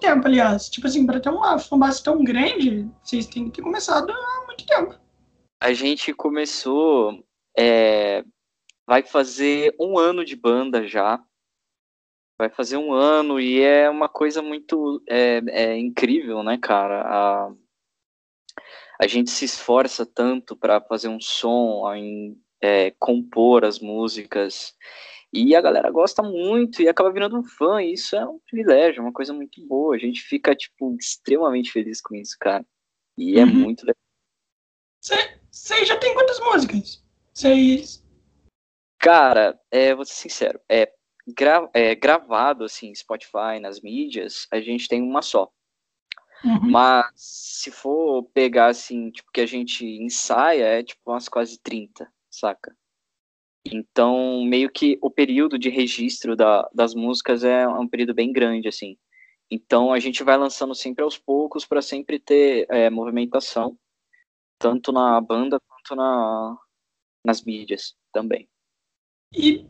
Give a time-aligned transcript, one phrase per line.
[0.00, 0.68] tempo, aliás?
[0.68, 4.66] Tipo assim, pra ter uma fanbase tão grande, vocês têm que ter começado há muito
[4.66, 4.98] tempo.
[5.60, 7.24] A gente começou.
[7.56, 8.24] É,
[8.86, 11.22] vai fazer um ano de banda já.
[12.38, 17.02] Vai fazer um ano e é uma coisa muito é, é incrível, né, cara?
[17.02, 17.52] A,
[18.98, 24.74] a gente se esforça tanto para fazer um som, em é, compor as músicas.
[25.32, 29.02] E a galera gosta muito e acaba virando um fã, e isso é um privilégio,
[29.02, 29.94] uma coisa muito boa.
[29.94, 32.66] A gente fica, tipo, extremamente feliz com isso, cara.
[33.16, 33.54] E é uhum.
[33.54, 33.94] muito legal.
[35.50, 37.04] Você já tem quantas músicas?
[37.32, 38.04] Vocês.
[38.98, 40.92] Cara, é, vou ser sincero, é,
[41.26, 45.50] gra é, gravado, assim, Spotify, nas mídias, a gente tem uma só.
[46.44, 46.70] Uhum.
[46.70, 52.10] Mas se for pegar, assim, tipo, que a gente ensaia, é tipo umas quase 30,
[52.30, 52.74] saca?
[53.64, 58.68] Então, meio que o período de registro da, das músicas é um período bem grande,
[58.68, 58.96] assim.
[59.50, 63.76] Então, a gente vai lançando sempre aos poucos para sempre ter é, movimentação,
[64.58, 66.56] tanto na banda quanto na,
[67.24, 68.48] nas mídias também.
[69.34, 69.66] E,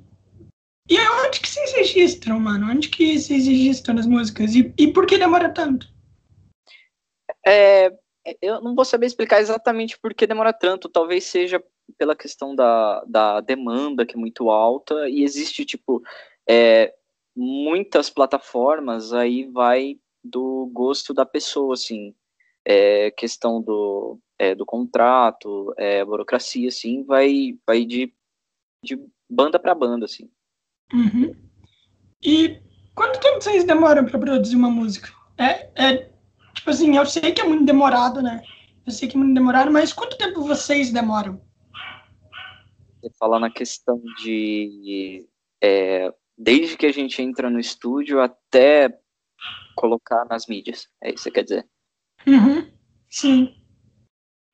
[0.89, 2.71] e onde que vocês registram, mano?
[2.71, 4.55] Onde que vocês registram as músicas?
[4.55, 5.89] E, e por que demora tanto?
[7.47, 7.91] É,
[8.41, 10.89] eu não vou saber explicar exatamente por que demora tanto.
[10.89, 11.63] Talvez seja
[11.99, 16.03] pela questão da, da demanda, que é muito alta, e existe, tipo,
[16.49, 16.95] é,
[17.37, 22.15] muitas plataformas, aí vai do gosto da pessoa, assim,
[22.65, 28.13] é, questão do, é, do contrato, é, burocracia, assim, vai, vai de,
[28.85, 30.31] de banda para banda, assim.
[30.93, 31.35] Uhum.
[32.23, 32.61] E
[32.95, 35.11] quanto tempo vocês demoram para produzir uma música?
[35.39, 36.11] É, é,
[36.55, 38.43] tipo assim, eu sei que é muito demorado, né?
[38.85, 41.41] Eu sei que é muito demorado, mas quanto tempo vocês demoram?
[43.01, 45.27] Você fala na questão de.
[45.63, 48.99] É, desde que a gente entra no estúdio até
[49.75, 50.89] colocar nas mídias.
[51.03, 51.69] É isso que você quer dizer?
[52.27, 52.71] Uhum.
[53.09, 53.57] Sim.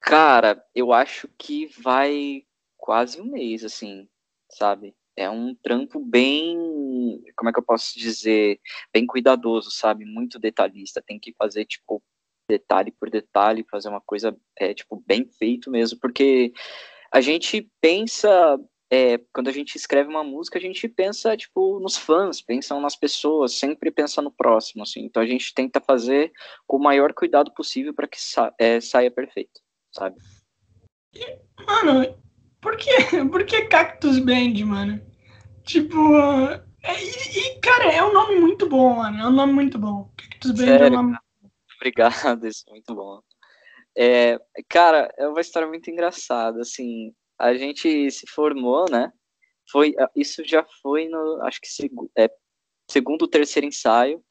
[0.01, 2.45] Cara, eu acho que vai
[2.77, 4.09] quase um mês, assim,
[4.51, 4.95] sabe?
[5.17, 6.57] É um trampo bem,
[7.37, 8.61] como é que eu posso dizer,
[8.93, 10.05] bem cuidadoso, sabe?
[10.05, 11.03] Muito detalhista.
[11.05, 12.03] Tem que fazer, tipo,
[12.49, 16.53] detalhe por detalhe, fazer uma coisa, é, tipo, bem feito mesmo, porque
[17.13, 18.59] a gente pensa,
[18.91, 22.97] é, quando a gente escreve uma música, a gente pensa, tipo, nos fãs, pensa nas
[22.97, 25.05] pessoas, sempre pensa no próximo, assim.
[25.05, 26.33] Então a gente tenta fazer
[26.67, 29.61] com o maior cuidado possível para que sa é, saia perfeito,
[29.93, 30.17] sabe?
[31.67, 32.17] Mano,
[32.61, 32.91] por que,
[33.31, 35.01] por que Cactus Band, mano?
[35.65, 35.99] Tipo,
[36.83, 39.21] é, e, e, cara, é um nome muito bom, mano.
[39.21, 40.11] É um nome muito bom.
[40.17, 40.87] Cactus Band Sério?
[40.87, 41.19] é um nome.
[41.77, 43.21] Obrigado, isso é muito bom.
[43.97, 49.11] É, cara, é uma história muito engraçada, assim, a gente se formou, né,
[49.71, 52.31] foi, isso já foi no, acho que seg é,
[52.91, 54.23] segundo, terceiro ensaio,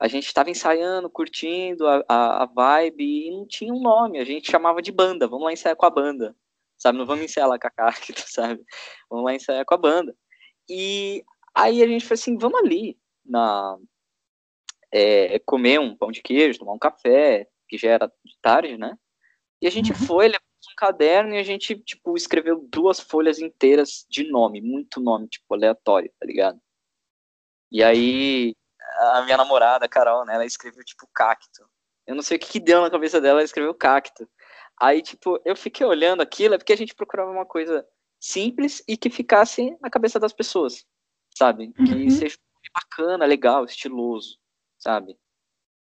[0.00, 4.24] a gente estava ensaiando, curtindo a, a, a, vibe e não tinha um nome, a
[4.24, 6.36] gente chamava de banda, vamos lá ensaiar com a banda,
[6.76, 8.62] sabe, não vamos ensaiar lá com a Cacto, sabe,
[9.10, 10.14] vamos lá ensaiar com a banda.
[10.68, 13.76] E aí a gente foi assim, vamos ali, na,
[14.92, 18.96] é, comer um pão de queijo, tomar um café, que já era de tarde, né?
[19.60, 19.98] E a gente uhum.
[19.98, 25.00] foi, levamos um caderno e a gente, tipo, escreveu duas folhas inteiras de nome, muito
[25.00, 26.60] nome, tipo, aleatório, tá ligado?
[27.70, 28.54] E aí,
[28.98, 31.68] a minha namorada, a Carol, né, ela escreveu, tipo, cacto.
[32.06, 34.28] Eu não sei o que, que deu na cabeça dela, ela escreveu cacto.
[34.80, 37.86] Aí, tipo, eu fiquei olhando aquilo, é porque a gente procurava uma coisa
[38.20, 40.86] simples e que ficasse na cabeça das pessoas,
[41.36, 41.72] sabe?
[41.72, 42.10] Que uhum.
[42.10, 42.36] seja
[42.72, 44.38] bacana, legal, estiloso,
[44.78, 45.18] sabe?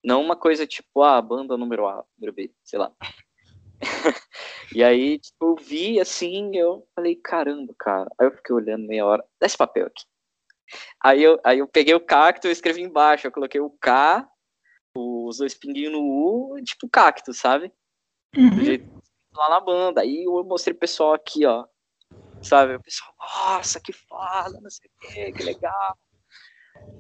[0.05, 2.93] Não uma coisa tipo, ah, banda número A, número B, sei lá.
[4.75, 8.11] e aí, tipo, eu vi assim, eu falei, caramba, cara.
[8.19, 10.05] Aí eu fiquei olhando meia hora, dá esse papel aqui.
[11.03, 14.29] Aí eu, aí eu peguei o cacto e escrevi embaixo, eu coloquei o K,
[14.97, 17.73] os dois pinguinhos no U, tipo cacto, sabe?
[18.37, 18.51] Uhum.
[18.51, 19.03] Do jeito
[19.35, 20.01] lá na banda.
[20.01, 21.67] Aí eu mostrei pro pessoal aqui, ó.
[22.43, 22.75] Sabe?
[22.75, 25.97] O pessoal, nossa, que foda, não sei o que, que legal.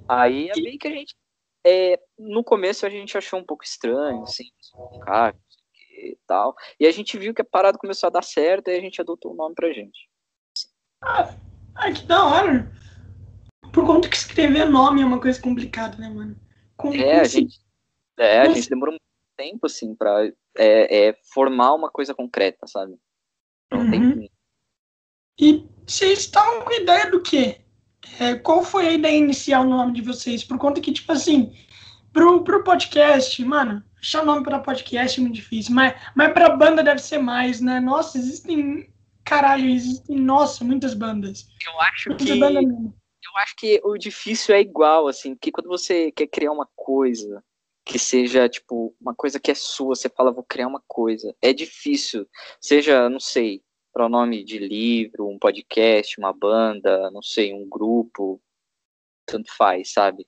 [0.09, 1.17] Aí é bem que a gente
[1.65, 4.45] é, no começo a gente achou um pouco estranho, assim,
[5.05, 5.37] cara,
[5.97, 6.55] e tal.
[6.79, 9.33] E a gente viu que a parada começou a dar certo e a gente adotou
[9.33, 10.09] o nome pra gente.
[11.03, 11.35] Ah,
[11.75, 12.73] ah que da hora.
[13.73, 16.37] Por conta que escrever nome é uma coisa complicada, né, mano?
[16.77, 17.61] Com, é, a gente,
[18.19, 19.03] é, a gente demorou muito
[19.37, 20.27] tempo, assim, pra
[20.59, 22.99] é, é, formar uma coisa concreta, sabe?
[23.71, 23.91] Não uhum.
[23.91, 24.31] tem...
[25.41, 27.63] E vocês estavam com ideia do quê?
[28.19, 30.45] É, qual foi a ideia inicial no nome de vocês?
[30.45, 31.55] Por conta que, tipo assim,
[32.13, 36.83] pro, pro podcast, mano, achar nome para podcast é muito difícil, mas, mas pra banda
[36.83, 37.81] deve ser mais, né?
[37.81, 38.91] Nossa, existem.
[39.25, 41.47] Caralho, existem, nossa, muitas bandas.
[41.65, 42.39] Eu acho muitas que.
[43.25, 47.43] Eu acho que o difícil é igual, assim, porque quando você quer criar uma coisa
[47.85, 51.35] que seja, tipo, uma coisa que é sua, você fala, vou criar uma coisa.
[51.41, 52.27] É difícil.
[52.61, 53.63] Seja, não sei,
[53.93, 58.41] pronome de livro, um podcast, uma banda, não sei, um grupo,
[59.27, 60.27] tanto faz, sabe?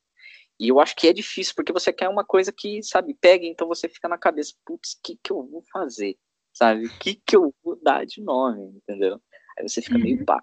[0.59, 3.67] E eu acho que é difícil, porque você quer uma coisa que, sabe, pega, então
[3.67, 6.17] você fica na cabeça, putz, o que que eu vou fazer?
[6.53, 6.87] Sabe?
[6.87, 9.21] O que que eu vou dar de nome, entendeu?
[9.59, 10.25] Aí você fica meio uhum.
[10.25, 10.41] pá.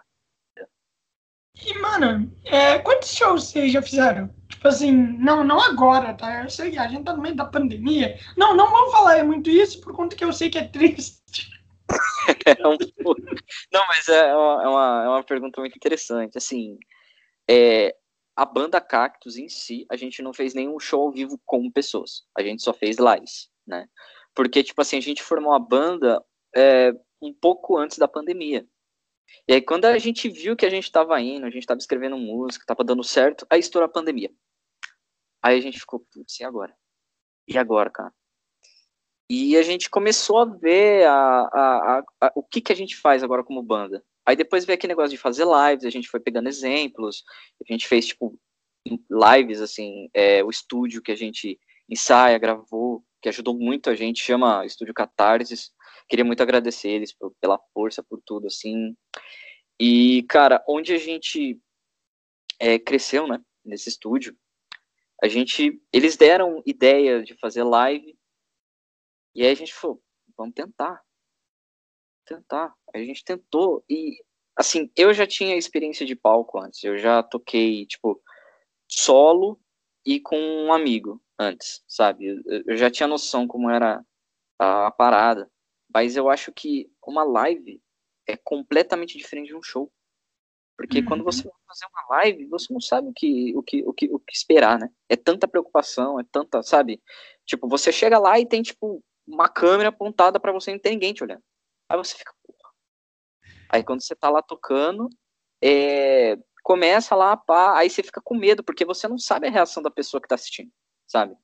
[1.65, 4.33] E, mano, é, quantos shows vocês já fizeram?
[4.50, 6.44] Tipo assim, não, não agora, tá?
[6.44, 8.17] Eu sei, a gente tá no meio da pandemia.
[8.38, 11.21] Não, não vou falar muito isso, por conta que eu sei que é triste.
[12.45, 12.77] é um...
[13.71, 16.38] Não, mas é uma, é, uma, é uma pergunta muito interessante.
[16.38, 16.77] Assim,
[17.49, 17.95] é,
[18.35, 22.23] a banda Cactus em si, a gente não fez nenhum show ao vivo com pessoas.
[22.38, 23.88] A gente só fez lives, né?
[24.33, 26.23] Porque, tipo assim, a gente formou a banda
[26.55, 28.65] é, um pouco antes da pandemia.
[29.47, 32.17] E aí, quando a gente viu que a gente estava indo, a gente estava escrevendo
[32.17, 34.31] música, estava dando certo, aí estourou a pandemia.
[35.41, 36.75] Aí a gente ficou, putz, e agora?
[37.47, 38.13] E agora, cara?
[39.33, 43.23] E a gente começou a ver a, a, a, o que, que a gente faz
[43.23, 44.03] agora como banda.
[44.25, 47.23] Aí depois veio aquele negócio de fazer lives, a gente foi pegando exemplos,
[47.65, 48.37] a gente fez, tipo,
[48.85, 51.57] lives, assim, é, o estúdio que a gente
[51.89, 55.71] ensaia, gravou, que ajudou muito a gente, chama Estúdio Catarses.
[56.09, 58.93] Queria muito agradecer eles pela força, por tudo, assim.
[59.79, 61.57] E, cara, onde a gente
[62.59, 64.35] é, cresceu, né, nesse estúdio,
[65.23, 68.13] a gente, eles deram ideia de fazer live,
[69.33, 70.01] e aí a gente falou,
[70.37, 71.01] vamos tentar,
[72.25, 72.73] tentar.
[72.93, 74.17] A gente tentou, e,
[74.55, 78.21] assim, eu já tinha experiência de palco antes, eu já toquei, tipo,
[78.87, 79.59] solo
[80.05, 82.41] e com um amigo antes, sabe?
[82.65, 84.03] Eu já tinha noção como era
[84.59, 85.49] a, parada,
[85.93, 87.81] mas eu acho que uma live
[88.27, 89.91] é completamente diferente de um show.
[90.77, 91.05] Porque uhum.
[91.05, 94.09] quando você vai fazer uma live, você não sabe o que, o, que, o, que,
[94.11, 94.89] o que esperar, né?
[95.07, 97.01] É tanta preocupação, é tanta, sabe?
[97.45, 100.94] Tipo, você chega lá e tem, tipo, uma câmera apontada para você e não tem
[100.94, 101.44] ninguém te olhando.
[101.89, 102.71] Aí você fica, porra.
[103.69, 105.09] Aí quando você tá lá tocando,
[105.63, 109.81] é, começa lá, pá, aí você fica com medo, porque você não sabe a reação
[109.81, 110.71] da pessoa que tá assistindo,
[111.07, 111.35] sabe?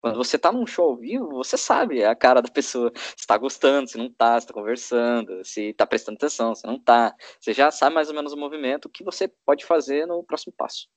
[0.00, 3.36] Quando você tá num show ao vivo, você sabe a cara da pessoa, se tá
[3.36, 7.14] gostando, se não tá, se tá conversando, se tá prestando atenção, se não tá.
[7.40, 10.88] Você já sabe mais ou menos o movimento que você pode fazer no próximo passo.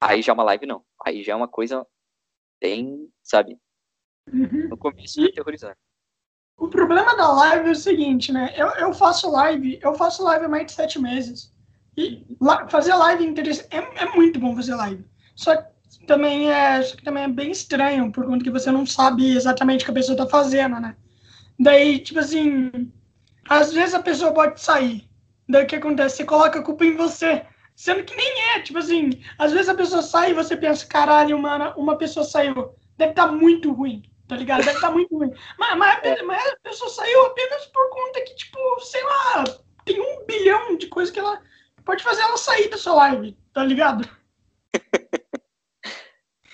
[0.00, 0.84] Aí já é uma live, não.
[1.04, 1.86] Aí já é uma coisa
[2.60, 3.58] bem, sabe?
[4.32, 4.68] Uhum.
[4.68, 5.78] No começo é terrorizante.
[6.56, 8.52] O problema da live é o seguinte, né?
[8.54, 11.52] Eu, eu faço live, eu faço live há mais de sete meses.
[11.96, 13.34] E la, fazer live
[13.70, 15.04] é, é muito bom fazer live.
[15.34, 18.84] Só que também é, só que também é bem estranho, por conta que você não
[18.84, 20.96] sabe exatamente o que a pessoa tá fazendo, né?
[21.58, 22.70] Daí, tipo assim,
[23.48, 25.08] às vezes a pessoa pode sair.
[25.48, 26.18] Daí o que acontece?
[26.18, 27.44] Você coloca a culpa em você.
[27.74, 31.38] Sendo que nem é, tipo assim, às vezes a pessoa sai e você pensa, caralho,
[31.38, 32.74] mano, uma pessoa saiu.
[32.98, 34.64] Deve estar tá muito ruim, tá ligado?
[34.64, 35.32] Deve tá muito ruim.
[35.58, 39.44] Mas, mas, mas a pessoa saiu apenas por conta que, tipo, sei lá,
[39.84, 41.42] tem um bilhão de coisas que ela
[41.84, 44.08] pode fazer ela sair da sua live, tá ligado?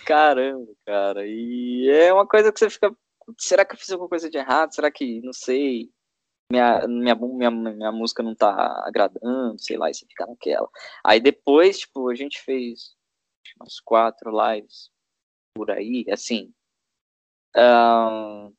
[0.07, 1.27] Caramba, cara.
[1.27, 2.97] E é uma coisa que você fica.
[3.39, 4.75] Será que eu fiz alguma coisa de errado?
[4.75, 5.91] Será que, não sei,
[6.51, 10.69] minha, minha, minha, minha música não tá agradando, sei lá, e você fica naquela.
[11.05, 12.97] Aí depois, tipo, a gente fez
[13.61, 14.91] umas quatro lives
[15.55, 16.55] por aí, assim.
[17.57, 18.55] Um,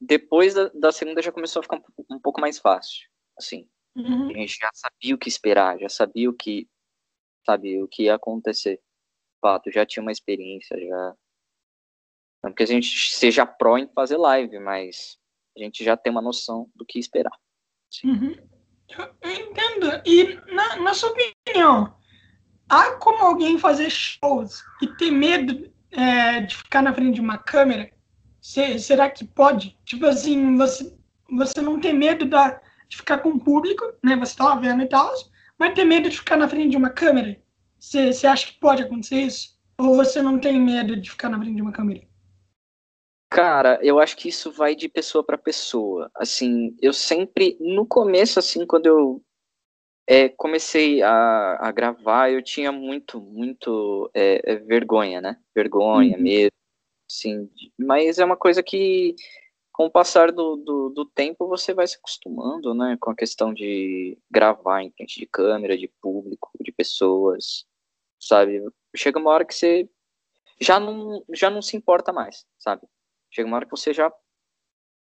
[0.00, 3.68] depois da, da, segunda já começou a ficar um, um pouco mais fácil, assim.
[3.94, 4.30] Uhum.
[4.30, 6.68] A gente já sabia o que esperar, já sabia o que,
[7.44, 8.80] sabe, o que ia acontecer.
[9.40, 11.14] Fato, já tinha uma experiência, já.
[12.42, 15.18] Não que a gente seja pró em fazer live, mas
[15.56, 17.36] a gente já tem uma noção do que esperar.
[18.04, 18.34] Uhum.
[19.20, 20.02] Eu entendo.
[20.06, 21.96] E na, na sua opinião,
[22.68, 27.38] há como alguém fazer shows e ter medo é, de ficar na frente de uma
[27.38, 27.90] câmera?
[28.40, 29.76] Se, será que pode?
[29.84, 30.96] Tipo assim, você,
[31.30, 34.16] você não tem medo da, de ficar com o público, né?
[34.16, 35.12] Você tá lá vendo e tal,
[35.58, 37.40] mas ter medo de ficar na frente de uma câmera.
[37.78, 39.58] Você acha que pode acontecer isso?
[39.78, 42.02] Ou você não tem medo de ficar na frente de uma câmera?
[43.30, 46.10] Cara, eu acho que isso vai de pessoa para pessoa.
[46.14, 49.22] Assim, eu sempre, no começo, assim, quando eu
[50.10, 55.40] é, comecei a, a, gravar, eu tinha muito, muito é, é vergonha, né?
[55.54, 56.22] Vergonha, uhum.
[56.24, 56.52] medo,
[57.08, 57.48] assim.
[57.78, 59.14] Mas é uma coisa que
[59.70, 63.54] com o passar do, do, do, tempo você vai se acostumando, né, com a questão
[63.54, 67.64] de gravar em frente de câmera, de público, de pessoas,
[68.18, 68.60] sabe?
[68.96, 69.88] Chega uma hora que você
[70.60, 72.82] já não, já não se importa mais, sabe?
[73.30, 74.12] Chega uma hora que você já,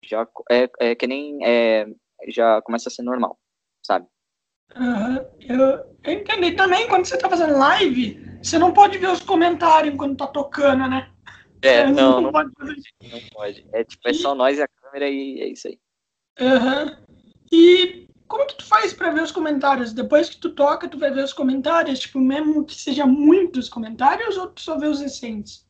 [0.03, 1.87] já é, é que nem, é,
[2.27, 3.39] já começa a ser normal,
[3.81, 4.05] sabe?
[4.75, 5.25] Uhum.
[5.41, 9.93] Eu, eu entendi também, quando você tá fazendo live, você não pode ver os comentários
[9.93, 11.09] enquanto tá tocando, né?
[11.61, 12.75] É, não, não, pode fazer
[13.11, 13.65] Não pode.
[13.73, 15.79] É tipo, é só nós e a câmera e é isso aí.
[16.39, 16.85] Aham.
[16.85, 17.07] Uhum.
[17.51, 19.93] E como que tu faz para ver os comentários?
[19.93, 21.99] Depois que tu toca, tu vai ver os comentários?
[21.99, 25.65] Tipo, mesmo que seja muitos comentários ou tu só vê os recentes?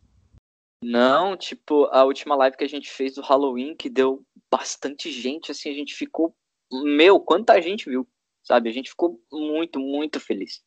[0.83, 5.51] Não, tipo, a última live que a gente fez do Halloween, que deu bastante gente,
[5.51, 6.35] assim, a gente ficou.
[6.71, 8.07] Meu, quanta gente viu,
[8.47, 8.69] sabe?
[8.69, 10.63] A gente ficou muito, muito feliz.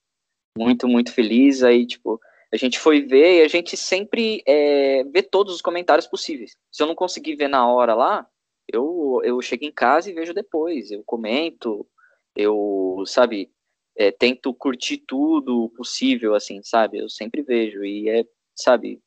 [0.57, 1.63] Muito, muito feliz.
[1.63, 2.21] Aí, tipo,
[2.53, 6.57] a gente foi ver e a gente sempre é, vê todos os comentários possíveis.
[6.71, 8.29] Se eu não conseguir ver na hora lá,
[8.69, 10.91] eu, eu chego em casa e vejo depois.
[10.91, 11.89] Eu comento,
[12.37, 13.51] eu, sabe,
[13.97, 16.99] é, tento curtir tudo possível, assim, sabe?
[16.99, 17.83] Eu sempre vejo.
[17.83, 19.01] E é, sabe,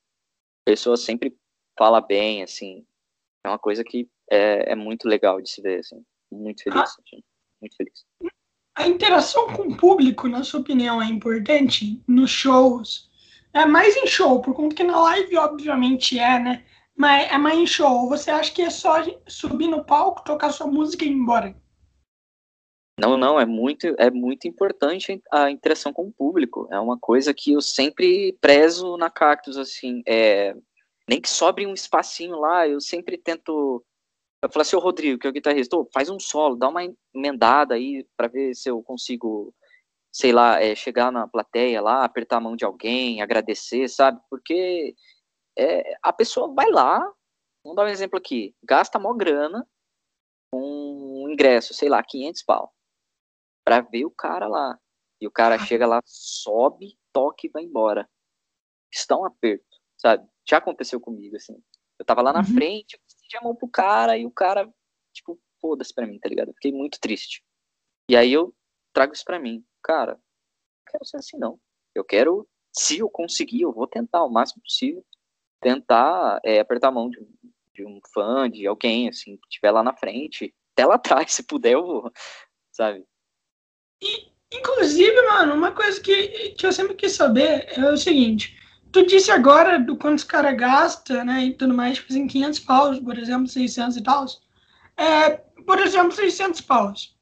[0.66, 1.38] a pessoa sempre
[1.78, 2.84] fala bem, assim.
[3.46, 6.04] É uma coisa que é, é muito legal de se ver, assim.
[6.32, 7.24] Muito feliz, ah, assim,
[7.62, 8.04] muito feliz.
[8.76, 13.10] A interação com o público, na sua opinião, é importante nos shows?
[13.54, 16.66] É mais em show, por conta que na live, obviamente, é, né?
[16.96, 18.10] Mas é mais em show.
[18.10, 18.96] Você acha que é só
[19.28, 21.56] subir no palco, tocar sua música e ir embora?
[23.00, 26.68] Não, não, é muito, é muito importante a interação com o público.
[26.72, 30.56] É uma coisa que eu sempre prezo na Cactus, assim, é,
[31.10, 33.84] nem que sobre um espacinho lá, eu sempre tento.
[34.44, 36.82] Eu falo assim, ô Rodrigo, que é o guitarrista, faz um solo, dá uma
[37.16, 39.54] emendada aí para ver se eu consigo
[40.14, 44.22] sei lá, é, chegar na plateia lá, apertar a mão de alguém, agradecer, sabe?
[44.30, 44.96] Porque
[45.58, 47.00] é, a pessoa vai lá,
[47.64, 49.68] vamos dar um exemplo aqui, gasta mó grana
[50.52, 52.72] com um ingresso, sei lá, 500 pau,
[53.66, 54.78] pra ver o cara lá.
[55.20, 58.08] E o cara chega lá, sobe, toca e vai embora.
[58.94, 59.66] Está um aperto,
[59.98, 60.28] sabe?
[60.48, 61.56] Já aconteceu comigo, assim.
[61.98, 62.54] Eu tava lá na uhum.
[62.54, 63.00] frente,
[63.38, 64.72] a mão pro cara e o cara,
[65.14, 66.54] tipo, foda-se pra mim, tá ligado?
[66.54, 67.44] Fiquei muito triste.
[68.10, 68.54] E aí eu
[68.94, 71.60] trago isso pra mim cara, não quero ser assim não.
[71.94, 75.06] Eu quero, se eu conseguir, eu vou tentar o máximo possível,
[75.62, 77.20] tentar é, apertar a mão de,
[77.74, 81.44] de, um fã, de alguém, assim, que estiver lá na frente, até lá atrás, se
[81.44, 82.12] puder, eu vou,
[82.72, 83.06] sabe?
[84.02, 88.58] E, inclusive, mano, uma coisa que, que eu sempre quis saber é o seguinte,
[88.94, 92.60] tu disse agora do quanto os caras gastam, né, e tudo mais, tipo assim, 500
[92.60, 94.26] paus, por exemplo, 600 e tal,
[94.96, 95.32] é,
[95.66, 97.18] por exemplo, 600 paus.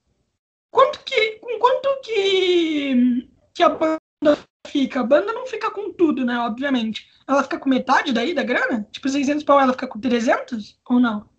[0.70, 4.38] Quanto que, com quanto que, que a banda
[4.68, 5.00] fica?
[5.00, 6.38] A banda não fica com tudo, né?
[6.40, 7.10] Obviamente.
[7.28, 8.88] Ela fica com metade daí da grana?
[8.92, 11.30] Tipo, 600 pau ela fica com 300 ou não?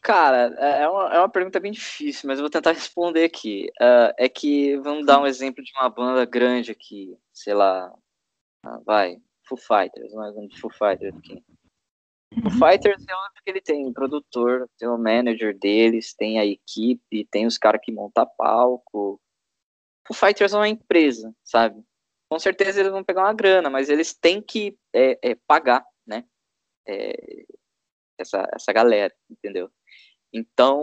[0.00, 3.70] Cara, é, é uma, é uma pergunta bem difícil, mas eu vou tentar responder aqui.
[3.80, 7.90] Uh, é que, vamos dar um exemplo de uma banda grande aqui, sei lá,
[8.66, 11.42] uh, vai, Foo Fighters, mais um de Foo Fighters aqui.
[12.44, 17.26] O Fighters é óbvio que ele tem produtor, tem o manager deles, tem a equipe,
[17.30, 19.20] tem os caras que montam palco.
[20.08, 21.82] O Fighters é uma empresa, sabe?
[22.28, 26.24] Com certeza eles vão pegar uma grana, mas eles têm que é, é, pagar, né?
[26.88, 27.44] É,
[28.18, 29.70] essa, essa galera, entendeu?
[30.32, 30.82] Então,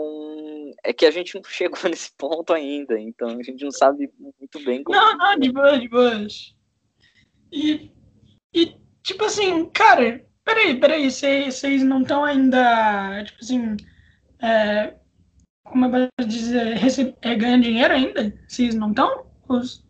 [0.82, 4.64] é que a gente não chegou nesse ponto ainda, então a gente não sabe muito
[4.64, 4.98] bem como.
[4.98, 6.26] Não, não, de boa, de boa.
[7.52, 7.92] E,
[8.54, 13.76] e, tipo assim, cara, Peraí, peraí, vocês não estão ainda, tipo assim,
[14.42, 14.94] é,
[15.64, 17.16] como eu posso dizer, receb...
[17.22, 18.34] é, ganhando dinheiro ainda?
[18.48, 19.24] Vocês não estão?
[19.48, 19.84] Os...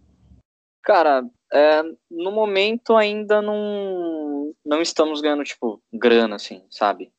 [0.82, 7.10] Cara, é, no momento ainda não, não estamos ganhando, tipo, grana, assim, sabe?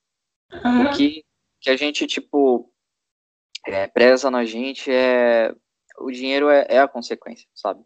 [0.63, 0.85] Uhum.
[0.85, 1.25] O que,
[1.59, 2.71] que a gente, tipo,
[3.65, 5.53] é, preza na gente é.
[5.99, 7.83] O dinheiro é, é a consequência, sabe?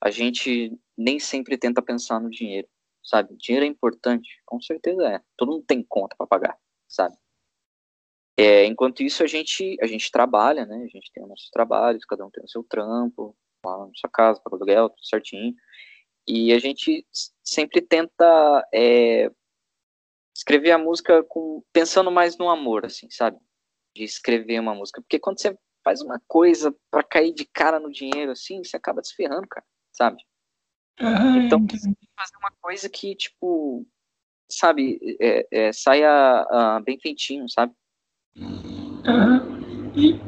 [0.00, 2.68] A gente nem sempre tenta pensar no dinheiro
[3.02, 3.36] sabe?
[3.36, 5.20] Dinheiro é importante, com certeza é.
[5.36, 7.16] Todo mundo tem conta para pagar, sabe?
[8.38, 10.76] É, enquanto isso a gente a gente trabalha, né?
[10.76, 14.10] A gente tem os nossos trabalhos, cada um tem o seu trampo, lá na sua
[14.10, 15.54] casa, para aluguel, tudo certinho.
[16.26, 17.06] E a gente
[17.44, 19.30] sempre tenta é,
[20.34, 23.38] escrever a música com pensando mais no amor, assim, sabe?
[23.94, 27.90] De escrever uma música, porque quando você faz uma coisa para cair de cara no
[27.90, 30.22] dinheiro, assim, você acaba se ferrando, cara, sabe?
[31.00, 31.66] Uhum, então,
[32.16, 33.86] fazer uma coisa que, tipo,
[34.50, 37.72] sabe, é, é, saia uh, bem feitinho, sabe?
[38.36, 39.92] Uhum.
[39.94, 40.20] E,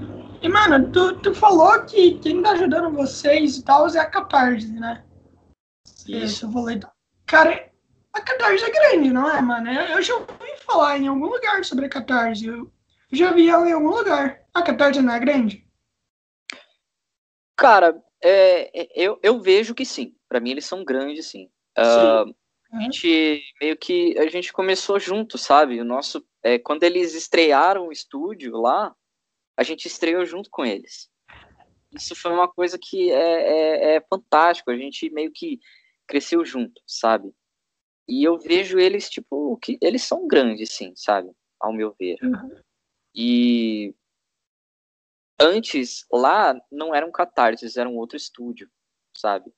[0.43, 4.73] e, mano, tu, tu falou que quem tá ajudando vocês e tal é a Catarse,
[4.73, 5.05] né?
[6.07, 6.47] Isso.
[6.47, 6.81] eu falei.
[7.27, 7.71] Cara,
[8.13, 9.71] a Catarse é grande, não é, mano?
[9.71, 12.47] Eu, eu já ouvi falar em algum lugar sobre a Catarse.
[12.47, 12.71] Eu
[13.11, 14.43] já vi ela em algum lugar.
[14.53, 15.67] A Catarse não é grande?
[17.57, 20.15] Cara, é, eu, eu vejo que sim.
[20.33, 21.51] Para mim, eles são grandes, sim.
[21.79, 22.35] Uh,
[22.73, 25.79] a gente meio que a gente começou junto, sabe?
[25.79, 28.97] O nosso é, quando eles estrearam o estúdio lá,
[29.59, 31.11] a gente estreou junto com eles.
[31.95, 34.71] Isso foi uma coisa que é, é, é fantástico.
[34.71, 35.61] A gente meio que
[36.09, 37.31] cresceu junto, sabe?
[38.09, 41.31] E eu vejo eles, tipo, que eles são grandes, sim, sabe?
[41.61, 42.17] Ao meu ver.
[42.23, 42.59] Uhum.
[43.15, 43.95] E
[45.39, 48.71] antes, lá, não era um Catarse, era um outro estúdio,
[49.15, 49.53] sabe?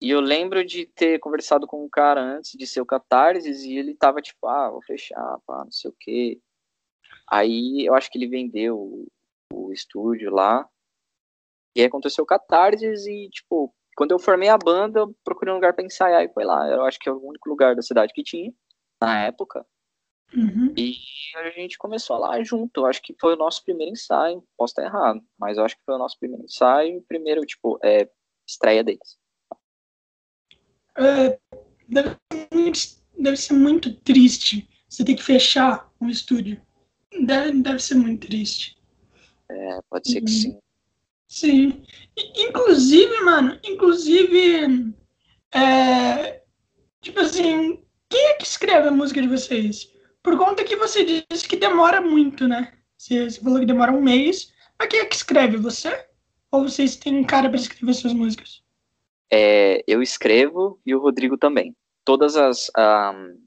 [0.00, 3.78] E eu lembro de ter conversado com um cara antes de ser o Catarse e
[3.78, 6.40] ele tava tipo, ah, vou fechar, pá, não sei o quê.
[7.30, 9.06] Aí eu acho que ele vendeu o,
[9.52, 10.68] o estúdio lá.
[11.74, 15.56] E aí aconteceu o Catarse e, tipo, quando eu formei a banda, eu procurei um
[15.56, 16.68] lugar para ensaiar e foi lá.
[16.68, 18.52] Eu acho que é o único lugar da cidade que tinha,
[19.00, 19.66] na época.
[20.32, 20.74] Uhum.
[20.76, 20.96] E
[21.36, 22.80] a gente começou lá junto.
[22.80, 24.44] Eu acho que foi o nosso primeiro ensaio.
[24.56, 27.04] Posso estar errado, mas eu acho que foi o nosso primeiro ensaio.
[27.08, 28.08] Primeiro, tipo, é,
[28.46, 29.18] estreia deles.
[30.96, 31.38] É,
[31.88, 32.16] deve,
[33.18, 36.60] deve ser muito triste você ter que fechar um estúdio.
[37.26, 38.76] Deve, deve ser muito triste.
[39.48, 40.24] É, pode ser uhum.
[40.24, 40.58] que sim.
[41.26, 41.82] Sim.
[42.36, 44.94] Inclusive, mano, inclusive,
[45.52, 46.42] é,
[47.00, 49.90] tipo assim, quem é que escreve a música de vocês?
[50.22, 52.72] Por conta que você disse que demora muito, né?
[52.96, 54.52] Você, você falou que demora um mês.
[54.78, 55.56] Mas quem é que escreve?
[55.56, 56.06] Você?
[56.50, 58.63] Ou vocês têm um cara para escrever suas músicas?
[59.32, 61.74] É, eu escrevo e o Rodrigo também.
[62.04, 63.44] Todas as, um,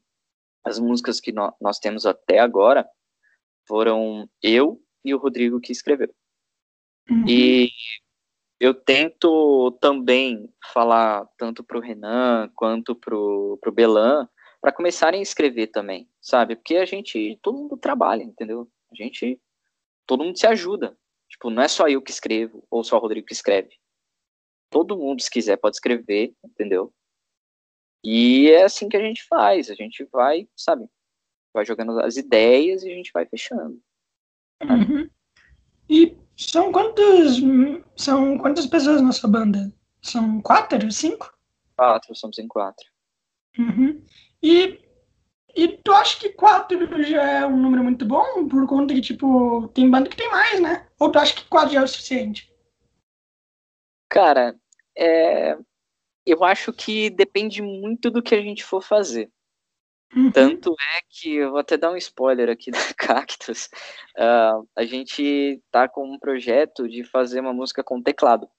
[0.66, 2.88] as músicas que no, nós temos até agora
[3.68, 6.14] foram eu e o Rodrigo que escreveu.
[7.10, 7.26] Uhum.
[7.28, 7.70] E
[8.60, 14.28] eu tento também falar tanto pro Renan quanto pro, pro Belan
[14.60, 16.56] para começarem a escrever também, sabe?
[16.56, 18.68] Porque a gente, todo mundo trabalha, entendeu?
[18.92, 19.40] A gente,
[20.06, 20.98] todo mundo se ajuda.
[21.30, 23.70] Tipo, não é só eu que escrevo ou só o Rodrigo que escreve.
[24.70, 26.94] Todo mundo, se quiser, pode escrever, entendeu?
[28.04, 29.70] E é assim que a gente faz.
[29.70, 30.86] A gente vai, sabe?
[31.54, 33.82] Vai jogando as ideias e a gente vai fechando.
[34.64, 35.10] Uhum.
[35.90, 37.42] E são quantos
[37.96, 39.74] são quantas pessoas na sua banda?
[40.02, 41.34] São quatro, cinco?
[41.76, 42.86] Quatro, somos em quatro.
[43.58, 44.02] Uhum.
[44.42, 44.80] E,
[45.56, 48.48] e tu acha que quatro já é um número muito bom?
[48.48, 50.88] Por conta que, tipo, tem banda que tem mais, né?
[51.00, 52.52] Ou tu acha que quatro já é o suficiente?
[54.10, 54.56] Cara,
[54.98, 55.58] é...
[56.26, 59.32] eu acho que depende muito do que a gente for fazer.
[60.16, 60.32] Uhum.
[60.32, 63.70] Tanto é que, eu vou até dar um spoiler aqui da Cactus,
[64.18, 68.50] uh, a gente tá com um projeto de fazer uma música com teclado.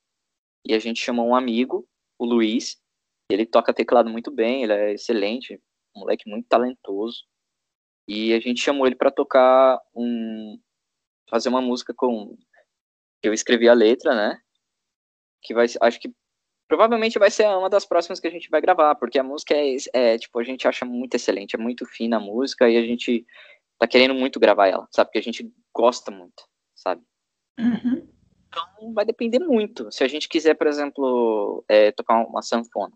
[0.67, 2.77] E a gente chamou um amigo, o Luiz,
[3.31, 5.61] ele toca teclado muito bem, ele é excelente,
[5.97, 7.25] um moleque muito talentoso.
[8.07, 10.59] E a gente chamou ele para tocar um.
[11.29, 12.37] fazer uma música com.
[13.23, 14.41] Eu escrevi a letra, né?
[15.43, 16.13] Que vai acho que
[16.69, 19.77] provavelmente vai ser uma das próximas que a gente vai gravar, porque a música é,
[19.95, 23.27] é, tipo, a gente acha muito excelente, é muito fina a música e a gente
[23.79, 25.09] tá querendo muito gravar ela, sabe?
[25.09, 26.45] Porque a gente gosta muito,
[26.77, 27.03] sabe?
[27.59, 28.07] Uhum.
[28.49, 29.91] Então vai depender muito.
[29.91, 32.93] Se a gente quiser, por exemplo, é, tocar uma sanfona,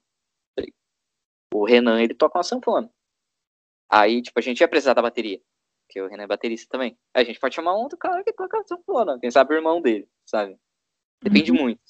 [1.54, 2.90] o Renan, ele toca uma sanfona.
[3.90, 5.40] Aí, tipo, a gente ia precisar da bateria,
[5.86, 6.98] porque o Renan é baterista também.
[7.14, 9.80] Aí a gente pode chamar um outro cara que toca sanfona, quem sabe o irmão
[9.80, 10.58] dele, sabe?
[11.22, 11.58] Depende Uhum.
[11.58, 11.80] muito.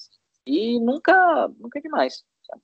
[0.45, 2.61] E nunca, nunca é demais, sabe?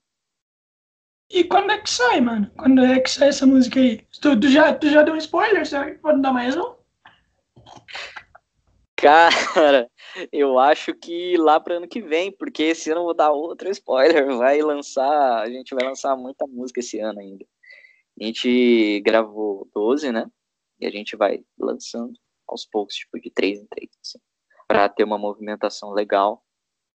[1.29, 2.51] E quando é que sai, mano?
[2.57, 4.05] Quando é que sai essa música aí?
[4.21, 5.65] Tu, tu já, tu já deu um spoiler?
[5.65, 6.75] Será que pode dar mais um?
[8.95, 9.89] Cara,
[10.31, 13.69] eu acho que lá para ano que vem, porque esse ano eu vou dar outro
[13.69, 14.35] spoiler.
[14.37, 17.45] Vai lançar, a gente vai lançar muita música esse ano ainda.
[18.19, 20.29] A gente gravou 12, né?
[20.79, 22.13] E a gente vai lançando
[22.47, 24.19] aos poucos, tipo, de três em três, assim,
[24.67, 26.43] para ter uma movimentação legal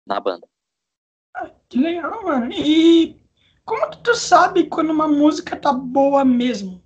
[0.07, 0.49] na banda.
[1.35, 2.53] Ah, que legal, mano.
[2.53, 3.23] E
[3.64, 6.83] como que tu sabe quando uma música tá boa mesmo?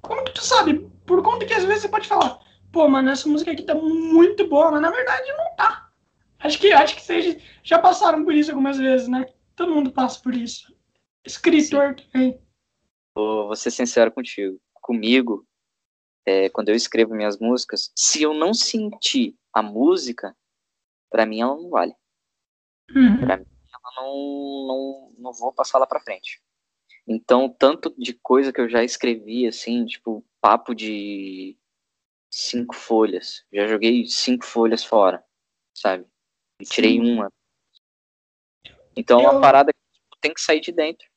[0.00, 0.88] Como que tu sabe?
[1.06, 2.38] Por conta que às vezes você pode falar,
[2.72, 5.90] pô, mano, essa música aqui tá muito boa, mas na verdade não tá.
[6.38, 9.26] Acho que, acho que vocês já passaram por isso algumas vezes, né?
[9.56, 10.74] Todo mundo passa por isso.
[11.24, 12.40] Escritor também.
[13.14, 14.60] Vou, vou ser sincero contigo.
[14.74, 15.46] Comigo,
[16.24, 20.36] é, quando eu escrevo minhas músicas, se eu não sentir a música,
[21.10, 21.94] para mim ela não vale.
[22.94, 23.18] Uhum.
[23.18, 23.46] Pra mim,
[24.00, 26.40] não, não, não vou passar lá pra frente.
[27.06, 31.56] Então, tanto de coisa que eu já escrevi, assim, tipo, papo de
[32.30, 33.44] cinco folhas.
[33.52, 35.24] Já joguei cinco folhas fora,
[35.74, 36.06] sabe?
[36.60, 37.14] E tirei Sim.
[37.14, 37.32] uma.
[38.96, 41.08] Então, é Eu- uma parada que tipo, tem que sair de dentro.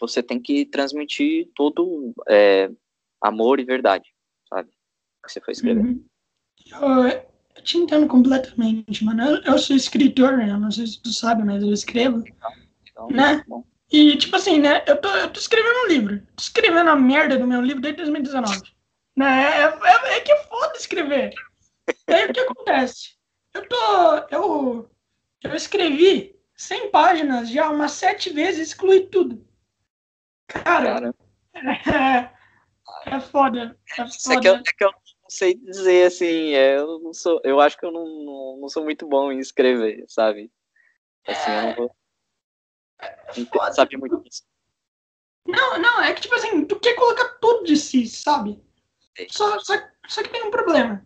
[0.00, 2.68] Você tem que transmitir todo é,
[3.20, 4.12] amor e verdade,
[4.48, 4.70] sabe?
[5.24, 5.84] Que você foi escrever.
[5.84, 6.04] Uhum.
[6.66, 9.22] Eu, eu te entendo completamente, mano.
[9.22, 10.46] Eu, eu sou escritor, né?
[10.46, 12.24] Não sei se tu sabe, mas eu escrevo.
[12.90, 13.42] Então, Né?
[13.46, 14.82] bom, E, tipo assim, né?
[14.86, 16.20] Eu tô, eu tô escrevendo um livro.
[16.36, 18.62] Tô escrevendo a merda do meu livro desde 2019.
[19.16, 19.60] Né?
[19.60, 21.32] É, é, é que é foda escrever.
[22.08, 23.16] E aí o que acontece?
[23.52, 24.14] Eu tô.
[24.30, 24.90] Eu,
[25.42, 29.46] eu escrevi 100 páginas já umas sete vezes, excluí tudo.
[30.46, 31.14] Cara,
[31.54, 32.30] é,
[33.16, 33.76] é foda.
[33.98, 34.34] É foda.
[34.34, 35.01] É que, eu, é que eu não
[35.32, 37.40] sei dizer assim, é, eu não sou.
[37.42, 40.50] Eu acho que eu não, não, não sou muito bom em escrever, sabe?
[41.26, 41.96] Assim, eu não vou.
[43.54, 44.42] Não é saber muito disso.
[45.46, 48.62] Não, não, é que tipo assim, tu quer colocar tudo de si, sabe?
[49.28, 49.74] Só, só,
[50.06, 51.04] só que tem um problema.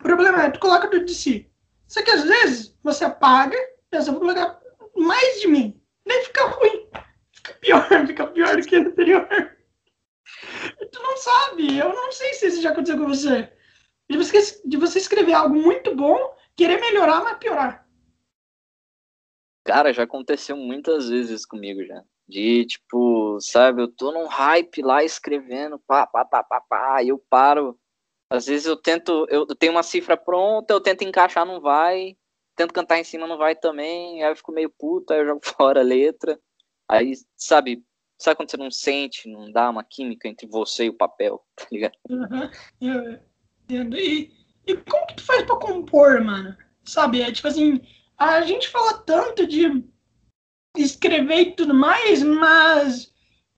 [0.00, 1.50] O problema é, tu coloca tudo de si.
[1.86, 3.56] Só que às vezes você apaga,
[3.88, 4.60] pensa, vou colocar
[4.94, 5.80] mais de mim.
[6.04, 6.88] Nem fica ruim.
[7.32, 9.55] Fica pior, fica pior do que o anterior.
[10.92, 13.52] Tu não sabe, eu não sei se isso já aconteceu com você.
[14.08, 17.86] De você, de você escrever algo muito bom, querer melhorar, mas piorar.
[19.64, 22.02] Cara, já aconteceu muitas vezes comigo já.
[22.28, 27.08] De tipo, sabe, eu tô num hype lá escrevendo, pá, pá, pá, pá, pá, e
[27.08, 27.78] eu paro.
[28.30, 32.16] Às vezes eu tento, eu tenho uma cifra pronta, eu tento encaixar, não vai.
[32.56, 34.22] Tento cantar em cima, não vai também.
[34.22, 36.40] Aí eu fico meio puto, aí eu jogo fora a letra.
[36.88, 37.84] Aí, sabe,
[38.18, 41.66] sabe quando você não sente, não dá uma química entre você e o papel, tá
[41.70, 41.94] ligado?
[42.08, 43.20] Uhum.
[43.68, 44.32] E,
[44.66, 46.56] e como que tu faz pra compor, mano?
[46.84, 47.80] Sabe, é tipo assim,
[48.16, 49.84] a gente fala tanto de
[50.76, 53.12] escrever e tudo mais, mas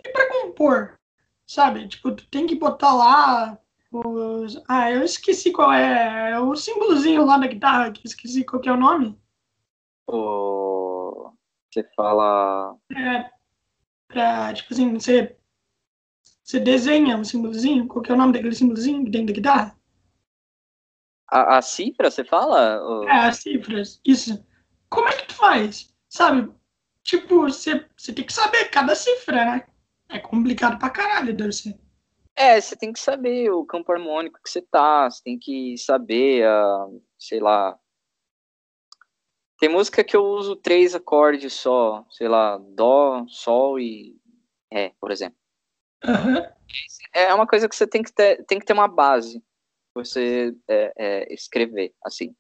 [0.05, 0.99] e para compor?
[1.47, 1.89] Sabe?
[1.89, 3.59] Tipo, tu tem que botar lá
[3.91, 4.63] os...
[4.69, 6.33] Ah, eu esqueci qual é.
[6.33, 9.19] é o símbolozinho lá da guitarra, que esqueci qual que é o nome.
[10.07, 11.33] O...
[11.71, 12.77] Você fala.
[12.95, 13.31] É,
[14.09, 15.37] pra, tipo assim, você,
[16.43, 19.79] você desenha um símbolozinho, qual que é o nome daquele símbolozinho dentro da guitarra?
[21.31, 23.07] A, a cifra, você fala?
[23.07, 24.43] É, as cifras, isso.
[24.89, 25.95] Como é que tu faz?
[26.09, 26.51] Sabe?
[27.03, 29.67] Tipo, você, você tem que saber cada cifra, né?
[30.09, 31.79] É complicado pra caralho, deve ser.
[32.35, 36.47] É, você tem que saber o campo harmônico que você tá, você tem que saber,
[36.49, 37.79] uh, sei lá.
[39.59, 44.17] Tem música que eu uso três acordes só, sei lá, Dó, Sol e
[44.73, 45.39] Ré, por exemplo.
[46.05, 46.43] Uhum.
[47.13, 49.43] É uma coisa que você tem que ter, tem que ter uma base
[49.99, 52.35] você é, é, escrever, assim,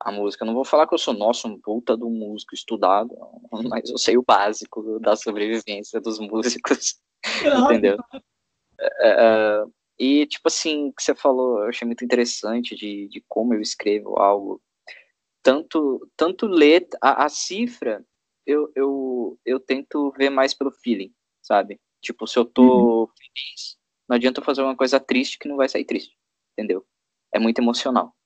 [0.00, 0.42] a música.
[0.42, 3.14] Eu não vou falar que eu sou, nosso um puta do músico estudado,
[3.70, 6.98] mas eu sei o básico da sobrevivência dos músicos,
[7.64, 7.96] entendeu?
[8.78, 9.64] É, é,
[9.98, 14.18] e, tipo assim, que você falou, eu achei muito interessante de, de como eu escrevo
[14.18, 14.60] algo.
[15.46, 18.04] Tanto, tanto ler a, a cifra,
[18.44, 21.80] eu, eu, eu tento ver mais pelo feeling, sabe?
[22.00, 23.06] Tipo, se eu tô uhum.
[23.06, 23.78] feliz,
[24.08, 26.16] não adianta eu fazer uma coisa triste que não vai sair triste
[26.56, 26.84] entendeu?
[27.32, 28.16] É muito emocional.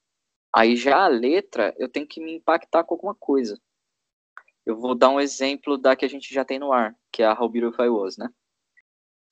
[0.55, 3.61] Aí já a letra, eu tenho que me impactar com alguma coisa.
[4.65, 7.27] Eu vou dar um exemplo da que a gente já tem no ar, que é
[7.27, 8.29] a How Beautiful I Was, né?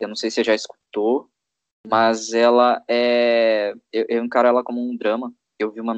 [0.01, 1.31] Eu não sei se você já escutou,
[1.87, 3.72] mas ela é.
[3.92, 5.33] Eu, eu encaro ela como um drama.
[5.59, 5.94] Eu vi uma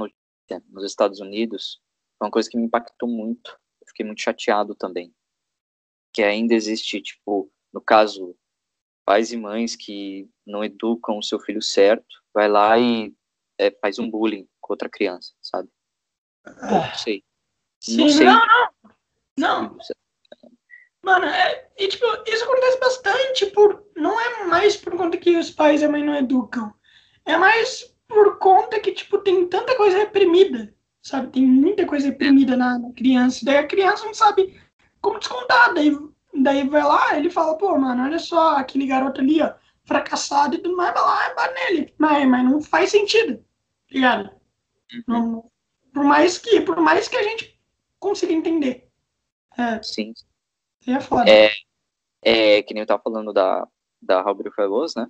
[0.68, 1.80] nos Estados Unidos,
[2.18, 3.58] foi uma coisa que me impactou muito.
[3.80, 5.14] Eu fiquei muito chateado também.
[6.12, 8.36] Que ainda existe, tipo, no caso,
[9.04, 13.14] pais e mães que não educam o seu filho certo, vai lá e
[13.58, 15.68] é, faz um bullying com outra criança, sabe?
[16.44, 17.24] Pô, não sei.
[17.80, 18.26] Sim, não, sei.
[18.26, 18.70] não, não.
[19.38, 19.78] Não.
[21.02, 23.86] Mano, é, e, tipo, isso acontece bastante por.
[23.96, 26.72] Não é mais por conta que os pais e a mãe não educam.
[27.24, 30.74] É mais por conta que, tipo, tem tanta coisa reprimida.
[31.00, 31.28] Sabe?
[31.28, 33.44] Tem muita coisa reprimida na, na criança.
[33.44, 34.60] Daí a criança não sabe
[35.00, 35.72] como descontar.
[35.72, 35.96] Daí,
[36.34, 39.54] daí vai lá, ele fala, pô, mano, olha só, aquele garoto ali, ó
[39.90, 41.94] fracassado e tudo mais, vai lá e bate nele.
[41.98, 43.44] Mas, mas não faz sentido, tá
[43.90, 44.30] ligado?
[44.92, 45.02] Uhum.
[45.08, 45.50] Não,
[45.92, 47.60] por, mais que, por mais que a gente
[47.98, 48.88] consiga entender.
[49.58, 50.14] É, Sim.
[50.86, 51.28] É foda.
[51.28, 51.50] É,
[52.22, 53.66] é, que nem eu tava falando da,
[54.00, 55.08] da Robert Fagoso, né?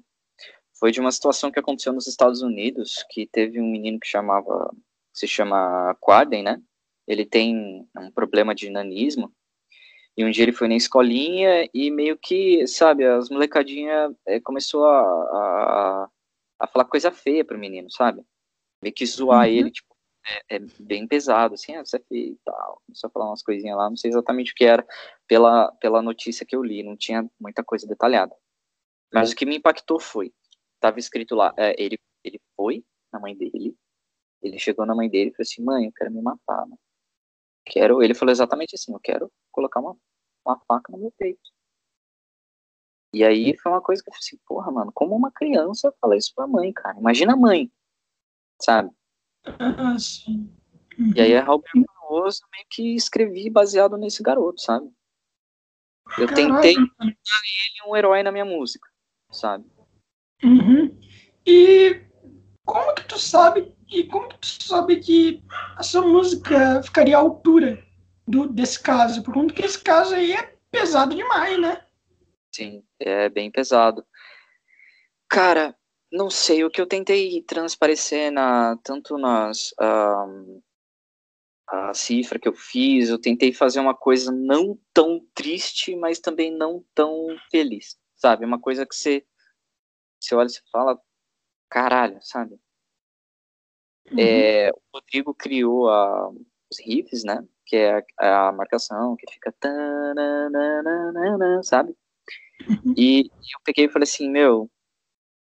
[0.80, 4.74] Foi de uma situação que aconteceu nos Estados Unidos, que teve um menino que chamava,
[5.12, 6.62] se chama Quaden, né?
[7.06, 9.30] Ele tem um problema de nanismo,
[10.16, 14.84] e um dia ele foi na escolinha e meio que, sabe, as molecadinhas é, começou
[14.84, 16.08] a, a,
[16.60, 18.24] a, falar coisa feia pro menino, sabe?
[18.82, 19.54] Meio que zoar uhum.
[19.54, 19.94] ele, tipo,
[20.26, 22.82] é, é, bem pesado, assim, ah, você é feio e tal.
[22.86, 24.86] Começou a falar umas coisinhas lá, não sei exatamente o que era
[25.26, 28.34] pela, pela notícia que eu li, não tinha muita coisa detalhada.
[29.12, 30.32] Mas o que me impactou foi,
[30.80, 33.76] tava escrito lá, é, ele, ele foi na mãe dele,
[34.42, 36.76] ele chegou na mãe dele e falou assim, mãe, eu quero me matar, né?
[37.64, 39.96] Quero, ele falou exatamente assim, eu quero colocar uma
[40.44, 41.40] uma faca no meu peito.
[43.12, 46.16] E aí foi uma coisa que eu falei assim, porra, mano, como uma criança fala
[46.16, 46.98] isso pra mãe, cara?
[46.98, 47.70] Imagina a mãe,
[48.60, 48.90] sabe?
[49.44, 50.56] Ah, sim.
[50.98, 51.12] Uhum.
[51.16, 54.88] E aí a Robert Barroso meio que escrevi baseado nesse garoto, sabe?
[56.18, 58.88] Eu tentei tornar ele um herói na minha música,
[59.30, 59.64] sabe?
[60.42, 60.98] Uhum.
[61.46, 62.00] E
[62.64, 65.42] como que tu sabe e como que tu sabe que
[65.76, 67.85] a sua música ficaria à altura
[68.26, 71.85] do, desse caso, por conta que esse caso aí é pesado demais, né?
[72.53, 74.05] Sim, é bem pesado.
[75.29, 75.74] Cara,
[76.12, 80.61] não sei, o que eu tentei transparecer na, tanto nas um,
[81.68, 86.50] a cifra que eu fiz, eu tentei fazer uma coisa não tão triste, mas também
[86.50, 88.44] não tão feliz, sabe?
[88.44, 89.24] Uma coisa que você,
[90.20, 91.00] você olha e fala,
[91.68, 92.59] caralho, sabe?
[94.11, 94.18] Uhum.
[94.18, 97.46] É, o Rodrigo criou a, os riffs, né?
[97.66, 99.52] Que é a, a marcação, que fica
[101.62, 101.94] sabe?
[102.68, 102.94] Uhum.
[102.96, 104.70] E, e eu peguei e falei assim, meu,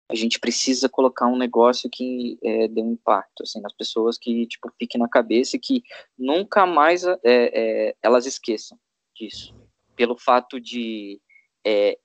[0.09, 4.47] a gente precisa colocar um negócio que é, dê um impacto assim, nas pessoas, que
[4.47, 5.83] tipo, fique na cabeça e que
[6.17, 8.79] nunca mais é, é, elas esqueçam
[9.15, 9.55] disso.
[9.97, 11.21] Pelo fato de
[11.65, 11.99] é,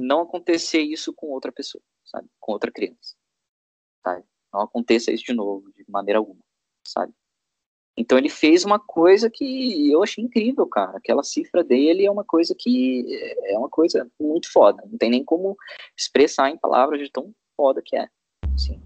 [0.00, 2.28] não acontecer isso com outra pessoa, sabe?
[2.38, 3.14] Com outra criança.
[4.04, 4.24] Sabe?
[4.52, 6.40] Não aconteça isso de novo, de maneira alguma,
[6.86, 7.12] sabe?
[7.96, 10.96] Então ele fez uma coisa que eu achei incrível, cara.
[10.96, 13.04] Aquela cifra dele é uma coisa que
[13.44, 14.82] é uma coisa muito foda.
[14.90, 15.56] Não tem nem como
[15.96, 18.08] expressar em palavras de tão foda que é.
[18.54, 18.80] Assim.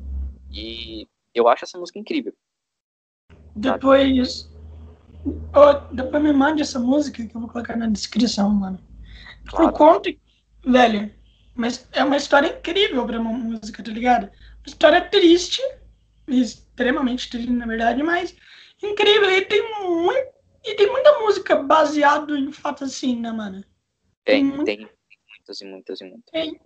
[0.50, 2.34] E eu acho essa música incrível.
[3.54, 4.50] Depois.
[5.54, 8.78] Oh, depois me mande essa música que eu vou colocar na descrição, mano.
[9.46, 9.70] Claro.
[9.70, 10.10] Por conta.
[10.66, 11.12] Velho,
[11.54, 14.24] mas é uma história incrível pra uma música, tá ligado?
[14.24, 15.62] Uma história triste,
[16.26, 18.34] extremamente triste, na verdade, mas
[18.82, 19.30] incrível.
[19.30, 20.28] E tem, muito,
[20.64, 23.64] e tem muita música baseada em fatos assim, né, mano?
[24.24, 24.88] Tem, tem, tem
[25.28, 26.30] muitas e muitas e muitas.
[26.32, 26.60] Tem,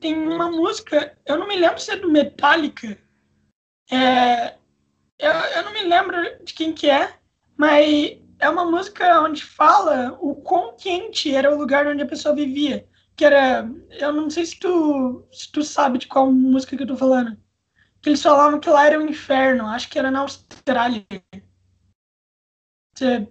[0.00, 2.98] tem uma música, eu não me lembro se é do Metallica.
[3.90, 4.56] É,
[5.18, 7.14] eu, eu não me lembro de quem que é,
[7.56, 12.34] mas é uma música onde fala o quão quente era o lugar onde a pessoa
[12.34, 12.86] vivia.
[13.16, 13.68] Que era.
[13.90, 17.36] Eu não sei se tu, se tu sabe de qual música que eu tô falando.
[18.02, 19.66] Que eles falavam que lá era um inferno.
[19.66, 21.04] Acho que era na Austrália.
[22.96, 23.28] Você,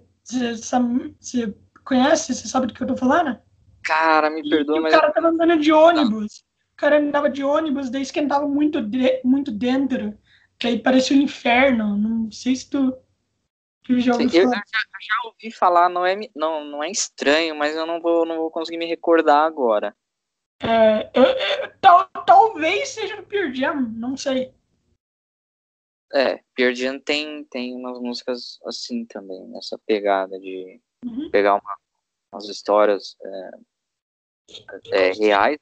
[1.19, 2.33] você, conhece?
[2.33, 3.37] Você sabe do que eu tô falando?
[3.83, 4.93] Cara, me perdoa, e mas.
[4.93, 6.43] O cara tava andando de ônibus.
[6.73, 10.17] O cara andava de ônibus, daí esquentava muito, de, muito dentro.
[10.57, 11.95] Que aí parecia um inferno.
[11.95, 12.93] Não sei se tu.
[13.87, 17.75] Eu já, ouvi eu, já, já ouvi falar, não é, não, não é estranho, mas
[17.75, 19.95] eu não vou, não vou conseguir me recordar agora.
[20.61, 24.53] É, eu, eu, tal, talvez seja no Pearl Jam, não sei.
[26.13, 31.29] É, Pearl tem, tem umas músicas assim também, nessa pegada de uhum.
[31.29, 31.77] pegar uma,
[32.33, 33.49] umas histórias é,
[34.91, 35.57] é, reais.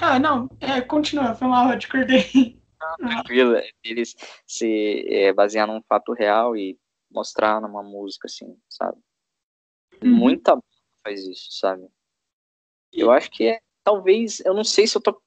[0.00, 2.60] Ah, não, é, continua, foi mal, eu te cortei.
[2.98, 4.14] tranquilo, é, eles
[4.46, 6.78] se é, basear num fato real e
[7.14, 8.98] mostrar numa música, assim, sabe?
[10.02, 10.10] Uhum.
[10.10, 10.58] Muita
[11.02, 11.86] faz isso, sabe?
[12.92, 15.20] Eu acho que é, talvez, eu não sei se eu tô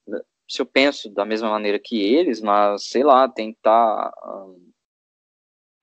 [0.50, 4.72] se eu penso da mesma maneira que eles, mas sei lá, tentar um,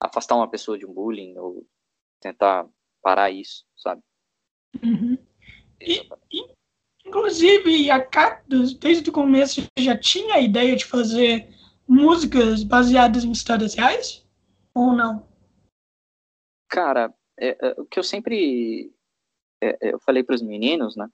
[0.00, 1.66] afastar uma pessoa de um bullying ou
[2.18, 2.66] tentar
[3.02, 4.02] parar isso, sabe?
[4.82, 5.18] Uhum.
[5.78, 6.54] E, e,
[7.04, 11.54] inclusive, a Cactus, desde o começo, já tinha a ideia de fazer
[11.86, 14.26] músicas baseadas em histórias reais?
[14.74, 15.28] Ou não?
[16.74, 18.92] Cara, é, é, o que eu sempre
[19.62, 21.08] é, é eu falei para os meninos, né?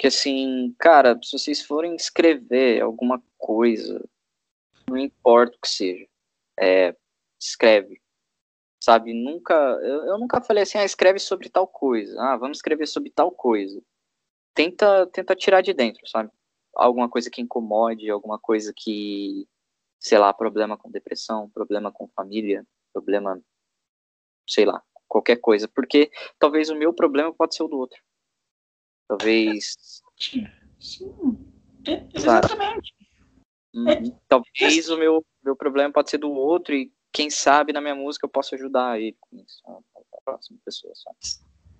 [0.00, 4.02] que assim, cara, se vocês forem escrever alguma coisa,
[4.88, 6.06] não importa o que seja,
[6.58, 6.96] é,
[7.38, 8.00] escreve,
[8.82, 9.12] sabe?
[9.12, 13.10] Nunca, eu, eu, nunca falei assim, ah, escreve sobre tal coisa, ah, vamos escrever sobre
[13.10, 13.78] tal coisa.
[14.54, 16.30] Tenta, tenta tirar de dentro, sabe?
[16.74, 19.46] Alguma coisa que incomode, alguma coisa que,
[19.98, 23.38] sei lá, problema com depressão, problema com família, problema,
[24.50, 28.00] sei lá, qualquer coisa, porque talvez o meu problema pode ser o do outro.
[29.08, 30.02] Talvez.
[30.18, 30.46] Sim.
[31.86, 32.94] É, exatamente.
[33.74, 37.80] Hum, é, talvez o meu, meu problema pode ser do outro e quem sabe na
[37.80, 39.62] minha música eu posso ajudar ele com isso.
[39.66, 41.16] A próxima pessoa, sabe?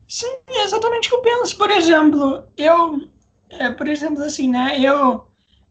[0.08, 1.56] Sim, é exatamente o que eu penso.
[1.56, 3.08] Por exemplo, eu,
[3.50, 4.76] é, por exemplo, assim, né?
[4.80, 5.28] Eu,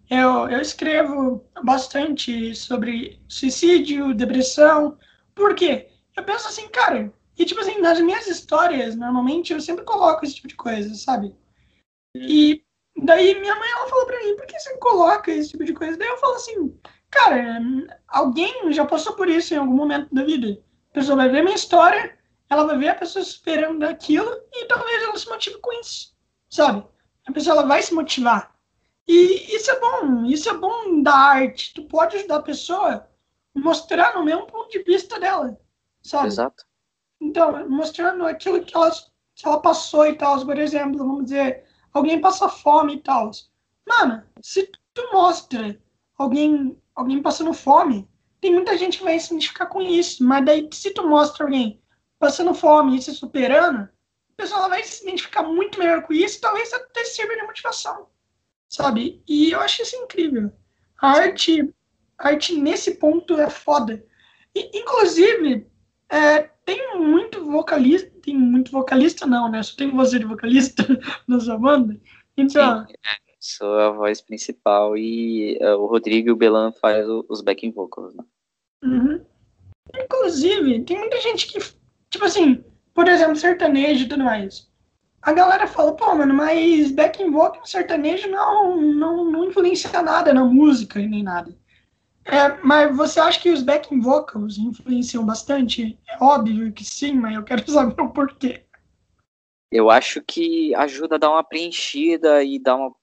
[0.09, 4.97] eu, eu escrevo bastante sobre suicídio, depressão.
[5.35, 5.88] Por quê?
[6.19, 10.35] Eu penso assim, cara, e tipo assim, nas minhas histórias, normalmente eu sempre coloco esse
[10.35, 11.33] tipo de coisa, sabe?
[12.13, 12.61] E
[13.01, 15.95] daí minha mãe ela falou pra mim, por que você coloca esse tipo de coisa?
[15.95, 16.77] Daí eu falo assim,
[17.09, 17.61] cara,
[18.05, 20.61] alguém já passou por isso em algum momento da vida.
[20.91, 25.01] A pessoa vai ver minha história, ela vai ver a pessoa esperando daquilo e talvez
[25.01, 26.13] ela se motive com isso,
[26.49, 26.85] sabe?
[27.25, 28.53] A pessoa ela vai se motivar.
[29.07, 31.73] E isso é bom, isso é bom da arte.
[31.73, 33.09] Tu pode ajudar a pessoa
[33.55, 35.57] mostrando o mesmo ponto de vista dela,
[36.01, 36.27] sabe?
[36.27, 36.65] Exato.
[37.21, 38.91] Então, mostrando aquilo que ela,
[39.35, 40.45] que ela passou e tal.
[40.45, 43.31] Por exemplo, vamos dizer, alguém passa fome e tal.
[43.87, 45.79] Mano, se tu mostra
[46.17, 48.07] alguém, alguém passando fome,
[48.39, 50.23] tem muita gente que vai se identificar com isso.
[50.23, 51.81] Mas daí, se tu mostra alguém
[52.17, 53.89] passando fome e se superando,
[54.39, 58.07] pessoa vai se identificar muito melhor com isso, talvez até sirva de motivação,
[58.69, 59.21] sabe?
[59.27, 60.49] E eu acho isso incrível.
[61.01, 61.73] A arte,
[62.17, 64.01] a arte nesse ponto é foda.
[64.55, 65.68] E, inclusive,
[66.11, 69.61] é, tem muito vocalista, tem muito vocalista não, né?
[69.61, 70.83] Só tem você de vocalista
[71.27, 71.99] na sua banda.
[72.35, 77.05] Então, Sim, é, sou a voz principal e uh, o Rodrigo e o Belan faz
[77.27, 78.23] os backing vocals, né?
[78.83, 79.23] Uhum.
[79.95, 81.59] Inclusive, tem muita gente que,
[82.09, 84.69] tipo assim, por exemplo, sertanejo e tudo mais.
[85.21, 90.45] A galera fala, pô, mano, mas backing vocal sertanejo não, não, não influencia nada na
[90.45, 91.53] música e nem nada.
[92.25, 95.97] É, mas você acha que os backing vocals influenciam bastante?
[96.07, 98.63] É óbvio que sim, mas eu quero saber o porquê.
[99.71, 102.95] Eu acho que ajuda a dar uma preenchida e dar uma,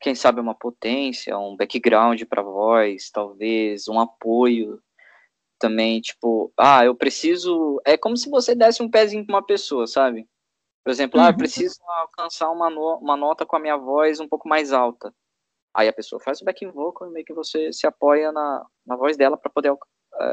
[0.00, 4.80] quem sabe, uma potência, um background para voz, talvez um apoio
[5.58, 7.80] também, tipo, ah, eu preciso.
[7.84, 10.26] É como se você desse um pezinho para uma pessoa, sabe?
[10.82, 11.26] Por exemplo, uhum.
[11.26, 11.38] ah, eu uhum.
[11.38, 15.14] preciso alcançar uma, no, uma nota com a minha voz um pouco mais alta.
[15.74, 18.96] Aí a pessoa faz o backing vocal e meio que você se apoia na, na
[18.96, 19.78] voz dela para poder uh,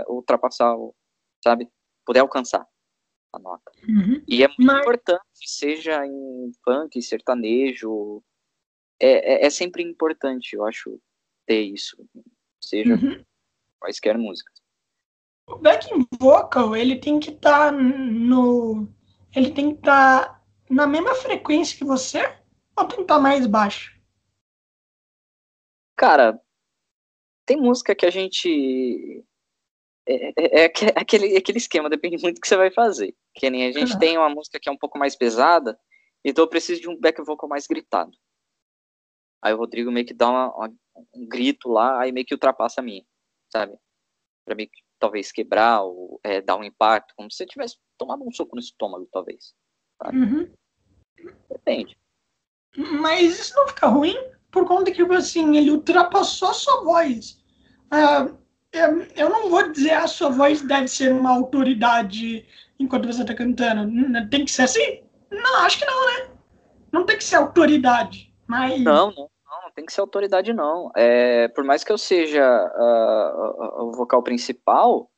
[0.10, 0.76] ultrapassar,
[1.43, 1.69] sabe?
[2.06, 2.67] Poder alcançar
[3.34, 3.71] a nota.
[3.88, 4.23] Uhum.
[4.28, 4.82] E é muito Mas...
[4.82, 8.23] importante, seja em funk, sertanejo,
[9.00, 11.00] é, é, é, sempre importante, eu acho,
[11.45, 11.95] ter isso,
[12.60, 13.23] seja uhum.
[13.80, 14.58] quaisquer músicas.
[15.47, 18.88] O backing vocal, ele tem que estar tá no.
[19.34, 22.19] Ele tem que estar tá na mesma frequência que você
[22.76, 23.97] ou tem que estar tá mais baixo?
[25.98, 26.40] Cara,
[27.46, 29.26] tem música que a gente.
[30.08, 33.16] É, é, é, aquele, aquele esquema, depende muito do que você vai fazer.
[33.34, 34.00] Que nem a gente uhum.
[34.00, 35.78] tem uma música que é um pouco mais pesada,
[36.24, 38.12] então eu preciso de um back vocal mais gritado.
[39.42, 40.74] Aí o Rodrigo meio que dá uma, uma,
[41.14, 43.04] um grito lá, aí meio que ultrapassa a minha,
[43.52, 43.78] sabe?
[44.46, 48.24] Pra meio que talvez quebrar ou é, dar um impacto, como se você tivesse tomado
[48.24, 49.54] um soco no estômago, talvez.
[50.12, 50.52] Uhum.
[51.50, 51.98] Depende.
[52.76, 54.16] Mas isso não fica ruim?
[54.58, 57.39] Por conta que, assim, ele ultrapassou a sua voz.
[57.93, 58.36] Uh,
[59.15, 62.43] eu não vou dizer a sua voz deve ser uma autoridade
[62.80, 63.88] enquanto você está cantando.
[64.30, 65.04] Tem que ser assim?
[65.30, 66.30] Não, acho que não, né?
[66.91, 68.82] Não tem que ser autoridade, mas...
[68.82, 69.30] Não, não
[69.63, 70.91] não tem que ser autoridade, não.
[70.96, 75.12] É, por mais que eu seja uh, o vocal principal,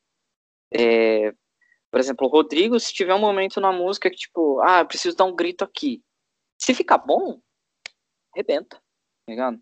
[0.74, 1.32] é,
[1.90, 5.26] por exemplo, o Rodrigo, se tiver um momento na música que, tipo, ah, preciso dar
[5.26, 6.04] um grito aqui.
[6.58, 7.40] Se ficar bom,
[8.34, 8.82] arrebenta,
[9.30, 9.62] ligado?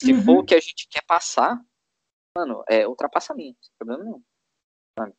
[0.00, 0.22] Se uhum.
[0.22, 1.60] for o que a gente quer passar,
[2.36, 4.22] mano, é ultrapassamento, sem problema nenhum.
[4.98, 5.14] Sabe?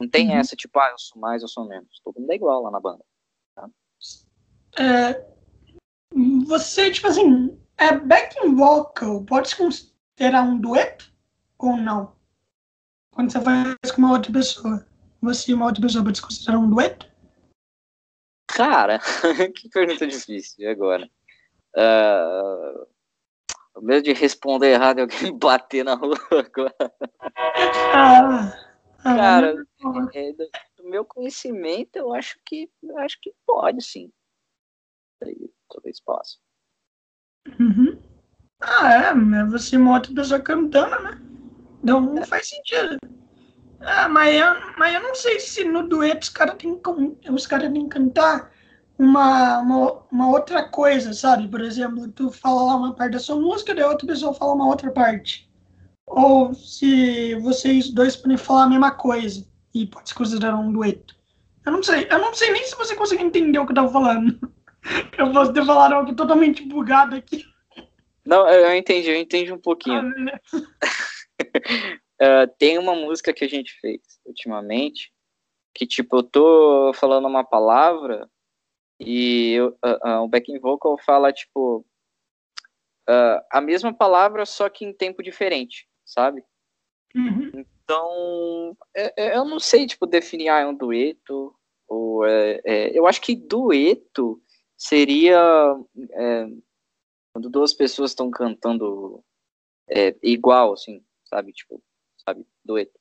[0.00, 0.36] Não tem uhum.
[0.36, 2.00] essa, tipo, ah, eu sou mais, eu sou menos.
[2.02, 3.04] Todo mundo é igual lá na banda.
[3.54, 3.70] Tá?
[4.78, 5.32] É,
[6.46, 11.12] você, tipo assim, é backing vocal pode se considerar um dueto
[11.58, 12.16] ou não?
[13.12, 14.86] Quando você faz com uma outra pessoa,
[15.20, 17.10] você e uma outra pessoa pode se considerar um dueto?
[18.48, 18.98] Cara,
[19.54, 21.08] que pergunta difícil agora.
[21.76, 22.86] Uh,
[23.80, 26.74] medo de responder errado e alguém bater na rua agora.
[27.94, 28.52] Ah,
[28.98, 29.66] ah, Cara,
[30.14, 34.12] é, do, do, meu conhecimento, eu acho que eu acho que pode sim.
[35.68, 36.36] Talvez possa.
[37.58, 37.98] Uhum.
[38.60, 41.20] Ah, é, mas você mostra a pessoa cantando, né?
[41.82, 42.98] Então não faz sentido.
[43.80, 46.80] Ah, mas eu, mas eu não sei se no dueto os caras têm
[47.30, 48.52] os cara têm que cantar
[49.02, 51.48] uma, uma, uma, outra coisa, sabe?
[51.48, 54.68] Por exemplo, tu fala lá uma parte da sua música, daí outra pessoa fala uma
[54.68, 55.50] outra parte.
[56.06, 61.16] Ou se vocês dois podem falar a mesma coisa e pode se considerar um dueto.
[61.64, 63.92] Eu não sei, eu não sei nem se você consegue entender o que eu tava
[63.92, 64.38] falando.
[65.16, 67.44] Eu posso ter falado algo totalmente bugado aqui.
[68.26, 70.10] Não, eu entendi, eu entendi um pouquinho.
[72.20, 75.12] uh, tem uma música que a gente fez ultimamente
[75.72, 78.28] que, tipo, eu tô falando uma palavra
[79.04, 81.84] e eu, uh, uh, o backing vocal fala, tipo,
[83.50, 86.42] a mesma palavra, só que em tempo diferente, sabe?
[87.14, 87.50] Uhum.
[87.54, 88.76] Então,
[89.16, 91.54] eu não sei, tipo, definir, ah, é um dueto,
[91.92, 94.42] ou é, é, eu acho que dueto
[94.78, 95.38] seria
[96.12, 96.46] é,
[97.32, 99.22] quando duas pessoas estão cantando
[99.88, 101.52] é, igual, assim, sabe?
[101.52, 101.82] Tipo,
[102.24, 102.46] sabe?
[102.64, 102.98] Dueto.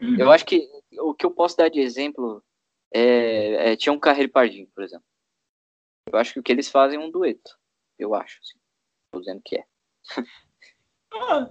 [0.00, 0.16] Uhum.
[0.18, 0.68] Eu acho que
[1.00, 2.44] o que eu posso dar de exemplo
[2.92, 5.06] é, é Tião Carreiro Pardinho, por exemplo.
[6.12, 7.56] Eu acho que o que eles fazem é um dueto.
[7.98, 8.58] Eu acho, assim.
[9.10, 9.64] Tô dizendo que é.
[11.12, 11.50] ah,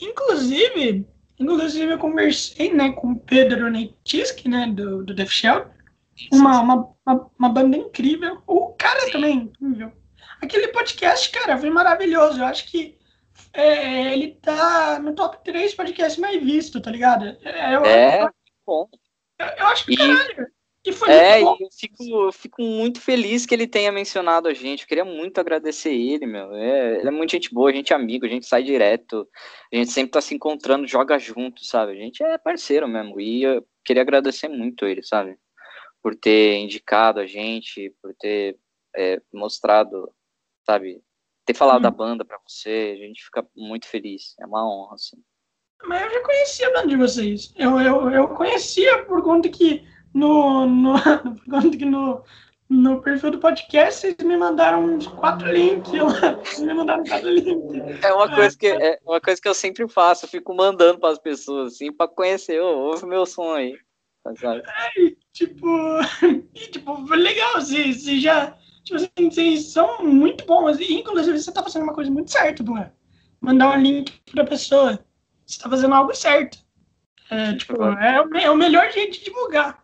[0.00, 1.06] inclusive,
[1.38, 5.70] inclusive eu conversei, né, com o Pedro Neitisk, né, do, do Death Shell,
[6.32, 8.42] uma, uma, uma, uma, banda incrível.
[8.46, 9.12] O cara Sim.
[9.12, 9.92] também incrível.
[10.40, 12.40] Aquele podcast, cara, foi maravilhoso.
[12.40, 12.98] Eu acho que
[13.52, 17.36] é, ele tá no top 3 podcast mais visto, tá ligado?
[17.42, 18.30] É, eu, é eu,
[18.66, 18.88] bom.
[19.38, 20.48] Eu, eu, acho que, e, caralho.
[20.84, 24.54] E foi É, e eu fico, eu fico muito feliz que ele tenha mencionado a
[24.54, 24.82] gente.
[24.82, 26.52] Eu queria muito agradecer ele, meu.
[26.54, 29.28] É, ele é muito gente boa, a gente é amigo, a gente sai direto,
[29.72, 31.92] a gente sempre tá se encontrando, joga junto, sabe?
[31.92, 33.20] A gente é parceiro mesmo.
[33.20, 35.38] E eu queria agradecer muito ele, sabe?
[36.02, 38.58] Por ter indicado a gente, por ter
[38.96, 40.12] é, mostrado,
[40.66, 41.00] sabe?
[41.46, 41.82] Ter falado Hum.
[41.82, 44.34] da banda pra você, a gente fica muito feliz.
[44.40, 45.16] É uma honra, assim.
[45.84, 47.52] Mas eu já conhecia a banda de vocês.
[47.56, 49.84] Eu, eu, eu conhecia por conta que
[50.14, 50.94] no, no,
[51.90, 52.24] no,
[52.68, 55.90] no perfil do podcast vocês me mandaram uns quatro links.
[55.90, 58.04] Vocês me mandaram quatro links.
[58.04, 61.10] É uma coisa que é uma coisa que eu sempre faço, eu fico mandando para
[61.10, 63.76] as pessoas assim para conhecer, ô, ouve meu som aí.
[64.38, 64.62] Sabe?
[65.32, 65.66] Tipo,
[66.54, 67.54] e, tipo, foi legal.
[67.54, 68.56] Vocês, vocês já.
[68.84, 70.78] Tipo assim, vocês são muito bons.
[70.78, 72.74] E, inclusive, você tá fazendo uma coisa muito certa, pô.
[73.40, 75.04] Mandar um link pra pessoa.
[75.44, 76.58] Você tá fazendo algo certo.
[77.30, 79.81] É, tipo, é o, é o melhor jeito de divulgar,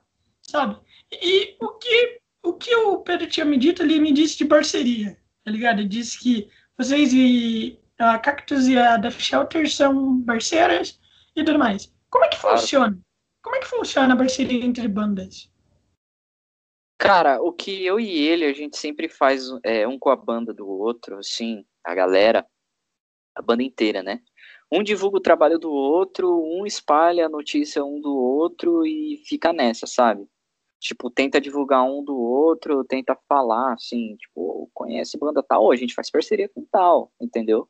[0.48, 0.78] sabe?
[1.12, 5.16] E o que, o que o Pedro tinha me dito, ele me disse de parceria,
[5.44, 5.80] tá ligado?
[5.80, 10.98] Ele disse que vocês e a Cactus e a Death Shelter são parceiras
[11.36, 11.92] e tudo mais.
[12.10, 12.98] Como é que funciona?
[13.42, 15.50] Como é que funciona a parceria entre bandas?
[16.98, 20.52] Cara, o que eu e ele, a gente sempre faz é, um com a banda
[20.52, 22.44] do outro, assim, a galera,
[23.36, 24.20] a banda inteira, né?
[24.70, 29.52] Um divulga o trabalho do outro, um espalha a notícia um do outro e fica
[29.52, 30.28] nessa, sabe?
[30.80, 35.94] Tipo, tenta divulgar um do outro, tenta falar, assim, tipo, conhece banda tal, a gente
[35.94, 37.68] faz parceria com tal, entendeu?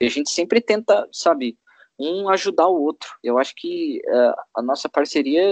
[0.00, 1.58] E a gente sempre tenta, sabe,
[1.98, 3.08] um ajudar o outro.
[3.22, 5.42] Eu acho que eh, a nossa parceria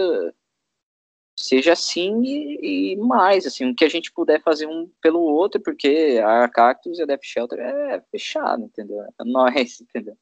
[1.39, 5.61] seja assim e, e mais, assim, o que a gente puder fazer um pelo outro,
[5.61, 9.03] porque a Cactus e a Death Shelter é fechado, entendeu?
[9.03, 10.17] É nós, entendeu?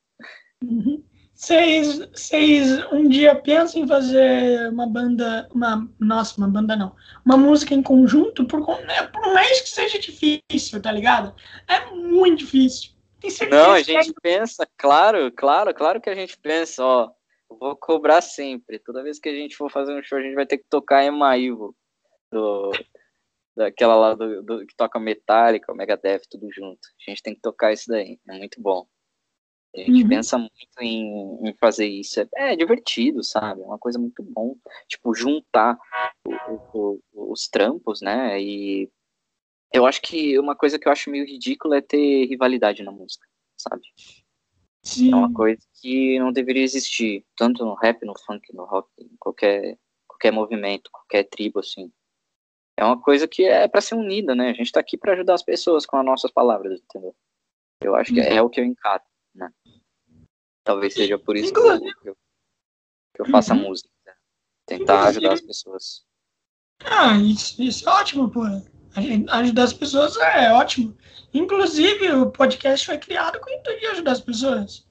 [0.63, 1.03] Uhum.
[1.37, 7.37] Vocês, vocês um dia pensam em fazer uma banda, uma, nossa, uma banda não, uma
[7.37, 11.35] música em conjunto, por, né, por mais que seja difícil, tá ligado?
[11.69, 12.93] É muito difícil.
[13.21, 16.83] Tem certeza Não, a que é gente pensa, claro, claro, claro que a gente pensa,
[16.83, 17.11] ó,
[17.51, 18.79] vou cobrar sempre.
[18.79, 21.05] Toda vez que a gente for fazer um show, a gente vai ter que tocar
[21.05, 21.77] Emma Ivo,
[22.33, 22.73] do,
[23.55, 26.81] daquela lá do, do- que toca Metallica, o Megadeth, tudo junto.
[27.07, 28.87] A gente tem que tocar isso daí, é muito bom.
[29.77, 30.09] A gente Uhum.
[30.09, 32.21] pensa muito em, em fazer isso.
[32.21, 33.61] É, é divertido, sabe?
[33.63, 34.57] É uma coisa muito bom.
[34.89, 35.79] Tipo, juntar
[36.27, 37.01] o- o-
[37.33, 38.41] os trampos, né?
[38.41, 38.91] E
[39.73, 43.27] eu acho que uma coisa que eu acho meio ridícula é ter rivalidade na música,
[43.57, 43.83] sabe?
[44.83, 45.13] Sim.
[45.13, 49.11] É uma coisa que não deveria existir, tanto no rap, no funk, no rock, em
[49.19, 51.91] qualquer, qualquer movimento, qualquer tribo, assim.
[52.79, 54.51] É uma coisa que é para ser unida, né?
[54.51, 57.15] A gente tá aqui para ajudar as pessoas com as nossas palavras, entendeu?
[57.83, 59.03] Eu acho que é o que eu encaro,
[59.37, 59.51] né?
[60.65, 62.17] Talvez seja por isso que eu, que eu,
[63.15, 63.61] que eu faça Uhum.
[63.69, 64.13] música, né?
[64.67, 66.05] tentar ajudar as pessoas.
[66.85, 68.43] Ah, isso, isso é ótimo, pô.
[69.31, 70.97] Ajudar as pessoas é ótimo.
[71.33, 74.87] Inclusive, o podcast foi criado com o intuito de ajudar as pessoas.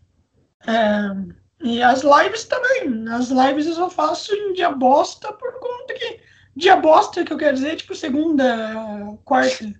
[0.68, 3.08] É, e as lives também.
[3.10, 6.22] As lives eu só faço em dia bosta por conta que.
[6.56, 8.46] Dia bosta que eu quero dizer, tipo segunda,
[9.26, 9.74] quarta.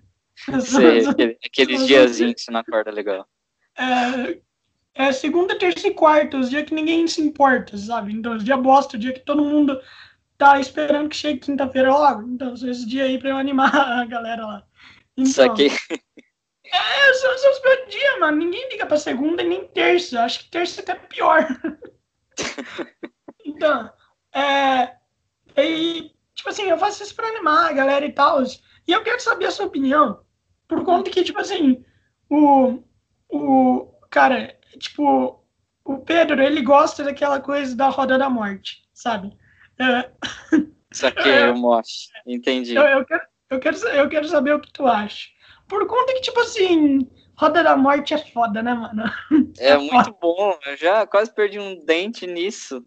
[0.60, 3.26] Sei, aquele- aqueles diazinhos que você não acorda legal.
[3.78, 4.40] É,
[4.96, 8.12] é segunda, terça e quarta, os dias que ninguém se importa, sabe?
[8.12, 9.80] Então, os dias bosta, o dia que todo mundo
[10.38, 12.22] tá esperando que chegue quinta-feira logo.
[12.22, 14.62] Então, são esses dias aí pra eu animar a galera lá.
[15.16, 15.70] Então, Isso aqui,
[16.72, 18.38] é, são, são os meus dias, mano.
[18.38, 20.22] Ninguém liga pra segunda e nem terça.
[20.22, 21.46] Acho que terça é até pior.
[23.44, 23.90] então,
[24.34, 24.96] é.
[25.56, 28.42] E, tipo assim, eu faço isso pra animar a galera e tal.
[28.42, 30.24] E eu quero saber a sua opinião.
[30.68, 31.84] Por conta que, tipo assim,
[32.28, 32.82] o.
[33.28, 33.92] O.
[34.10, 35.42] Cara, tipo.
[35.84, 39.30] O Pedro, ele gosta daquela coisa da roda da morte, sabe?
[39.78, 40.10] É,
[40.92, 42.08] isso aqui é o mosh.
[42.26, 42.74] Entendi.
[42.74, 45.28] eu, eu, quero, eu, quero, eu quero saber o que tu acha.
[45.68, 49.04] Por conta que, tipo assim, roda da morte é foda, né, mano?
[49.58, 50.58] É muito bom.
[50.66, 52.84] Eu já quase perdi um dente nisso.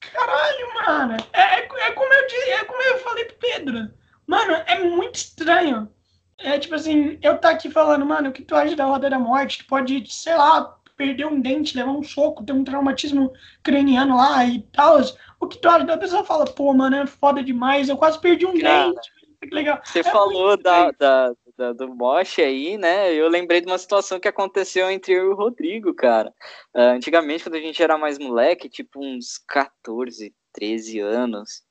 [0.00, 1.16] Caralho, mano.
[1.32, 3.90] É, é, é como eu disse, é como eu falei pro Pedro.
[4.26, 5.92] Mano, é muito estranho.
[6.38, 9.18] É tipo assim, eu tá aqui falando, mano, o que tu acha da roda da
[9.18, 9.58] morte?
[9.58, 13.32] Tu pode, sei lá, perder um dente, levar um soco, ter um traumatismo
[13.62, 14.98] craniano lá e tal.
[15.40, 15.92] O que tu acha?
[15.92, 19.10] A pessoa fala, pô, mano, é foda demais, eu quase perdi um Cara, dente.
[19.40, 19.80] Que legal.
[19.84, 23.12] Você É falou da, da, da- do Mosh aí, né?
[23.14, 26.32] Eu lembrei de uma situação que aconteceu entre eu e o Rodrigo, cara.
[26.74, 31.62] Ah, antigamente, quando a gente era mais moleque, tipo uns 14, 13 anos,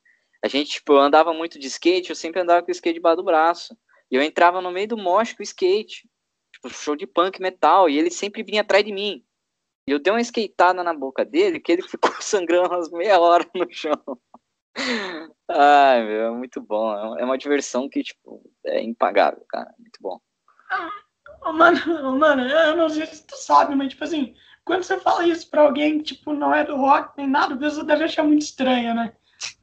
[0.42, 3.24] a gente, tipo, andava muito de skate, eu sempre andava com o skate debaixo do
[3.24, 3.76] braço.
[4.10, 6.08] E eu entrava no meio do mosh com skate.
[6.52, 9.24] Tipo, show de punk metal, e ele sempre vinha atrás de mim.
[9.86, 13.48] E eu dei uma skateada na boca dele, que ele ficou sangrando umas meia hora
[13.54, 13.92] no chão.
[15.48, 17.16] Ai, meu, é muito bom.
[17.18, 19.72] É uma diversão que, tipo, é impagável, cara.
[19.78, 20.20] Muito bom.
[21.42, 21.78] Oh, mano,
[22.18, 24.34] mano, eu não sei se tu sabe, mas, tipo assim,
[24.64, 27.58] quando você fala isso pra alguém que, tipo, não é do rock nem nada, a
[27.58, 29.12] pessoa deve achar muito estranha, né?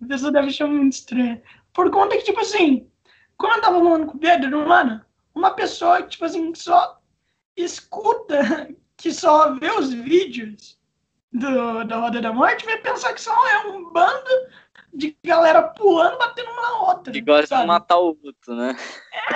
[0.02, 1.44] A pessoa deve achar muito estranha.
[1.74, 2.90] Por conta que, tipo assim,
[3.38, 5.04] quando eu tava falando com o Pedro, mano,
[5.34, 7.00] uma pessoa que, tipo assim, só
[7.56, 10.80] escuta, que só vê os vídeos
[11.32, 14.30] do, da Roda da Morte, vai pensar que só é um bando
[14.94, 17.12] de galera pulando, batendo uma na outra.
[17.12, 18.78] Que gosta de matar o outro, né?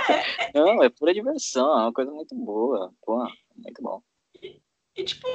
[0.10, 0.54] É.
[0.58, 2.94] Não, é pura diversão, é uma coisa muito boa.
[3.04, 4.02] Pô, muito bom.
[4.42, 4.62] E,
[4.96, 5.28] e, tipo,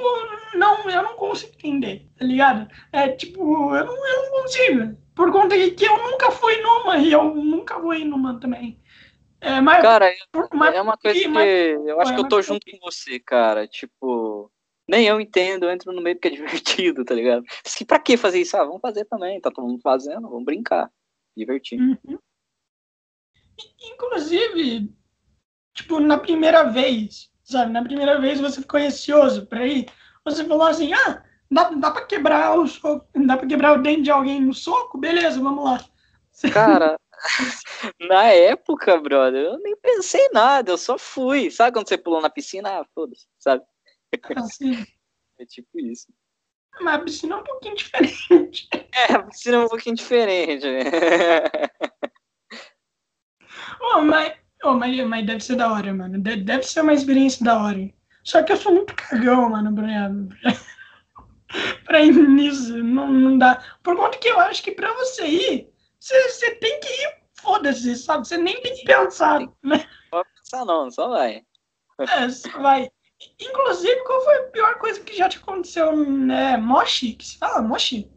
[0.55, 2.67] não, eu não consigo entender, tá ligado?
[2.91, 4.97] É tipo, eu não, eu não consigo.
[5.15, 8.79] Por conta de que eu nunca fui numa e eu nunca vou ir numa também.
[9.39, 10.09] É, mas, cara,
[10.53, 11.47] mas, é uma coisa que, mas,
[11.85, 13.67] eu acho que eu tô junto com você, cara.
[13.67, 14.49] Tipo,
[14.87, 16.31] nem eu entendo, eu entro no meio porque é
[16.81, 17.43] divertido, tá ligado?
[17.65, 18.55] Assim, pra que fazer isso?
[18.55, 20.89] Ah, vamos fazer também, tá todo mundo fazendo, vamos brincar.
[21.35, 21.79] Divertir.
[21.79, 22.17] Uhum.
[23.81, 24.89] Inclusive,
[25.73, 27.71] tipo, na primeira vez, sabe?
[27.71, 29.87] Na primeira vez você ficou ansioso pra ir.
[30.25, 34.03] Você falou assim, ah, dá, dá pra quebrar o soco, dá pra quebrar o dente
[34.03, 34.97] de alguém no soco?
[34.97, 35.85] Beleza, vamos lá.
[36.51, 36.99] Cara,
[38.09, 41.51] na época, brother, eu nem pensei nada, eu só fui.
[41.51, 42.79] Sabe quando você pulou na piscina?
[42.79, 43.63] Ah, foda-se, sabe?
[44.35, 44.83] Assim.
[45.39, 46.13] É tipo isso.
[46.79, 48.69] Mas a piscina é um pouquinho diferente.
[48.93, 50.67] É, a piscina é um pouquinho diferente.
[50.67, 50.83] Né?
[53.81, 56.21] oh, mas, oh, mas, mas deve ser da hora, mano.
[56.21, 57.91] Deve, deve ser uma experiência da hora.
[58.23, 60.11] Só que eu sou muito cagão, mano, pra,
[61.85, 62.83] pra ir nisso.
[62.83, 63.63] Não, não dá.
[63.83, 67.95] Por conta que eu acho que pra você ir, você, você tem que ir, foda-se,
[67.95, 68.27] sabe?
[68.27, 69.39] Você nem tem que pensar.
[69.39, 69.49] Né?
[69.63, 71.43] Não pode pensar, não, só vai.
[71.99, 72.89] É, só vai.
[73.39, 75.89] Inclusive, qual foi a pior coisa que já te aconteceu?
[76.31, 77.13] É, Moshi?
[77.13, 77.61] Que se fala?
[77.61, 78.11] Moshi?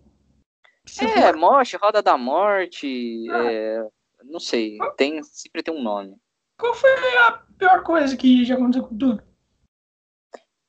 [1.01, 3.27] É, Moshi, Roda da Morte.
[3.31, 3.53] Ah.
[3.53, 3.89] É,
[4.25, 6.17] não sei, tem, sempre tem um nome.
[6.59, 9.23] Qual foi a pior coisa que já aconteceu com tu?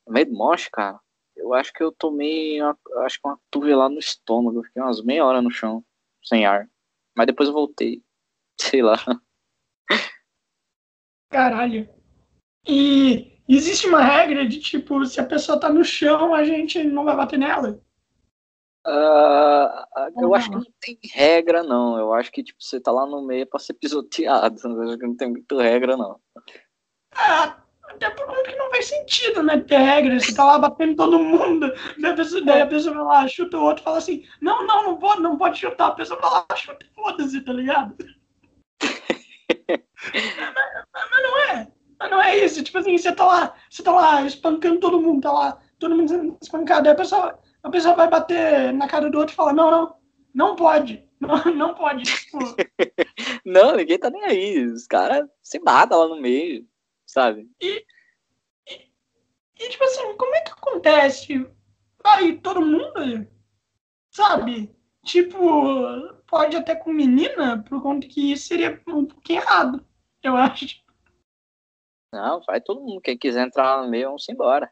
[0.06, 1.00] No meio do Moshi, cara,
[1.48, 4.60] eu acho que eu tomei uma, acho que uma lá no estômago.
[4.60, 5.84] Eu fiquei umas meia hora no chão,
[6.24, 6.70] sem ar.
[7.16, 8.04] Mas depois eu voltei.
[8.60, 8.98] Sei lá.
[11.30, 11.88] Caralho.
[12.68, 17.06] E Existe uma regra de tipo, se a pessoa tá no chão, a gente não
[17.06, 17.80] vai bater nela?
[18.86, 21.98] Uh, eu acho que não tem regra, não.
[21.98, 24.60] Eu acho que tipo, você tá lá no meio pra ser pisoteado.
[24.68, 26.20] Eu acho que não tem muito regra, não.
[27.14, 29.60] Ah, até por conta que não faz sentido, né?
[29.60, 30.20] Ter regra.
[30.20, 31.72] Você tá lá batendo todo mundo.
[32.00, 34.84] Daí a pessoa, daí a pessoa vai lá, chuta o outro fala assim: Não, não,
[34.84, 35.88] não pode, não pode chutar.
[35.88, 37.96] A pessoa vai lá, chuta e foda-se, tá ligado?
[39.68, 39.80] mas,
[41.12, 41.68] mas não é.
[42.00, 45.22] Mas não é isso, tipo assim, você tá lá, você tá lá espancando todo mundo,
[45.22, 49.10] tá lá, todo mundo sendo espancado, aí a pessoa, a pessoa vai bater na cara
[49.10, 49.96] do outro e fala, não, não,
[50.34, 52.38] não pode, não, não pode, tipo...
[53.44, 56.66] não, ninguém tá nem aí, os caras se matam lá no meio,
[57.08, 57.50] sabe?
[57.60, 57.86] E,
[58.70, 58.92] e,
[59.60, 61.50] e, tipo assim, como é que acontece?
[62.04, 63.28] Vai todo mundo,
[64.12, 64.76] sabe?
[65.04, 65.40] Tipo,
[66.28, 69.86] pode até com menina, por conta que isso seria um pouquinho errado,
[70.22, 70.86] eu acho.
[72.14, 73.02] Não, vai todo mundo.
[73.02, 74.72] Quem quiser entrar no meio, vamos embora.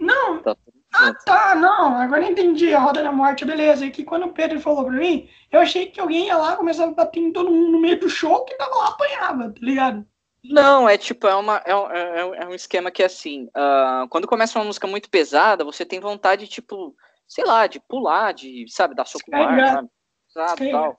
[0.00, 0.42] Não.
[0.42, 0.56] Tá
[0.94, 1.96] ah, tá, não.
[1.96, 3.84] Agora entendi a roda da morte, beleza.
[3.84, 6.90] E que quando o Pedro falou pra mim, eu achei que alguém ia lá, começava
[6.90, 10.06] a bater em todo mundo no meio do show, que tava lá, apanhava, tá ligado?
[10.50, 14.26] Não, é tipo, é, uma, é, é, é um esquema que é assim, uh, quando
[14.26, 16.94] começa uma música muito pesada, você tem vontade, tipo,
[17.26, 19.84] sei lá, de pular, de, sabe, dar soco no ar,
[20.28, 20.70] sabe?
[20.70, 20.98] tal.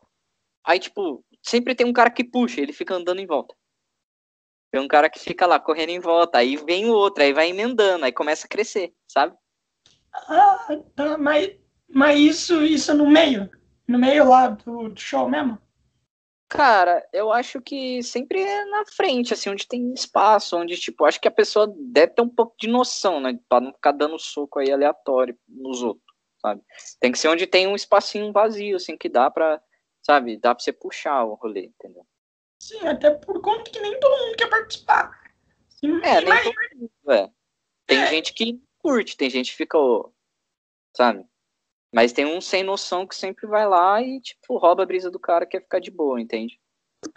[0.65, 3.55] Aí, tipo, sempre tem um cara que puxa, ele fica andando em volta.
[4.71, 7.49] Tem um cara que fica lá correndo em volta, aí vem o outro, aí vai
[7.49, 9.35] emendando, aí começa a crescer, sabe?
[10.13, 11.55] Ah, tá, mas,
[11.89, 13.49] mas isso, isso no meio?
[13.87, 15.57] No meio lá do, do show mesmo?
[16.49, 21.19] Cara, eu acho que sempre é na frente, assim, onde tem espaço, onde, tipo, acho
[21.19, 23.37] que a pessoa deve ter um pouco de noção, né?
[23.49, 26.05] Pra não ficar dando soco aí aleatório nos outros,
[26.41, 26.61] sabe?
[27.01, 29.61] Tem que ser onde tem um espacinho vazio, assim, que dá pra,
[30.01, 32.07] sabe, dá pra você puxar o rolê, entendeu?
[32.61, 35.11] Sim, até por conta que nem todo mundo quer participar.
[35.67, 37.29] Sim, é, nem todo mundo, é.
[37.85, 38.07] Tem é.
[38.07, 39.77] gente que curte, tem gente que fica,
[40.95, 41.25] sabe?
[41.93, 45.19] Mas tem um sem noção que sempre vai lá e, tipo, rouba a brisa do
[45.19, 46.59] cara que quer ficar de boa, entende?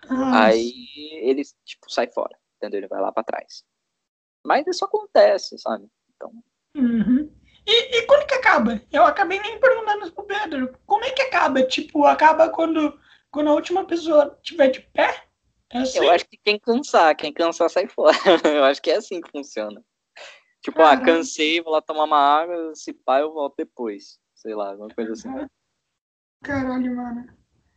[0.08, 0.46] Nossa.
[0.46, 0.86] Aí
[1.22, 2.78] ele, tipo, sai fora, entendeu?
[2.78, 3.64] Ele vai lá pra trás.
[4.44, 5.88] Mas isso acontece, sabe?
[6.14, 6.32] Então.
[6.76, 7.30] Uhum.
[7.66, 8.80] E, e, quando que acaba?
[8.90, 10.74] Eu acabei nem perguntando pro Pedro.
[10.86, 11.62] Como é que acaba?
[11.62, 12.98] Tipo, acaba quando,
[13.30, 15.24] quando a última pessoa estiver de pé?
[15.70, 15.98] É assim.
[15.98, 18.16] Eu acho que quem cansar, quem cansar sai fora.
[18.44, 19.84] eu acho que é assim que funciona.
[20.62, 24.18] Tipo, ah, cansei, vou lá tomar uma água, se pá, eu volto depois.
[24.40, 25.28] Sei lá, alguma coisa assim.
[26.42, 27.28] Caralho, mano.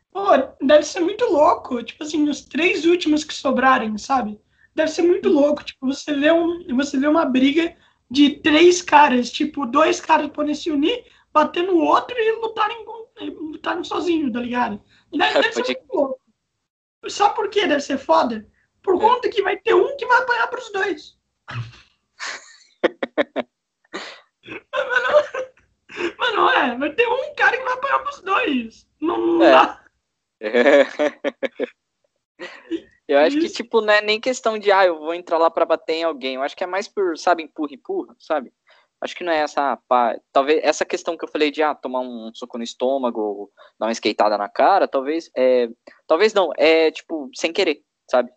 [0.09, 0.29] Pô,
[0.65, 1.83] deve ser muito louco.
[1.83, 4.39] Tipo assim, os três últimos que sobrarem, sabe?
[4.73, 5.61] Deve ser muito louco.
[5.61, 7.75] Tipo, você vê, um, você vê uma briga
[8.09, 9.29] de três caras.
[9.29, 12.85] Tipo, dois caras podem se unir, bater no outro e lutarem,
[13.19, 14.81] lutarem sozinhos, tá ligado?
[15.11, 16.21] Deve, deve ser muito louco.
[17.09, 18.47] Sabe por que deve ser foda?
[18.81, 18.99] Por é.
[18.99, 21.19] conta que vai ter um que vai apanhar pros dois.
[26.23, 28.87] mas, não, é, vai ter um cara que vai apanhar pros dois.
[29.01, 29.51] Não, não é.
[29.51, 29.83] dá.
[33.05, 33.47] Eu acho Isso.
[33.47, 36.03] que, tipo, não é nem questão de, ah, eu vou entrar lá para bater em
[36.03, 36.35] alguém.
[36.35, 38.53] Eu acho que é mais por, sabe, empurra, empurra, sabe?
[39.01, 41.99] Acho que não é essa, pá, talvez, essa questão que eu falei de, ah, tomar
[41.99, 45.67] um soco no estômago, dar uma esqueitada na cara, talvez, é,
[46.07, 48.31] talvez não, é, tipo, sem querer, sabe?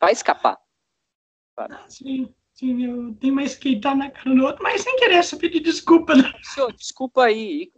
[0.00, 0.56] Vai escapar.
[1.58, 1.76] Sabe?
[1.88, 5.60] Sim, sim, eu tenho uma esqueitada na cara do outro, mas sem querer, só pedir
[5.60, 6.32] desculpa, né?
[6.42, 7.70] Senhor, desculpa aí,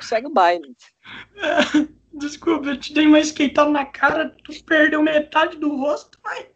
[0.00, 0.76] segue o baile.
[1.36, 1.98] É.
[2.10, 6.46] Desculpa, eu te dei uma esqueitada na cara, tu perdeu metade do rosto, mas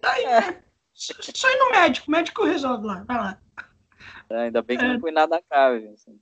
[0.00, 0.40] daí, é.
[0.40, 0.64] né?
[0.94, 3.38] Só ir no médico, o médico resolve lá, vai lá.
[4.30, 5.88] É, ainda bem que é, não foi nada grave.
[5.88, 6.18] Assim.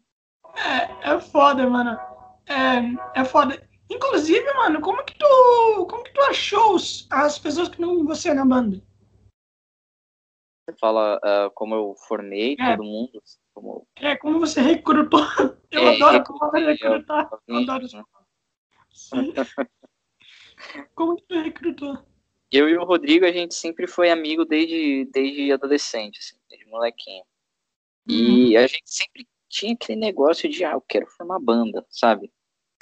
[0.56, 1.98] É, é foda, mano.
[2.46, 3.62] É, é foda.
[3.88, 6.76] Inclusive, mano, como que tu, como que tu achou
[7.10, 8.82] as pessoas que não você na banda?
[10.72, 12.70] Você fala uh, como eu formei é.
[12.70, 13.22] todo mundo?
[13.54, 13.86] Como...
[13.96, 15.20] É, como você recrutou.
[15.70, 17.30] Eu é, adoro como você recrutar.
[17.48, 17.96] Eu, eu adoro isso.
[17.96, 18.04] Né?
[20.94, 21.98] Como que tu recrutou?
[22.50, 27.24] Eu e o Rodrigo, a gente sempre foi amigo desde, desde adolescente, assim, desde molequinho.
[28.06, 28.62] E uhum.
[28.62, 32.30] a gente sempre tinha aquele negócio de, ah, eu quero formar banda, sabe?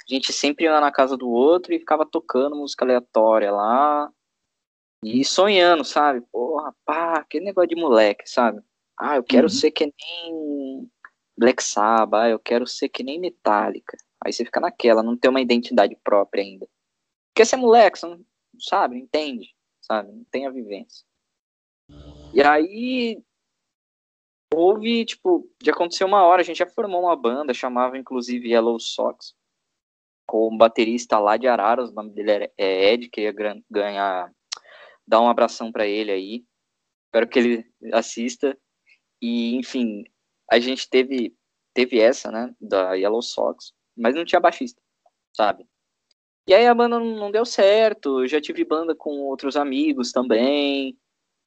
[0.07, 4.11] A gente sempre ia na casa do outro e ficava tocando música aleatória lá.
[5.03, 6.21] E sonhando, sabe?
[6.31, 8.61] Porra, pá, aquele negócio de moleque, sabe?
[8.97, 9.49] Ah, eu quero uhum.
[9.49, 10.91] ser que nem
[11.37, 13.97] Black Sabbath, ah, eu quero ser que nem Metallica.
[14.23, 16.67] Aí você fica naquela, não tem uma identidade própria ainda.
[17.29, 18.23] Porque você é moleque, você não
[18.59, 20.11] sabe, não entende, sabe?
[20.11, 21.03] Não tem a vivência.
[22.33, 23.23] E aí
[24.53, 28.79] houve, tipo, já aconteceu uma hora, a gente já formou uma banda, chamava inclusive Yellow
[28.79, 29.33] Sox,
[30.27, 33.33] com um baterista lá de Araras, o nome dele é Ed, queria
[33.69, 34.31] ganhar,
[35.07, 36.45] dar um abração para ele aí.
[37.07, 38.57] Espero que ele assista.
[39.21, 40.03] E, enfim,
[40.49, 41.35] a gente teve,
[41.73, 44.81] teve essa, né, da Yellow Sox mas não tinha baixista,
[45.33, 45.67] sabe?
[46.47, 50.97] E aí a banda não deu certo, já tive banda com outros amigos também.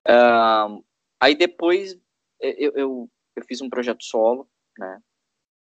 [0.06, 0.84] Uh,
[1.20, 1.98] aí depois
[2.40, 4.48] eu, eu, eu, fiz um projeto solo,
[4.78, 5.00] né?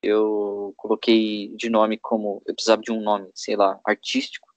[0.01, 2.41] Eu coloquei de nome como.
[2.47, 4.48] Eu precisava de um nome, sei lá, artístico.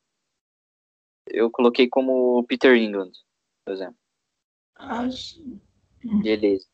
[1.28, 3.12] Eu coloquei como Peter England,
[3.66, 3.98] por exemplo.
[4.76, 5.62] Ah, sim.
[6.22, 6.68] Beleza.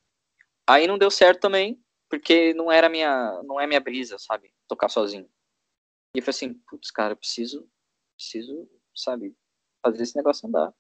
[0.66, 4.54] Aí não deu certo também, porque não era minha, não é minha brisa, sabe?
[4.68, 5.30] Tocar sozinho.
[6.16, 7.70] E eu falei assim, putz, cara, eu preciso,
[8.16, 9.36] preciso, sabe,
[9.84, 10.74] fazer esse negócio andar.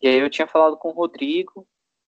[0.00, 1.66] E aí eu tinha falado com o Rodrigo,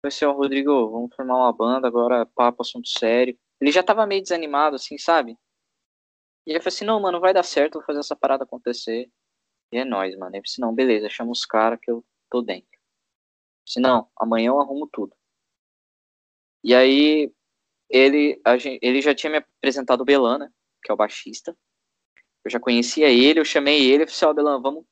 [0.01, 3.37] falei assim, ó, Rodrigo, vamos formar uma banda, agora papo, assunto sério.
[3.59, 5.37] Ele já tava meio desanimado, assim, sabe?
[6.45, 9.11] E ele falou assim, não, mano, vai dar certo, vou fazer essa parada acontecer.
[9.71, 10.41] E é nóis, mano.
[10.41, 12.69] Disse, não, beleza, chama os caras que eu tô dentro.
[13.65, 15.15] Se não, amanhã eu arrumo tudo.
[16.63, 17.33] E aí
[17.89, 20.51] ele, gente, ele já tinha me apresentado o Belan, né?
[20.83, 21.57] Que é o baixista.
[22.43, 24.85] Eu já conhecia ele, eu chamei ele, e falei assim, ó, Belan, vamos,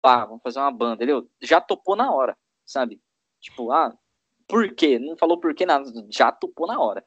[0.00, 1.02] pá, vamos fazer uma banda.
[1.02, 3.00] Ele já topou na hora, sabe?
[3.40, 3.96] Tipo, ah,
[4.48, 4.98] por quê?
[4.98, 7.04] Não falou por quê nada, já topou na hora.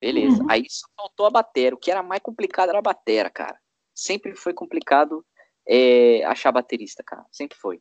[0.00, 0.42] Beleza.
[0.42, 0.50] Uhum.
[0.50, 1.74] Aí só faltou a batera.
[1.76, 3.58] O que era mais complicado era a batera, cara.
[3.94, 5.24] Sempre foi complicado
[5.72, 7.24] é, achar baterista, cara.
[7.32, 7.80] Sempre foi.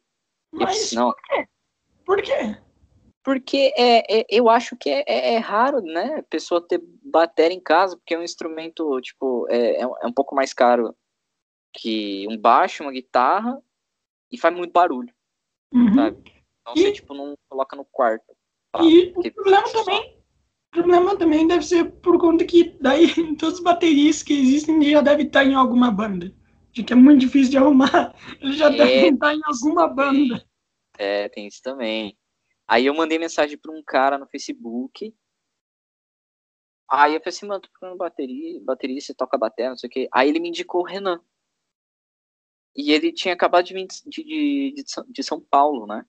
[0.53, 1.11] Mas não.
[1.11, 1.47] por quê?
[2.05, 2.57] Por quê?
[3.23, 7.55] Porque é, é, eu acho que é, é, é, raro, né, a pessoa ter bateria
[7.55, 10.95] em casa, porque é um instrumento, tipo, é, é, é um pouco mais caro
[11.73, 13.61] que um baixo, uma guitarra
[14.31, 15.13] e faz muito barulho,
[15.73, 15.93] uhum.
[15.93, 16.17] sabe?
[16.61, 18.25] Então e, você, tipo, não coloca no quarto.
[18.71, 18.83] Tá?
[18.83, 20.17] E o problema também,
[20.67, 25.01] o problema também deve ser por conta que daí todos os bateristas que existem já
[25.01, 26.33] devem estar em alguma banda.
[26.72, 28.15] De que é muito difícil de arrumar.
[28.41, 30.45] Eles já é, devem estar em alguma banda.
[30.97, 32.17] É, tem isso também.
[32.67, 35.13] Aí eu mandei mensagem para um cara no Facebook.
[36.89, 39.91] Aí eu falei assim, mano, tô procurando bateria, bateria, você toca bateria, não sei o
[39.91, 40.09] quê.
[40.13, 41.22] Aí ele me indicou o Renan.
[42.76, 46.05] E ele tinha acabado de vir de, de, de, de São Paulo, né?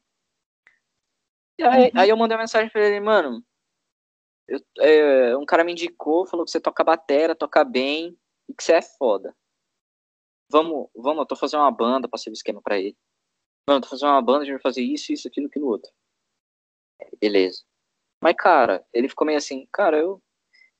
[1.59, 1.91] E aí, uhum.
[1.95, 3.45] aí eu mandei uma mensagem pra ele, mano.
[4.47, 8.63] Eu, é, um cara me indicou, falou que você toca batera, toca bem e que
[8.63, 9.35] você é foda.
[10.53, 12.97] Vamos, vamos, eu tô fazendo uma banda, passei o esquema pra ele.
[13.67, 15.91] Mano, tô fazendo uma banda, a gente vai fazer isso, isso, aquilo, aquilo outro.
[17.21, 17.63] Beleza.
[18.23, 20.23] Mas, cara, ele ficou meio assim, cara, eu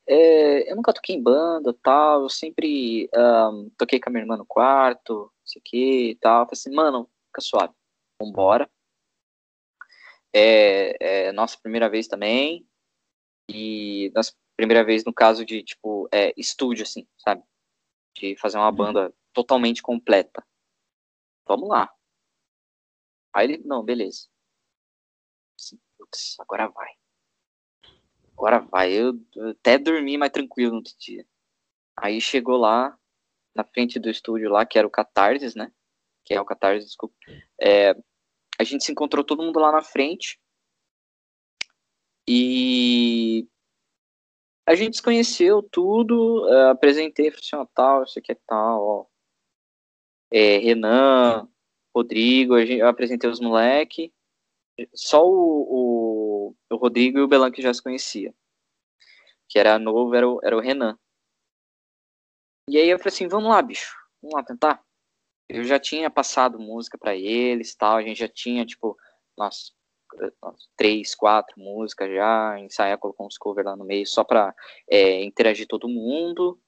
[0.07, 4.37] é, eu nunca toquei em banda tal, eu sempre um, toquei com a minha irmã
[4.37, 6.43] no quarto, sei o que e tal.
[6.43, 7.75] Eu falei assim, mano, fica suave,
[8.21, 8.69] vambora.
[10.35, 12.67] É, é nossa primeira vez também.
[13.51, 17.43] E nossa primeira vez no caso de, tipo, é, estúdio, assim, sabe?
[18.15, 18.77] De fazer uma uhum.
[18.77, 20.45] banda totalmente completa.
[21.47, 21.93] Vamos lá.
[23.35, 24.29] Aí ele, não, beleza.
[25.59, 26.91] Assim, putz, agora vai.
[28.33, 28.93] Agora vai.
[28.93, 29.15] Eu,
[29.51, 31.27] até dormi mais tranquilo no outro dia.
[31.97, 32.99] Aí chegou lá,
[33.55, 35.73] na frente do estúdio lá, que era o Catarsis, né?
[36.25, 37.15] Que é o Catarsis, desculpa.
[37.61, 37.95] É,
[38.59, 40.41] a gente se encontrou todo mundo lá na frente.
[42.29, 43.49] E
[44.67, 48.83] a gente se conheceu tudo, uh, apresentei, falei assim, ó, tal, isso aqui é tal,
[48.83, 49.07] ó.
[50.31, 51.49] É, Renan,
[51.95, 54.11] Rodrigo, gente, eu apresentei os moleques.
[54.95, 58.35] Só o, o, o, Rodrigo e o Belan que já se conhecia.
[59.49, 60.99] Que era novo, era o, era o Renan.
[62.69, 64.83] E aí eu falei assim, vamos lá, bicho, vamos lá tentar.
[65.49, 68.97] Eu já tinha passado música para eles, tal, a gente já tinha, tipo,
[69.37, 69.73] nossa,
[70.77, 74.55] três, quatro músicas já, ensaiar, colocar uns covers lá no meio, só pra
[74.91, 76.61] é, interagir todo mundo.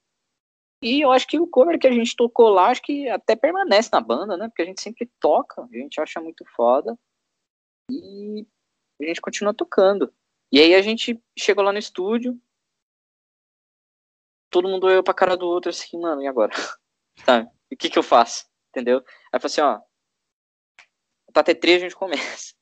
[0.81, 3.89] E eu acho que o cover que a gente tocou lá, acho que até permanece
[3.91, 4.47] na banda, né?
[4.47, 6.97] Porque a gente sempre toca, a gente acha muito foda.
[7.89, 8.45] E
[9.01, 10.13] a gente continua tocando.
[10.51, 12.39] E aí a gente chegou lá no estúdio,
[14.49, 16.53] todo mundo olhou pra cara do outro assim, mano, e agora?
[17.25, 17.49] Sabe?
[17.71, 18.45] O que que eu faço?
[18.69, 18.99] Entendeu?
[18.99, 19.81] Aí eu falei assim, ó,
[21.33, 22.53] tá T3 a gente começa.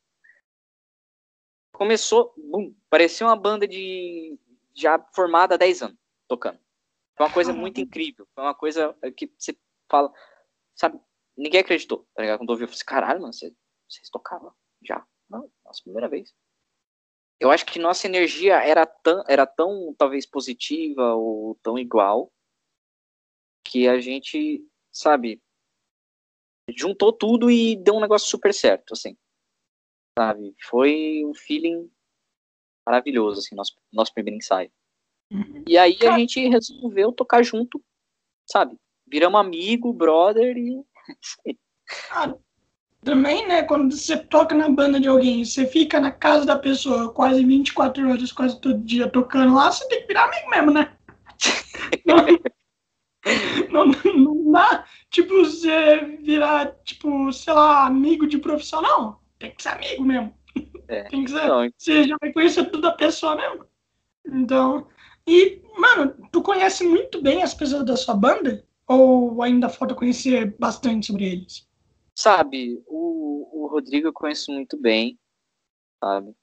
[1.84, 4.39] Começou, bum, parecia uma banda de
[4.73, 5.97] já formada há 10 anos,
[6.29, 6.57] tocando.
[7.17, 9.53] Foi uma coisa muito incrível, foi uma coisa que você
[9.91, 10.09] fala,
[10.73, 10.97] sabe,
[11.36, 12.39] ninguém acreditou, tá ligado?
[12.39, 13.53] Quando ouviu, eu falei assim, caralho, mano, vocês,
[13.89, 15.05] vocês tocavam já?
[15.29, 16.34] Não, nossa primeira vez
[17.43, 22.31] eu acho que nossa energia era tão, era tão talvez positiva ou tão igual
[23.65, 25.43] que a gente, sabe,
[26.69, 29.17] juntou tudo e deu um negócio super certo, assim.
[30.18, 30.55] Sabe?
[30.70, 31.89] Foi um feeling
[32.86, 34.72] maravilhoso, assim, nosso, nosso primeiro ensaio.
[35.32, 35.64] Uhum.
[35.68, 37.84] E aí a gente resolveu tocar junto,
[38.45, 38.78] sabe?
[39.07, 40.84] Viramos amigo, brother e.
[42.09, 42.39] Cara,
[43.03, 47.11] também, né, quando você toca na banda de alguém, você fica na casa da pessoa
[47.11, 50.95] quase 24 horas, quase todo dia tocando lá, você tem que virar amigo mesmo, né?
[53.70, 59.22] não, não, não dá, tipo, você virar, tipo, sei lá, amigo de profissional.
[59.44, 60.34] Tem que ser amigo mesmo.
[60.88, 61.46] É, tem que ser.
[61.46, 61.70] Não.
[61.78, 63.66] Você já vai conhecer tudo da pessoa mesmo.
[64.26, 64.88] Então,
[65.28, 68.66] e, mano, tu conhece muito bem as pessoas da sua banda?
[68.88, 71.68] Ou ainda falta conhecer bastante sobre eles?
[72.16, 75.20] Sabe, o, o Rodrigo eu conheço muito bem,
[76.02, 76.34] sabe?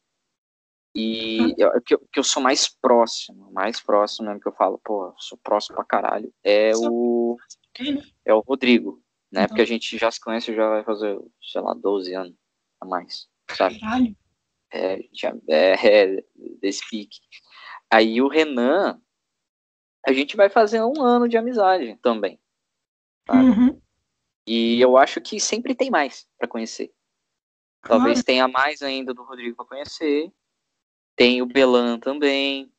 [0.94, 1.54] E uhum.
[1.56, 5.14] eu, que, eu, que eu sou mais próximo, mais próximo mesmo que eu falo, pô,
[5.16, 7.38] sou próximo pra caralho, é o.
[8.26, 9.46] É o Rodrigo, né?
[9.46, 12.39] Porque a gente já se conhece, já vai fazer, sei lá, 12 anos
[12.80, 13.78] a mais, sabe?
[13.80, 14.16] Caralho.
[14.72, 16.24] É, já, é, é
[16.60, 17.18] desse pique.
[17.92, 19.00] Aí o Renan,
[20.06, 22.40] a gente vai fazer um ano de amizade também.
[23.28, 23.80] Uhum.
[24.46, 26.92] E eu acho que sempre tem mais para conhecer.
[27.82, 28.26] Talvez claro.
[28.26, 30.32] tenha mais ainda do Rodrigo para conhecer.
[31.16, 32.72] Tem o Belan também.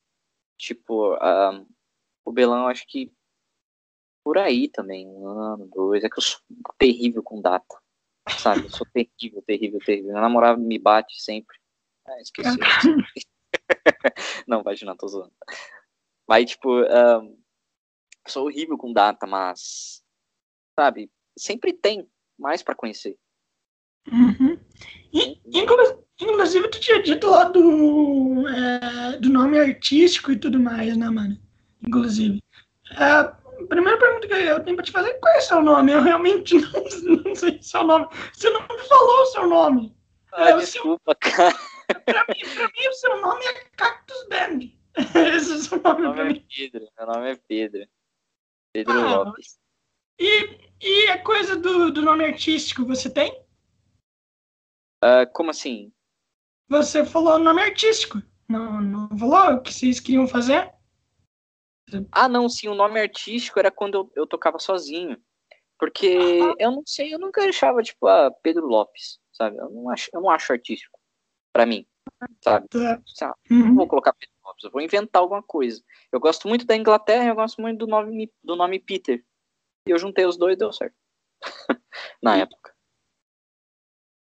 [0.58, 1.18] Tipo,
[2.24, 3.12] o Belan eu acho que
[4.24, 6.04] por aí também, um ano, dois.
[6.04, 6.40] É que eu sou
[6.78, 7.82] terrível com data.
[8.30, 8.66] Sabe?
[8.66, 10.12] Eu sou terrível, terrível, terrível.
[10.12, 11.58] Minha namorada me bate sempre.
[12.06, 12.58] Ah, esqueci.
[14.48, 15.34] não, vai não, tô zoando.
[16.28, 17.38] Mas, tipo, um,
[18.28, 20.04] sou horrível com data, mas,
[20.80, 22.08] sabe, sempre tem
[22.38, 23.18] mais para conhecer.
[24.12, 24.60] Uhum.
[25.14, 25.40] E,
[26.20, 31.38] inclusive, tu tinha dito lá do, é, do nome artístico e tudo mais, né, mano?
[31.86, 32.42] Inclusive.
[32.92, 35.92] É, a primeira pergunta que eu tenho pra te fazer qual é o seu nome?
[35.92, 38.08] Eu realmente não, não sei o seu nome.
[38.34, 39.96] Você não me falou o seu nome.
[40.34, 41.36] Ah, é, desculpa, seu...
[41.36, 41.56] cara.
[42.06, 44.60] Pra mim, pra mim, o seu nome é Cactus Band.
[45.36, 46.88] Esse é o seu nome, meu nome é Pedro.
[46.98, 47.88] Meu nome é Pedro.
[48.74, 49.60] Pedro ah, Lopes.
[50.20, 53.32] E, e a coisa do, do nome artístico, você tem?
[55.04, 55.92] Uh, como assim?
[56.70, 58.22] Você falou nome artístico.
[58.48, 60.72] Não, não falou o que vocês queriam fazer?
[62.12, 65.18] Ah, não, sim, o nome artístico era quando eu, eu tocava sozinho.
[65.82, 69.58] Porque ah, eu não sei, eu nunca achava, tipo, a ah, Pedro Lopes, sabe?
[69.58, 71.00] Eu não acho, eu não acho artístico,
[71.52, 71.88] para mim,
[72.44, 72.68] sabe?
[72.70, 73.36] Tá.
[73.50, 73.70] Uhum.
[73.70, 75.84] Não vou colocar Pedro Lopes, eu vou inventar alguma coisa.
[76.12, 79.26] Eu gosto muito da Inglaterra, eu gosto muito do nome, do nome Peter.
[79.88, 80.96] E eu juntei os dois e deu certo.
[82.22, 82.76] Na época.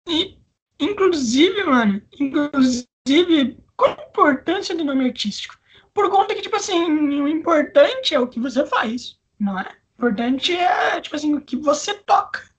[0.07, 0.39] E,
[0.79, 5.60] inclusive, mano, inclusive, qual a importância do nome artístico?
[5.93, 6.83] Por conta que, tipo assim,
[7.21, 9.77] o importante é o que você faz, não é?
[9.97, 12.49] O importante é, tipo assim, o que você toca.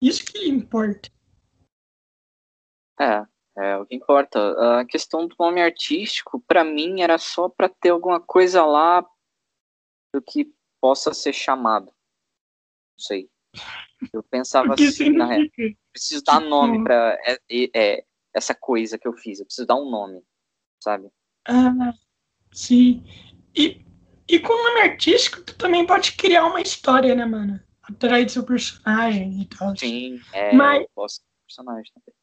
[0.00, 1.10] Isso que importa.
[3.00, 4.80] É, é o que importa.
[4.80, 9.04] A questão do nome artístico, para mim, era só para ter alguma coisa lá
[10.14, 11.86] do que possa ser chamado.
[11.86, 13.30] Não sei.
[14.12, 15.46] Eu pensava assim, na real.
[15.92, 17.38] Preciso dar nome tipo para é,
[17.74, 19.40] é, essa coisa que eu fiz.
[19.40, 20.22] Eu preciso dar um nome,
[20.82, 21.10] sabe?
[21.46, 21.92] Ah,
[22.52, 23.04] sim.
[23.54, 23.84] E,
[24.28, 27.60] e com o nome artístico, tu também pode criar uma história, né, mano?
[27.82, 29.76] Atrás do seu personagem e tal.
[29.76, 30.82] Sim, é, Mas...
[30.82, 32.14] eu posso personagem também.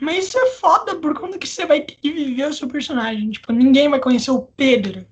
[0.00, 3.30] Mas isso é foda por conta que você vai ter que viver o seu personagem.
[3.30, 5.06] Tipo, ninguém vai conhecer o Pedro,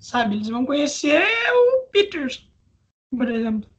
[0.00, 0.36] sabe?
[0.36, 1.22] Eles vão conhecer
[1.52, 2.42] o Peterson,
[3.10, 3.70] por exemplo.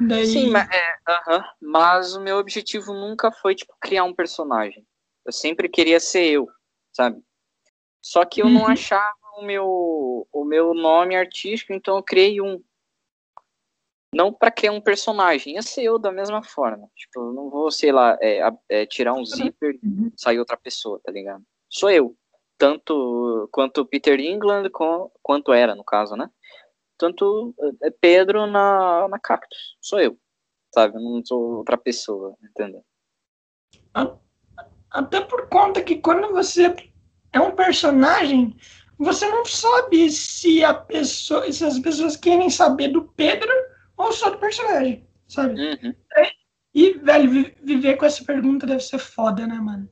[0.00, 0.26] Daí...
[0.26, 4.86] Sim, mas, é, uh -huh, mas o meu objetivo nunca foi, tipo, criar um personagem.
[5.24, 6.48] Eu sempre queria ser eu,
[6.92, 7.20] sabe?
[8.06, 8.52] Só que eu uhum.
[8.52, 12.62] não achava o meu, o meu nome artístico, então eu criei um.
[14.14, 16.88] Não para criar um personagem, ia ser eu da mesma forma.
[16.94, 20.12] Tipo, eu não vou, sei lá, é, é, tirar um zíper e uhum.
[20.16, 21.42] sair outra pessoa, tá ligado?
[21.68, 22.16] Sou eu.
[22.56, 26.30] Tanto quanto Peter England, com, quanto era, no caso, né?
[26.96, 29.76] Tanto é Pedro na, na Cactus.
[29.80, 30.16] Sou eu,
[30.72, 30.96] sabe?
[30.96, 32.84] Eu não sou outra pessoa, entendeu?
[34.92, 36.72] Até por conta que quando você
[37.36, 38.56] é um personagem,
[38.98, 43.50] você não sabe se a pessoa, se as pessoas querem saber do Pedro
[43.96, 45.54] ou só do personagem, sabe?
[45.60, 45.94] Uhum.
[46.16, 46.30] É,
[46.74, 49.88] e, velho, viver com essa pergunta deve ser foda, né, mano?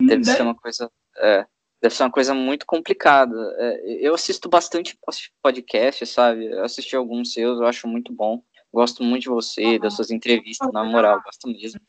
[0.00, 0.36] Deve, deve...
[0.36, 0.90] ser uma coisa.
[1.18, 1.46] É,
[1.80, 3.36] deve ser uma coisa muito complicada.
[3.58, 4.98] É, eu assisto bastante
[5.42, 6.46] podcast, sabe?
[6.46, 8.42] Eu assisti alguns seus, eu acho muito bom.
[8.72, 9.78] Gosto muito de você, uhum.
[9.78, 11.80] das suas entrevistas, na moral, gosto mesmo.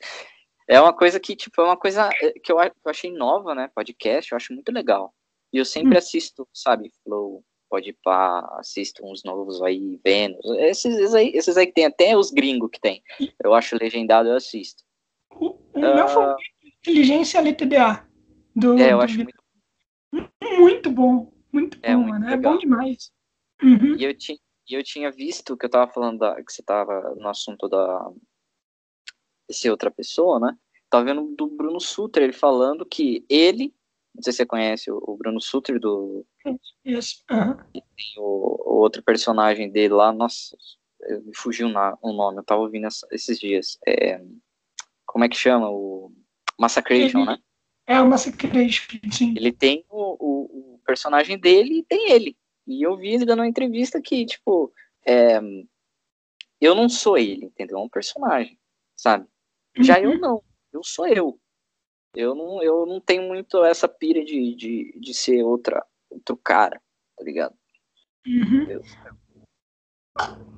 [0.71, 3.69] É uma coisa que, tipo, é uma coisa é, que eu, eu achei nova, né?
[3.75, 5.13] Podcast, eu acho muito legal.
[5.51, 5.97] E eu sempre hum.
[5.97, 10.39] assisto, sabe, Flow, pode pá, assisto uns novos aí, Vênus.
[10.59, 13.03] Esses, aí, esses aí que tem, até os gringos que tem.
[13.43, 14.81] Eu acho legendado, eu assisto.
[15.33, 18.07] O, o uh, meu favorito é Inteligência LTDA.
[18.55, 19.41] Do, é, eu do acho muito
[20.57, 21.33] muito bom.
[21.51, 22.25] Muito é, bom, muito mano.
[22.27, 22.53] Legal.
[22.53, 23.11] É bom demais.
[23.61, 23.97] Uhum.
[23.97, 24.37] E eu, tinha,
[24.69, 28.09] eu tinha visto que eu tava falando da, que você tava no assunto da
[29.51, 30.57] esse outra pessoa, né?
[30.89, 33.73] Tava vendo do Bruno Sutter, ele falando que ele
[34.13, 36.25] não sei se você conhece o, Bruno Sutter do.
[36.83, 37.23] Isso.
[37.31, 37.55] Uhum.
[37.73, 37.83] Tem
[38.17, 40.57] o, o, outro personagem dele lá, nossa,
[41.23, 43.77] me fugiu na, o nome, eu tava ouvindo essa, esses dias.
[43.87, 44.21] É,
[45.05, 45.69] como é que chama?
[45.69, 46.11] O
[46.59, 47.37] Massacration, ele, né?
[47.87, 49.33] É o Massacration, sim.
[49.35, 52.37] Ele tem o, o, o, personagem dele e tem ele.
[52.67, 54.73] E eu vi ele dando uma entrevista que, tipo,
[55.05, 55.39] é,
[56.59, 57.77] eu não sou ele, entendeu?
[57.77, 58.59] É um personagem,
[58.95, 59.25] sabe?
[59.77, 60.03] Já uhum.
[60.03, 60.43] eu não,
[60.73, 61.39] eu sou eu.
[62.13, 66.81] Eu não, eu não tenho muito essa pira de, de, de ser outra, outro cara,
[67.17, 67.55] tá ligado?
[68.27, 68.81] Uhum.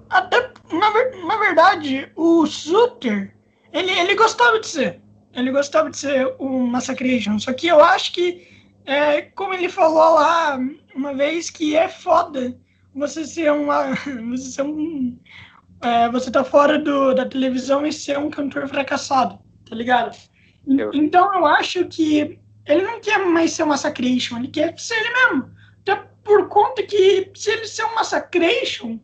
[0.10, 3.38] Até, na, na verdade, o Suter,
[3.72, 5.02] ele, ele gostava de ser.
[5.34, 7.38] Ele gostava de ser o Massacration.
[7.40, 8.48] Só que eu acho que,
[8.86, 10.60] é, como ele falou lá
[10.96, 12.60] uma vez, que é foda
[12.94, 13.96] você ser uma.
[14.30, 15.20] Você ser um.
[15.84, 20.18] É, você tá fora do, da televisão e ser um cantor fracassado, tá ligado?
[20.66, 20.92] Eu...
[20.94, 25.10] Então eu acho que ele não quer mais ser um Massacration, ele quer ser ele
[25.10, 25.52] mesmo.
[25.82, 28.98] Até por conta que se ele ser um Massacration,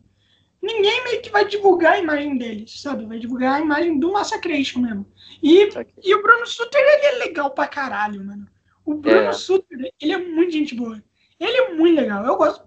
[0.62, 3.04] ninguém meio que vai divulgar a imagem dele, sabe?
[3.04, 5.06] Vai divulgar a imagem do Massacration mesmo.
[5.42, 5.68] E,
[6.02, 8.46] e o Bruno Sutter, ele é legal pra caralho, mano.
[8.84, 9.32] O Bruno é.
[9.32, 11.02] Sutter, ele é muito gente boa.
[11.38, 12.24] Ele é muito legal.
[12.24, 12.64] Eu gosto,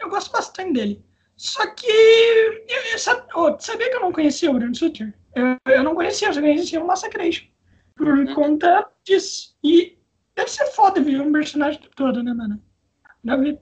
[0.00, 1.04] eu gosto bastante dele.
[1.36, 1.86] Só que.
[2.92, 5.12] Eu, sabe, oh, sabia que eu não conhecia o Bruno Sutter?
[5.34, 7.46] Eu, eu não conhecia, eu só conhecia o Massacration
[7.96, 8.34] por uhum.
[8.34, 9.56] conta disso.
[9.62, 9.98] E
[10.34, 12.62] deve ser foda viver um personagem todo, né, mano?
[13.22, 13.58] Deve,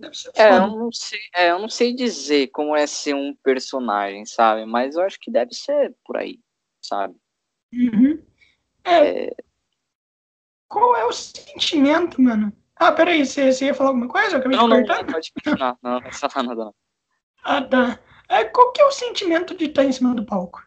[0.00, 0.66] deve ser é, foda.
[0.66, 4.64] Eu não sei, é, eu não sei dizer como é ser um personagem, sabe?
[4.66, 6.38] Mas eu acho que deve ser por aí,
[6.82, 7.16] sabe?
[7.72, 8.22] Uhum.
[8.84, 9.36] É, é...
[10.68, 12.52] Qual é o sentimento, mano?
[12.84, 14.36] Ah, peraí, você, você ia falar alguma coisa?
[14.36, 15.78] Eu acabei não, de não, não, pode continuar.
[15.82, 16.74] Não, não precisa falar nada, não.
[17.42, 17.98] Ah, tá.
[18.28, 20.62] É, qual que é o sentimento de estar em cima do palco?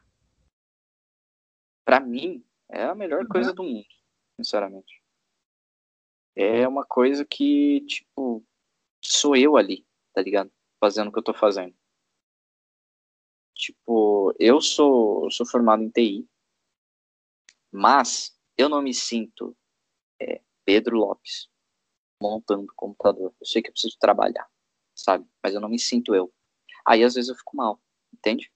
[1.88, 3.30] para mim, é a melhor uhum.
[3.30, 3.88] coisa do mundo,
[4.36, 5.02] sinceramente.
[6.36, 8.46] É uma coisa que, tipo,
[9.02, 10.52] sou eu ali, tá ligado?
[10.82, 11.74] Fazendo o que eu tô fazendo.
[13.56, 16.30] Tipo, eu sou, sou formado em TI,
[17.72, 19.56] mas eu não me sinto
[20.22, 21.50] é, Pedro Lopes
[22.22, 23.34] montando computador.
[23.40, 24.48] Eu sei que eu preciso trabalhar,
[24.96, 25.28] sabe?
[25.44, 26.34] Mas eu não me sinto eu.
[26.86, 27.80] Aí às vezes eu fico mal,
[28.14, 28.52] entende?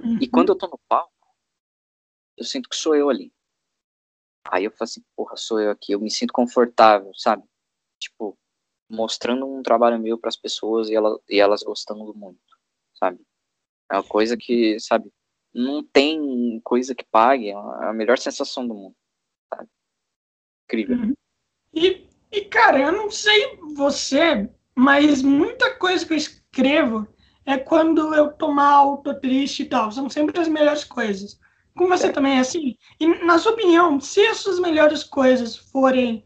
[0.00, 0.18] Uhum.
[0.20, 1.12] E quando eu tô no palco,
[2.36, 3.32] eu sinto que sou eu ali.
[4.50, 7.44] Aí eu falo assim, porra, sou eu aqui, eu me sinto confortável, sabe?
[7.98, 8.38] Tipo,
[8.88, 12.40] mostrando um trabalho meu para as pessoas e, ela, e elas gostando muito,
[12.94, 13.20] sabe?
[13.90, 15.12] É uma coisa que, sabe,
[15.52, 18.96] não tem coisa que pague, é a melhor sensação do mundo.
[19.52, 19.68] Sabe?
[20.64, 20.96] Incrível.
[20.96, 21.14] Uhum.
[21.74, 27.06] E, e, cara, eu não sei você, mas muita coisa que eu escrevo
[27.44, 29.90] é quando eu tô mal, tô triste e tal.
[29.90, 31.38] São sempre as melhores coisas.
[31.74, 32.12] Com você é.
[32.12, 32.76] também é assim?
[33.00, 36.24] E, na sua opinião, se essas melhores coisas forem,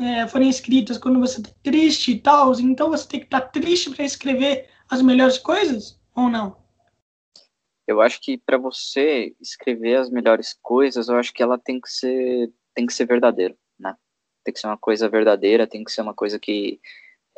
[0.00, 3.48] é, forem escritas quando você tá triste e tal, então você tem que estar tá
[3.48, 6.00] triste para escrever as melhores coisas?
[6.16, 6.56] Ou não?
[7.86, 11.90] Eu acho que para você escrever as melhores coisas, eu acho que ela tem que
[11.90, 13.54] ser tem que ser verdadeira?
[14.44, 16.80] Tem que ser uma coisa verdadeira, tem que ser uma coisa que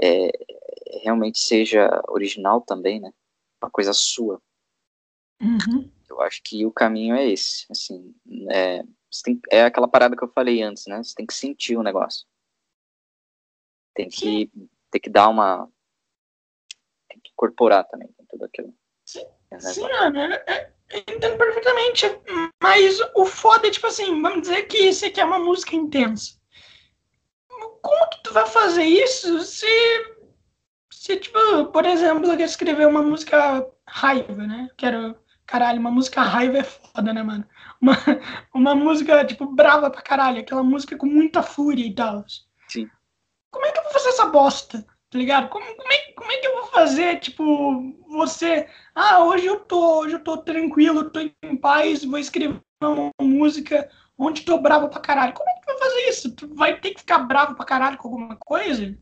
[0.00, 0.30] é,
[1.02, 3.12] realmente seja original também, né?
[3.62, 4.40] Uma coisa sua.
[5.40, 5.90] Uhum.
[6.08, 8.14] Eu acho que o caminho é esse, assim,
[8.50, 8.84] é,
[9.22, 11.02] tem, é aquela parada que eu falei antes, né?
[11.02, 12.26] Você tem que sentir o negócio.
[13.94, 14.50] Tem que,
[14.90, 15.68] tem que dar uma,
[17.08, 18.74] tem que incorporar também tudo aquilo.
[19.04, 19.24] Sim,
[19.60, 22.06] sim mano, é, é, entendo perfeitamente.
[22.62, 26.38] Mas o foda é, tipo assim, vamos dizer que você quer uma música intensa.
[27.84, 29.66] Como que tu vai fazer isso se,
[30.90, 34.70] se tipo, por exemplo, eu quero escrever uma música raiva, né?
[34.78, 35.14] Quero,
[35.44, 37.46] caralho, uma música raiva é foda, né, mano?
[37.82, 37.92] Uma,
[38.54, 42.24] uma música, tipo, brava pra caralho, aquela música com muita fúria e tal.
[42.70, 42.88] Sim.
[43.50, 44.86] Como é que eu vou fazer essa bosta?
[45.10, 45.50] Tá ligado?
[45.50, 48.66] Como, como, é, como é que eu vou fazer, tipo, você.
[48.94, 53.90] Ah, hoje eu tô, hoje eu tô tranquilo, tô em paz, vou escrever uma música
[54.18, 55.34] onde tô bravo pra caralho.
[55.34, 56.34] Como é que tu vai fazer isso?
[56.34, 58.96] Tu vai ter que ficar bravo pra caralho com alguma coisa?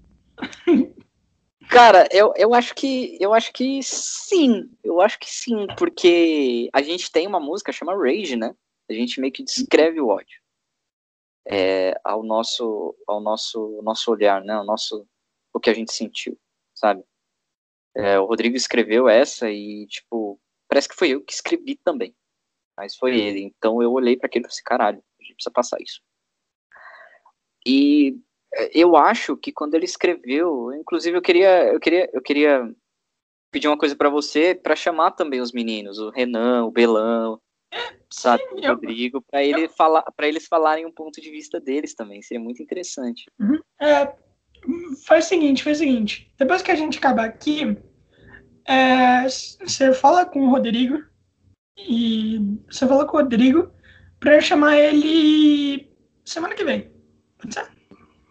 [1.68, 6.82] Cara, eu, eu acho que eu acho que sim, eu acho que sim, porque a
[6.82, 8.54] gente tem uma música chama Rage, né?
[8.90, 10.42] A gente meio que descreve o ódio
[11.46, 14.58] é, ao nosso ao nosso nosso olhar, né?
[14.58, 15.06] O nosso
[15.52, 16.38] o que a gente sentiu,
[16.74, 17.04] sabe?
[17.94, 22.14] É, o Rodrigo escreveu essa e, tipo, parece que foi eu que escrevi também.
[22.76, 23.40] Mas foi ele.
[23.40, 26.00] Então eu olhei para aquele e falei assim, caralho, a gente precisa passar isso.
[27.66, 28.16] E
[28.54, 32.74] é, eu acho que quando ele escreveu, inclusive eu queria, eu queria, eu queria
[33.50, 37.40] pedir uma coisa para você, para chamar também os meninos, o Renan, o Belão,
[38.10, 39.70] sabe, Sim, o Rodrigo, para ele eu...
[39.70, 42.22] falar, para eles falarem um ponto de vista deles também.
[42.22, 43.30] Seria muito interessante.
[43.38, 43.60] Uhum.
[43.80, 44.14] É,
[45.06, 46.32] faz o seguinte, faz o seguinte.
[46.38, 47.76] Depois que a gente acabar aqui,
[48.66, 51.11] é, você fala com o Rodrigo
[51.76, 52.38] e
[52.70, 53.72] você fala com o Rodrigo
[54.20, 55.90] para eu chamar ele
[56.24, 56.90] semana que vem.
[57.38, 57.68] Pode ser?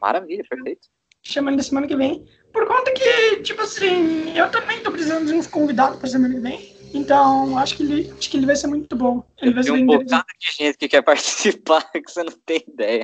[0.02, 0.88] Maravilha, perfeito.
[1.24, 2.26] Chama ele semana que vem.
[2.52, 6.40] Por conta que, tipo assim, eu também tô precisando de uns convidados pra semana que
[6.40, 6.76] vem.
[6.94, 9.24] Então, acho que ele, acho que ele vai ser muito bom.
[9.42, 13.04] Ele vai ser um bocado de gente que quer participar que você não tem ideia.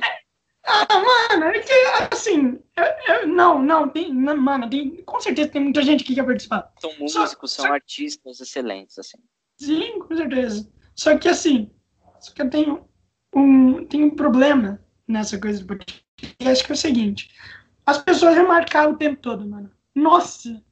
[0.64, 0.86] Ah,
[1.30, 1.72] mano, é que,
[2.12, 2.84] assim, eu,
[3.14, 6.70] eu, não, não, tem, não, mano, tem, com certeza tem muita gente que quer participar.
[6.78, 7.72] São músicos, só, são só...
[7.72, 9.16] artistas excelentes, assim.
[9.58, 10.70] Sim, com certeza.
[10.94, 11.70] Só que, assim,
[12.20, 12.88] só que eu tenho
[13.34, 17.30] um, tenho um problema nessa coisa do podcast, que é o seguinte,
[17.84, 19.70] as pessoas remarcaram o tempo todo, mano.
[19.94, 20.62] Nossa,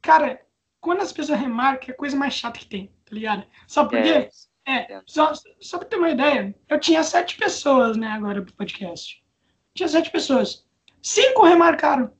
[0.00, 0.40] cara,
[0.80, 3.44] quando as pessoas remarcam, é a coisa mais chata que tem, tá ligado?
[3.66, 4.08] Só porque...
[4.08, 4.30] É.
[4.64, 9.20] É, só, só pra ter uma ideia, eu tinha sete pessoas, né, agora pro podcast.
[9.74, 10.64] Tinha sete pessoas.
[11.02, 12.12] Cinco remarcaram.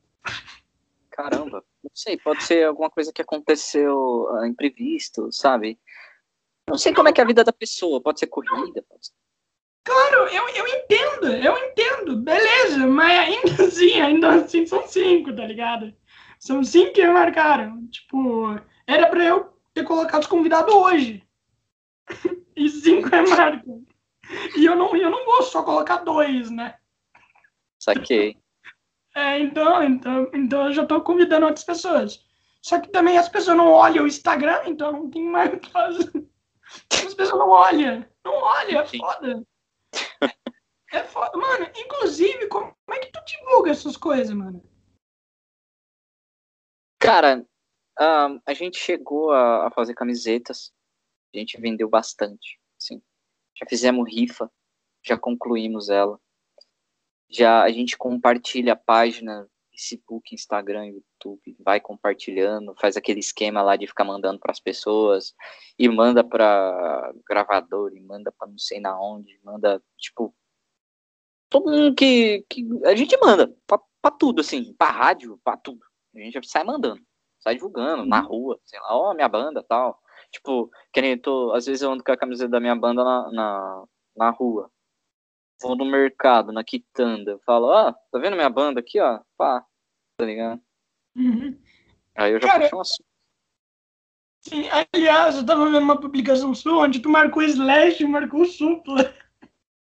[1.10, 5.78] Caramba, não sei, pode ser alguma coisa que aconteceu uh, imprevisto, sabe?
[6.68, 9.12] Não sei como é que é a vida da pessoa, pode ser corrida, pode ser...
[9.84, 15.44] Claro, eu, eu entendo, eu entendo, beleza, mas ainda assim, ainda assim são cinco, tá
[15.44, 15.92] ligado?
[16.38, 17.86] São cinco que remarcaram.
[17.88, 21.26] Tipo, era pra eu ter colocado os convidados hoje.
[22.56, 23.84] e cinco remarcam.
[24.56, 26.76] E eu não, eu não vou só colocar dois, né?
[27.78, 28.36] Saquei.
[29.14, 32.24] É, então, então, então eu já tô convidando outras pessoas.
[32.62, 35.70] Só que também as pessoas não olham o Instagram, então não tem mais o que
[35.70, 36.10] fazer.
[37.06, 38.06] As pessoas não olham.
[38.24, 39.46] Não olham, é foda.
[40.92, 41.36] É foda.
[41.36, 44.62] Mano, inclusive, como é que tu divulga essas coisas, mano?
[47.00, 47.44] Cara,
[47.98, 50.72] uh, a gente chegou a, a, fazer camisetas.
[51.34, 52.60] A gente vendeu bastante.
[52.80, 53.02] Assim.
[53.56, 54.50] Já fizemos rifa.
[55.02, 56.20] Já concluímos ela.
[57.28, 59.48] Já a gente compartilha a página
[59.82, 65.34] Facebook, Instagram, YouTube, vai compartilhando, faz aquele esquema lá de ficar mandando para as pessoas
[65.78, 70.34] e manda para gravador, e manda para não sei na onde, manda tipo
[71.50, 75.84] todo mundo que, que a gente manda para tudo assim, para rádio, para tudo.
[76.14, 77.02] A gente sai mandando,
[77.40, 78.28] sai divulgando na uhum.
[78.28, 80.00] rua, sei lá, ó, oh, minha banda, tal.
[80.30, 83.30] Tipo, que nem tô, às vezes eu ando com a camiseta da minha banda na,
[83.32, 83.84] na,
[84.16, 84.70] na rua
[85.62, 89.20] vou no mercado, na quitanda, falo, ó, tá vendo minha banda aqui, ó?
[89.36, 89.64] Pá,
[90.22, 90.60] tá ligado?
[91.16, 91.58] Uhum.
[92.16, 93.06] Aí eu já Cara, puxo um assunto.
[94.40, 99.12] Sim, aliás, eu tava vendo uma publicação sua onde tu marcou slash e marcou supla.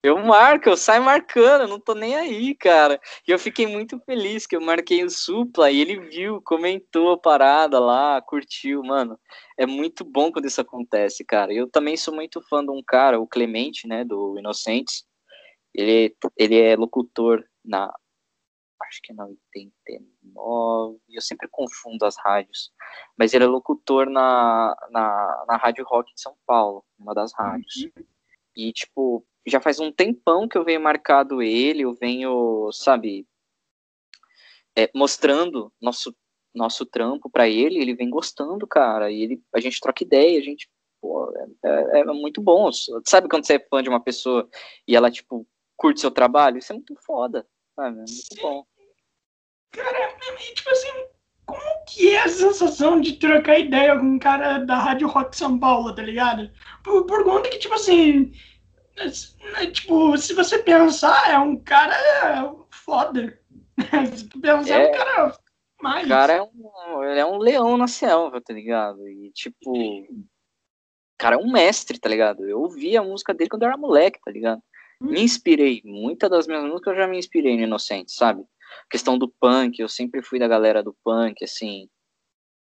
[0.03, 2.99] Eu marco, eu saio marcando, eu não tô nem aí, cara.
[3.29, 7.19] E eu fiquei muito feliz que eu marquei o Supla e ele viu, comentou a
[7.19, 9.21] parada lá, curtiu, mano.
[9.59, 11.53] É muito bom quando isso acontece, cara.
[11.53, 15.05] Eu também sou muito fã de um cara, o Clemente, né, do Inocentes.
[15.75, 17.93] Ele, ele é locutor na.
[18.83, 20.10] Acho que é na 89.
[21.09, 22.73] Eu sempre confundo as rádios.
[23.17, 27.85] Mas ele é locutor na, na, na Rádio Rock de São Paulo, uma das rádios.
[27.85, 28.05] Uhum.
[28.57, 33.27] E, tipo, já faz um tempão que eu venho marcado ele, eu venho, sabe,
[34.77, 36.15] é, mostrando nosso
[36.53, 40.43] nosso trampo para ele, ele vem gostando, cara, e ele, a gente troca ideia, a
[40.43, 40.69] gente,
[41.01, 41.33] pô,
[41.65, 42.71] é, é, é, muito bom,
[43.05, 44.49] sabe quando você é fã de uma pessoa
[44.87, 45.47] e ela, tipo,
[45.77, 46.59] curte seu trabalho?
[46.59, 47.47] Isso é muito foda,
[47.77, 48.67] sabe, é muito bom.
[49.73, 50.17] Cara,
[50.55, 50.89] tipo assim,
[51.47, 55.59] como que é a sensação de trocar ideia com um cara da Rádio Rock São
[55.59, 56.51] Paulo, tá ligado?
[56.83, 58.33] Por, por conta que, tipo assim,
[59.73, 63.39] Tipo, se você pensar, é um cara foda.
[64.15, 65.39] se tu pensar, é, um cara
[65.81, 66.05] mais.
[66.05, 69.09] O cara é um, ele é um leão na selva, tá ligado?
[69.09, 70.25] E, tipo, o
[71.19, 72.47] cara é um mestre, tá ligado?
[72.47, 74.63] Eu ouvi a música dele quando eu era moleque, tá ligado?
[75.01, 75.13] Hum.
[75.13, 75.81] Me inspirei.
[75.85, 78.45] Muitas das minhas músicas eu já me inspirei no Inocente, sabe?
[78.87, 81.89] A questão do punk, eu sempre fui da galera do punk, assim.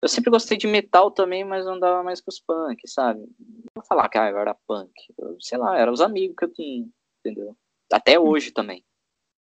[0.01, 3.19] Eu sempre gostei de metal também, mas andava mais com os punk, sabe?
[3.19, 4.91] Não vou falar que ah, eu era punk.
[5.17, 6.87] Eu, sei lá, eram os amigos que eu tinha,
[7.19, 7.57] entendeu?
[7.91, 8.23] Até hum.
[8.23, 8.85] hoje também,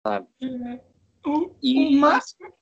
[0.06, 0.28] sabe?
[0.42, 0.80] Uhum.
[1.26, 1.98] O, e...
[1.98, 2.54] o máximo.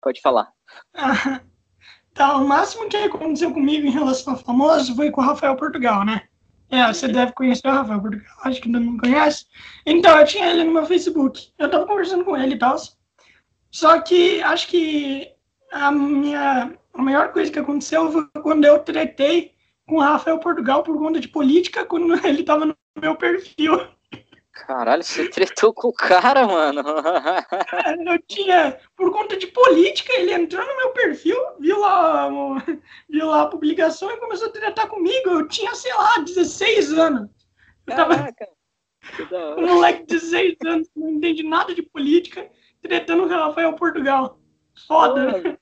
[0.00, 0.52] Pode falar.
[0.94, 1.42] Ah,
[2.14, 6.04] tá, o máximo que aconteceu comigo em relação ao famoso foi com o Rafael Portugal,
[6.04, 6.29] né?
[6.70, 9.46] É, você deve conhecer o Rafael Portugal, acho que ainda não conhece.
[9.84, 11.48] Então, eu tinha ele no meu Facebook.
[11.58, 12.76] Eu tava conversando com ele e tal.
[13.70, 15.28] Só que acho que
[15.72, 19.52] a minha a maior coisa que aconteceu foi quando eu tretei
[19.86, 23.80] com o Rafael Portugal por conta de política, quando ele tava no meu perfil.
[24.66, 26.82] Caralho, você tretou com o cara, mano.
[28.06, 32.28] eu tinha, por conta de política, ele entrou no meu perfil, viu lá,
[33.08, 35.30] viu lá a publicação e começou a tretar comigo.
[35.30, 37.30] Eu tinha, sei lá, 16 anos.
[37.86, 38.48] Eu Caraca,
[39.30, 39.60] tava.
[39.60, 42.50] Um moleque de 16 anos, não entende nada de política,
[42.82, 44.38] tretando com o Rafael Portugal.
[44.86, 45.58] Foda.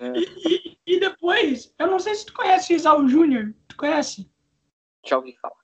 [0.00, 0.12] É.
[0.16, 3.52] E, e, e, depois, eu não sei se tu conhece o Isal Júnior.
[3.66, 4.30] Tu conhece?
[5.04, 5.57] Já ouvi falar.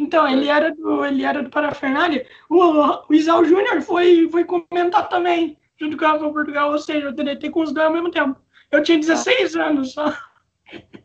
[0.00, 2.26] Então, ele era do, ele era do Parafernália.
[2.48, 2.58] O,
[3.06, 7.14] o Isal Júnior foi, foi comentar também, junto com a Rafa Portugal, ou seja, eu
[7.14, 8.40] tentei com os dois ao mesmo tempo.
[8.70, 9.66] Eu tinha 16 ah.
[9.66, 10.12] anos só.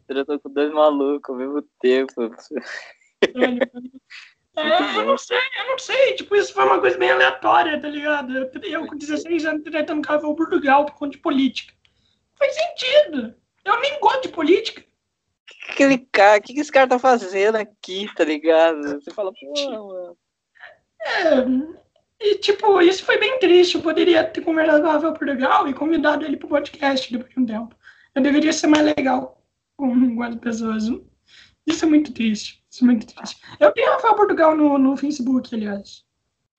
[0.07, 2.13] Eu tô com dois malucos ao mesmo tempo.
[4.57, 6.13] É, eu não sei, eu não sei.
[6.13, 8.33] Tipo, isso foi uma coisa bem aleatória, tá ligado?
[8.37, 11.73] Eu, eu com 16 anos tentando cavalo Portugal por conta de política.
[12.39, 13.35] Faz sentido.
[13.65, 14.85] Eu nem gosto de política.
[16.11, 18.99] Cara, o que, que esse cara tá fazendo aqui, tá ligado?
[18.99, 20.17] Você fala, pô, mano.
[21.05, 23.75] É, e tipo, isso foi bem triste.
[23.75, 27.39] Eu poderia ter conversado com o Rafael Portugal e convidado ele pro podcast depois de
[27.39, 27.75] um tempo.
[28.13, 29.43] Eu deveria ser mais legal
[29.75, 30.85] com, com as pessoas.
[31.67, 32.63] Isso é muito triste.
[32.69, 33.39] Isso é muito triste.
[33.59, 36.03] Eu tenho Rafael Portugal no, no Facebook, aliás.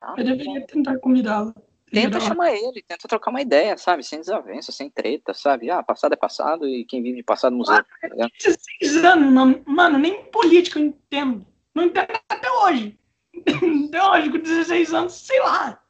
[0.00, 1.54] Ah, eu deveria tentar convidá-lo.
[1.90, 4.02] Tenta chamar ele, tenta trocar uma ideia, sabe?
[4.02, 5.70] Sem desavença, sem treta, sabe?
[5.70, 7.76] Ah, passado é passado e quem vive de passado museu.
[7.76, 11.46] Ah, tá 16 anos, mano, mano, nem política eu entendo.
[11.74, 12.98] Não entendo até hoje.
[13.88, 15.82] Até hoje, com 16 anos, sei lá.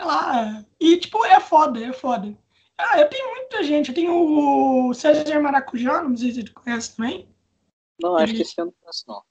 [0.00, 0.64] Sei lá.
[0.80, 2.36] E, tipo, é foda, é foda.
[2.76, 3.90] Ah, eu tenho muita gente.
[3.90, 4.12] Eu tenho
[4.88, 7.28] o César Maracujá, não sei se você conhece também.
[8.00, 9.22] Não, acho ele, que esse eu não conheço, não.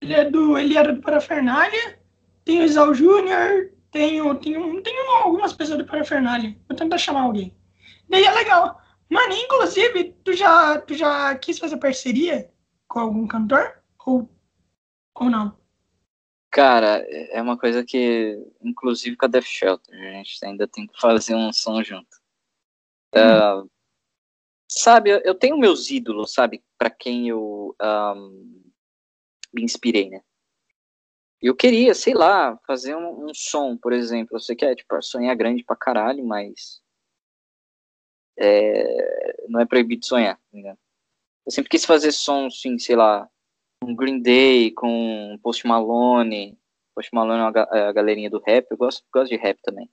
[0.00, 1.98] Ele, é do, ele era do Parafernália.
[2.44, 3.72] Tem o Isal Júnior.
[3.90, 6.56] Tenho, tenho, tenho algumas pessoas do Parafernália.
[6.68, 7.56] Vou tentar chamar alguém.
[8.08, 8.80] Daí é legal.
[9.08, 12.50] Mano, inclusive, tu já, tu já quis fazer parceria
[12.88, 13.82] com algum cantor?
[14.04, 14.28] Ou,
[15.14, 15.56] ou não?
[16.50, 20.98] Cara, é uma coisa que, inclusive com a Death Shelter, a gente ainda tem que
[21.00, 22.16] fazer um som junto.
[23.14, 23.62] Hum.
[23.64, 23.70] Uh,
[24.68, 28.62] sabe, eu tenho meus ídolos, sabe, para quem eu um,
[29.52, 30.22] me inspirei, né?
[31.40, 34.36] Eu queria, sei lá, fazer um, um som, por exemplo.
[34.36, 36.80] Eu sei que é, tipo, sonhar grande pra caralho, mas.
[38.38, 40.76] É, não é proibido sonhar, tá
[41.46, 43.28] Eu sempre quis fazer som, assim, sei lá,
[43.82, 46.58] um Green Day, com Post Malone.
[46.94, 49.90] Post Malone é a, é a galerinha do rap, eu gosto, gosto de rap também.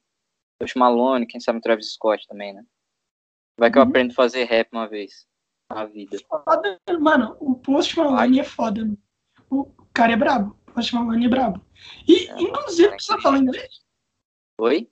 [0.60, 2.66] Post Malone, quem sabe Travis Scott também, né?
[3.58, 3.84] Vai que uhum.
[3.84, 5.28] eu aprendo a fazer rap uma vez
[5.70, 6.18] na vida.
[6.28, 8.40] Foda, mano, o Post Malone Ai.
[8.40, 8.98] é foda, mano.
[9.50, 10.58] O cara é brabo.
[10.74, 11.66] Post Malone é brabo.
[12.08, 13.82] E, inclusive, tu sabe falar inglês?
[14.60, 14.90] Oi?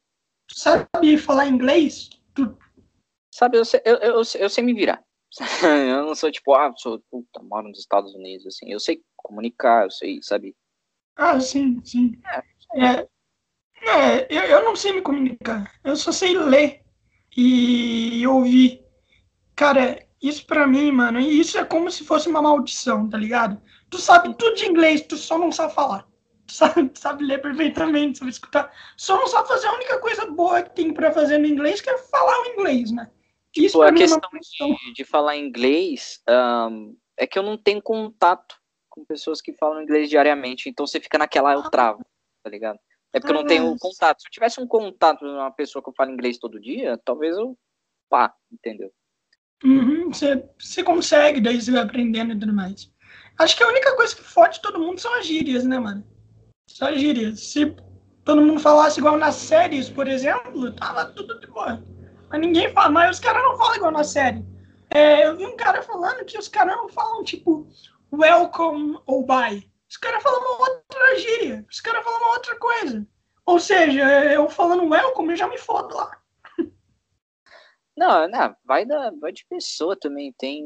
[0.48, 2.10] Tu sabe falar inglês?
[2.34, 2.58] Tu...
[3.34, 5.04] Sabe, eu sei, eu, eu, eu sei me virar.
[5.64, 8.72] eu não sou tipo, ah, sou, puta, moro nos Estados Unidos, assim.
[8.72, 10.56] Eu sei comunicar, eu sei, sabe?
[11.16, 12.20] Ah, sim, sim.
[12.76, 13.08] É, é,
[13.88, 15.74] é eu, eu não sei me comunicar.
[15.84, 16.84] Eu só sei ler
[17.36, 18.86] e ouvir.
[19.56, 23.62] Cara, isso pra mim, mano, isso é como se fosse uma maldição, tá ligado?
[23.92, 26.08] Tu sabe tudo de inglês, tu só não sabe falar.
[26.48, 28.74] Tu sabe, tu sabe ler perfeitamente, sabe escutar.
[28.98, 31.90] Só não sabe fazer a única coisa boa que tem pra fazer no inglês, que
[31.90, 33.12] é falar o inglês, né?
[33.56, 36.22] Isso Pô, a questão, é questão de, de, falar inglês
[36.70, 38.56] um, é que eu não tenho contato
[38.90, 42.02] com pessoas que falam inglês diariamente, então você fica naquela, eu travo,
[42.44, 42.80] tá ligado?
[43.14, 44.22] É porque eu não tenho contato.
[44.22, 47.58] Se eu tivesse um contato com uma pessoa que fala inglês todo dia, talvez eu
[48.10, 48.92] pá, entendeu?
[49.64, 52.92] Uhum, você, você consegue, daí você vai aprendendo e tudo mais.
[53.38, 56.04] Acho que a única coisa que fode todo mundo são as gírias, né, mano?
[56.70, 57.40] Só as gírias.
[57.40, 57.76] Se
[58.24, 61.84] todo mundo falasse igual nas séries, por exemplo, tava tudo de boa.
[62.30, 64.46] Mas ninguém fala, mas os caras não falam igual na série.
[64.90, 67.68] É, eu vi um cara falando que os caras não falam, tipo,
[68.12, 69.70] welcome ou bye.
[69.90, 71.66] Os caras falam uma outra gíria.
[71.70, 73.08] Os caras falam uma outra coisa.
[73.46, 74.02] Ou seja,
[74.32, 76.18] eu falando welcome, eu já me fodo lá.
[77.98, 80.34] Não, não, vai, da, vai de pessoa também.
[80.38, 80.64] Tem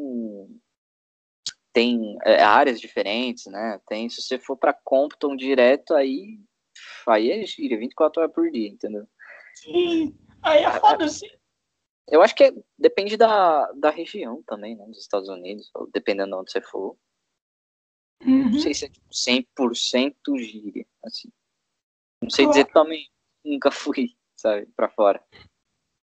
[1.76, 3.82] tem é, áreas diferentes, né?
[3.86, 6.40] Tem, se você for para Compton direto, aí,
[7.06, 9.06] aí é gíria, 24 horas por dia, entendeu?
[9.56, 11.28] Sim, aí é foda-se.
[12.08, 14.86] Eu acho que é, depende da, da região também, né?
[14.86, 16.98] Dos Estados Unidos, dependendo de onde você for.
[18.24, 18.52] Uhum.
[18.52, 21.30] Não sei se é tipo 100% gíria, assim.
[22.22, 23.12] Não sei dizer também,
[23.44, 25.22] nunca fui, sabe, pra fora.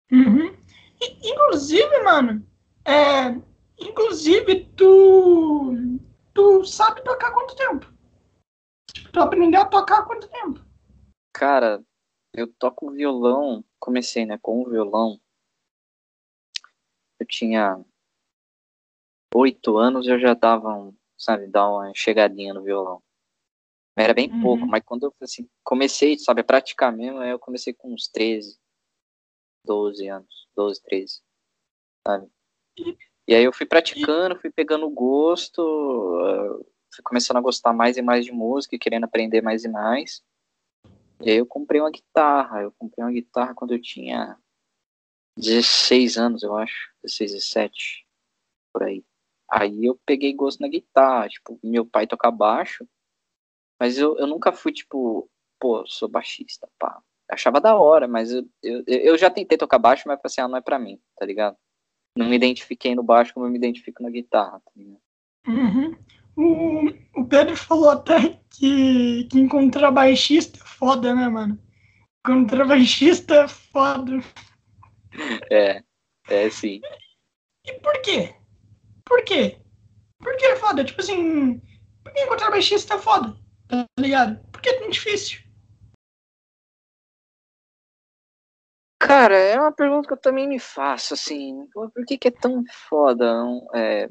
[0.09, 0.55] Uhum.
[1.01, 2.47] Inclusive, mano,
[2.85, 3.48] é,
[3.79, 5.75] inclusive, tu,
[6.33, 7.93] tu sabe tocar quanto tempo?
[8.93, 10.59] Tipo, tu aprendeu a tocar quanto tempo?
[11.33, 11.83] Cara,
[12.33, 15.19] eu toco violão, comecei, né, com o violão.
[17.19, 17.83] Eu tinha
[19.33, 23.01] oito anos, eu já dava um, sabe, dar uma chegadinha no violão.
[23.97, 24.41] Era bem uhum.
[24.41, 28.57] pouco, mas quando eu assim, comecei, sabe, a praticar mesmo, eu comecei com uns 13,
[29.65, 31.21] 12 anos, 12, 13,
[32.07, 32.31] sabe?
[32.77, 32.97] E
[33.35, 38.25] aí eu fui praticando, fui pegando gosto, uh, fui começando a gostar mais e mais
[38.25, 40.23] de música e querendo aprender mais e mais.
[41.21, 44.37] E aí eu comprei uma guitarra, eu comprei uma guitarra quando eu tinha
[45.37, 48.07] 16 anos, eu acho, 16, 17,
[48.73, 49.03] por aí.
[49.51, 52.87] Aí eu peguei gosto na guitarra, tipo, meu pai toca baixo,
[53.79, 55.29] mas eu, eu nunca fui, tipo,
[55.59, 57.01] pô, sou baixista, pá.
[57.29, 60.57] Achava da hora, mas eu, eu, eu já tentei tocar baixo, mas assim, ah, não
[60.57, 61.57] é pra mim, tá ligado?
[62.19, 64.71] Não me identifiquei no baixo como eu me identifico na guitarra, tá?
[65.47, 65.95] Uhum.
[66.35, 71.57] O, o Pedro falou até que, que encontrar baixista é foda, né, mano?
[72.19, 74.19] Encontrar baixista é foda.
[75.51, 75.83] É,
[76.29, 76.79] é sim.
[77.65, 78.35] E por quê?
[79.03, 79.57] Por quê?
[80.19, 80.85] Por que é foda?
[80.85, 81.59] Tipo assim,
[82.03, 83.35] por que encontrar baixista é foda?
[83.67, 84.39] Tá ligado?
[84.51, 85.41] Por que é tão difícil?
[88.99, 92.63] Cara, é uma pergunta que eu também me faço, assim, por que, que é tão
[92.89, 93.33] foda?
[93.73, 94.09] É,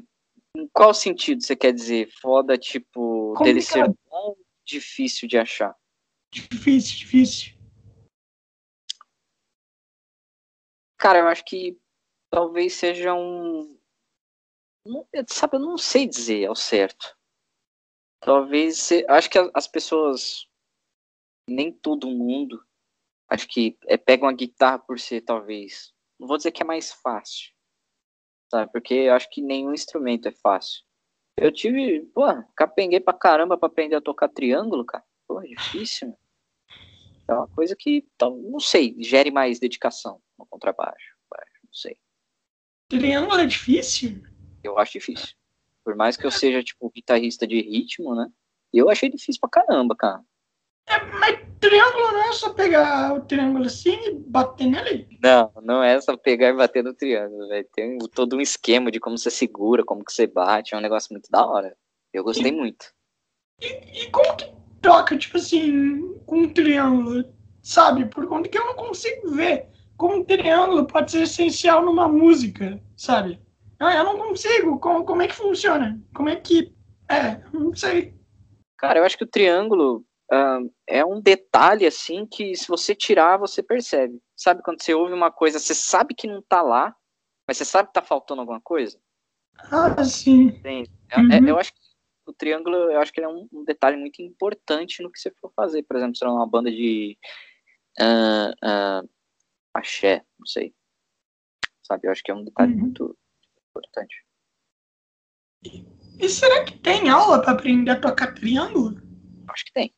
[0.55, 2.09] em qual sentido você quer dizer?
[2.19, 3.43] Foda, tipo, Complicado.
[3.43, 4.35] dele ser bom
[4.65, 5.75] difícil de achar?
[6.33, 7.53] Difícil, difícil.
[10.97, 11.79] Cara, eu acho que
[12.31, 13.79] talvez seja um,
[14.85, 17.15] não, sabe, eu não sei dizer ao certo.
[18.21, 20.47] Talvez, acho que as pessoas,
[21.47, 22.65] nem todo mundo,
[23.29, 26.91] acho que é, pega uma guitarra por ser, talvez, não vou dizer que é mais
[26.91, 27.51] fácil,
[28.49, 30.83] sabe, porque eu acho que nenhum instrumento é fácil.
[31.37, 32.23] Eu tive, pô,
[32.55, 35.05] capenguei pra caramba pra aprender a tocar triângulo, cara.
[35.25, 36.13] Pô, é difícil.
[37.27, 41.15] É uma coisa que, não sei, gere mais dedicação no contrabaixo.
[41.63, 41.97] Não sei.
[42.89, 44.21] Triângulo é difícil?
[44.63, 45.35] Eu acho difícil.
[45.83, 48.27] Por mais que eu seja, tipo, guitarrista de ritmo, né?
[48.73, 50.23] Eu achei difícil pra caramba, cara.
[50.87, 55.07] É, mas triângulo não é só pegar o triângulo assim e bater nele?
[55.21, 57.67] Não, não é só pegar e bater no triângulo, velho.
[57.73, 60.73] Tem todo um esquema de como você segura, como que você bate.
[60.73, 61.75] É um negócio muito da hora.
[62.13, 62.85] Eu gostei e, muito.
[63.61, 64.51] E, e, como que
[64.81, 67.25] toca, tipo assim, com um triângulo?
[67.61, 68.05] Sabe?
[68.05, 72.81] Por conta que eu não consigo ver como um triângulo pode ser essencial numa música,
[72.95, 73.37] sabe?
[73.77, 74.79] Ah, eu não consigo.
[74.79, 76.01] Como, como é que funciona?
[76.15, 76.73] Como é que.
[77.09, 78.13] É, não sei.
[78.77, 80.05] Cara, eu acho que o triângulo
[80.87, 84.21] é um detalhe, assim, que se você tirar, você percebe.
[84.35, 86.95] Sabe quando você ouve uma coisa, você sabe que não tá lá,
[87.47, 88.99] mas você sabe que tá faltando alguma coisa?
[89.71, 90.59] Ah, sim.
[90.63, 91.31] É, é, uhum.
[91.31, 91.79] é, eu acho que
[92.27, 95.31] o triângulo, eu acho que ele é um, um, detalhe muito importante no que você
[95.31, 95.83] for fazer.
[95.83, 97.17] Por exemplo, se é uma banda de
[97.99, 99.09] uh, uh,
[99.73, 100.73] axé, não sei.
[101.83, 102.79] Sabe, eu acho que é um detalhe uhum.
[102.79, 103.17] muito
[103.67, 104.23] importante.
[106.19, 109.01] e será que tem aula para aprender a tocar triângulo?
[109.47, 109.93] Acho que tem.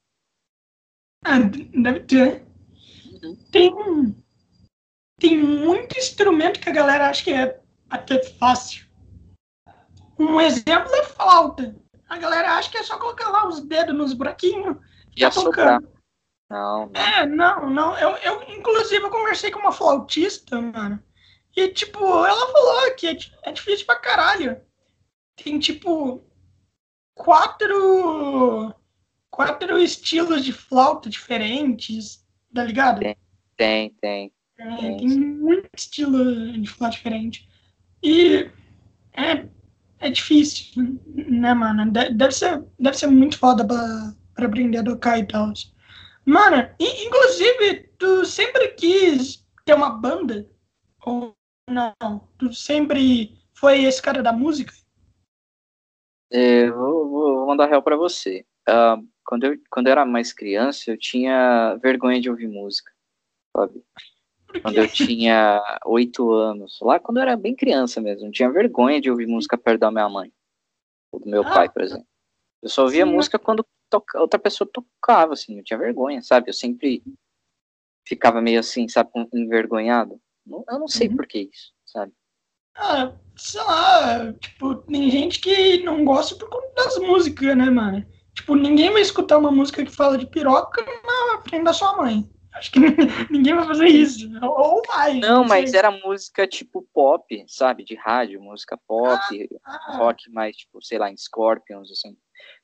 [1.23, 2.45] Ah, deve ter.
[3.21, 3.35] Uhum.
[3.51, 3.71] Tem,
[5.19, 8.87] tem muito instrumento que a galera acha que é até fácil.
[10.17, 11.75] Um exemplo é flauta.
[12.09, 14.77] A galera acha que é só colocar lá os dedos nos buraquinhos
[15.15, 15.87] e tá tocando.
[16.49, 17.01] Não, não.
[17.01, 17.97] É, não, não.
[17.97, 21.01] Eu, eu, inclusive, eu conversei com uma flautista, mano.
[21.55, 24.61] E, tipo, ela falou que é, é difícil pra caralho.
[25.41, 26.23] Tem, tipo,
[27.15, 28.75] quatro.
[29.31, 32.99] Quatro estilos de flauta diferentes, tá ligado?
[32.99, 33.15] Tem,
[34.01, 34.31] tem.
[34.57, 37.49] Tem, é, tem muito estilo de flauta diferente.
[38.03, 38.51] E
[39.13, 39.47] é,
[39.99, 41.91] é difícil, né, mano?
[41.91, 45.53] Deve ser, deve ser muito foda pra, pra aprender a tocar e tal.
[46.25, 50.47] Mano, inclusive, tu sempre quis ter uma banda?
[51.05, 51.33] Ou
[51.69, 52.27] não?
[52.37, 54.73] Tu sempre foi esse cara da música?
[56.31, 58.45] É, vou, vou mandar real pra você.
[58.69, 62.91] Uh, quando, eu, quando eu era mais criança, eu tinha vergonha de ouvir música,
[63.55, 63.83] sabe?
[64.59, 66.79] quando eu tinha oito anos.
[66.81, 68.27] Lá quando eu era bem criança mesmo.
[68.27, 70.31] Eu tinha vergonha de ouvir música perto da minha mãe.
[71.11, 72.07] Ou do meu ah, pai, por exemplo.
[72.61, 75.57] Eu só ouvia sim, música quando toca, outra pessoa tocava, assim.
[75.57, 76.49] Eu tinha vergonha, sabe?
[76.49, 77.01] Eu sempre
[78.05, 79.09] ficava meio assim, sabe?
[79.33, 80.19] Envergonhado.
[80.47, 81.15] Eu não sei uhum.
[81.15, 82.11] por que isso, sabe?
[82.75, 88.05] Ah, sei lá, tipo, tem gente que não gosta por conta das músicas, né, mano?
[88.33, 92.29] Tipo, ninguém vai escutar uma música que fala de piroca na frente da sua mãe.
[92.53, 92.79] Acho que
[93.31, 94.29] ninguém vai fazer isso.
[94.41, 95.19] Ou vai.
[95.19, 97.83] Não, não mas era música tipo pop, sabe?
[97.83, 99.97] De rádio, música pop, ah, ah.
[99.97, 102.17] rock mais, tipo, sei lá, em Scorpions, assim.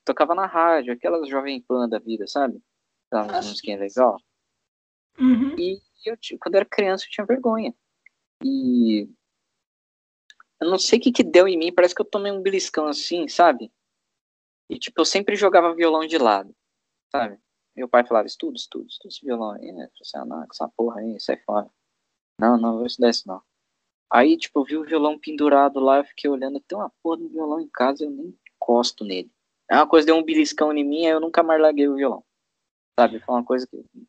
[0.04, 2.60] Tocava na rádio, aquelas Jovem Pan da vida, sabe?
[3.10, 4.16] Aquela ah, musiquinha legal.
[5.18, 5.54] Uhum.
[5.58, 7.74] E eu, quando eu era criança, eu tinha vergonha.
[8.44, 9.08] E
[10.60, 12.86] eu não sei o que que deu em mim, parece que eu tomei um beliscão
[12.86, 13.70] assim, sabe?
[14.68, 16.54] E tipo, eu sempre jogava violão de lado,
[17.10, 17.38] sabe?
[17.74, 19.88] Meu pai falava, estuda, estuda, estuda esse violão aí, né?
[19.96, 21.70] Você não, com essa porra aí, sai fora.
[22.40, 23.42] Não, não, vou estudar isso não.
[24.10, 27.28] Aí, tipo, eu vi o violão pendurado lá, eu fiquei olhando, tem uma porra do
[27.28, 29.30] violão em casa, eu nem encosto nele.
[29.70, 32.24] É uma coisa, deu um beliscão em mim, aí eu nunca mais larguei o violão.
[32.98, 33.20] Sabe?
[33.20, 33.76] Foi uma coisa que.
[33.76, 34.06] Não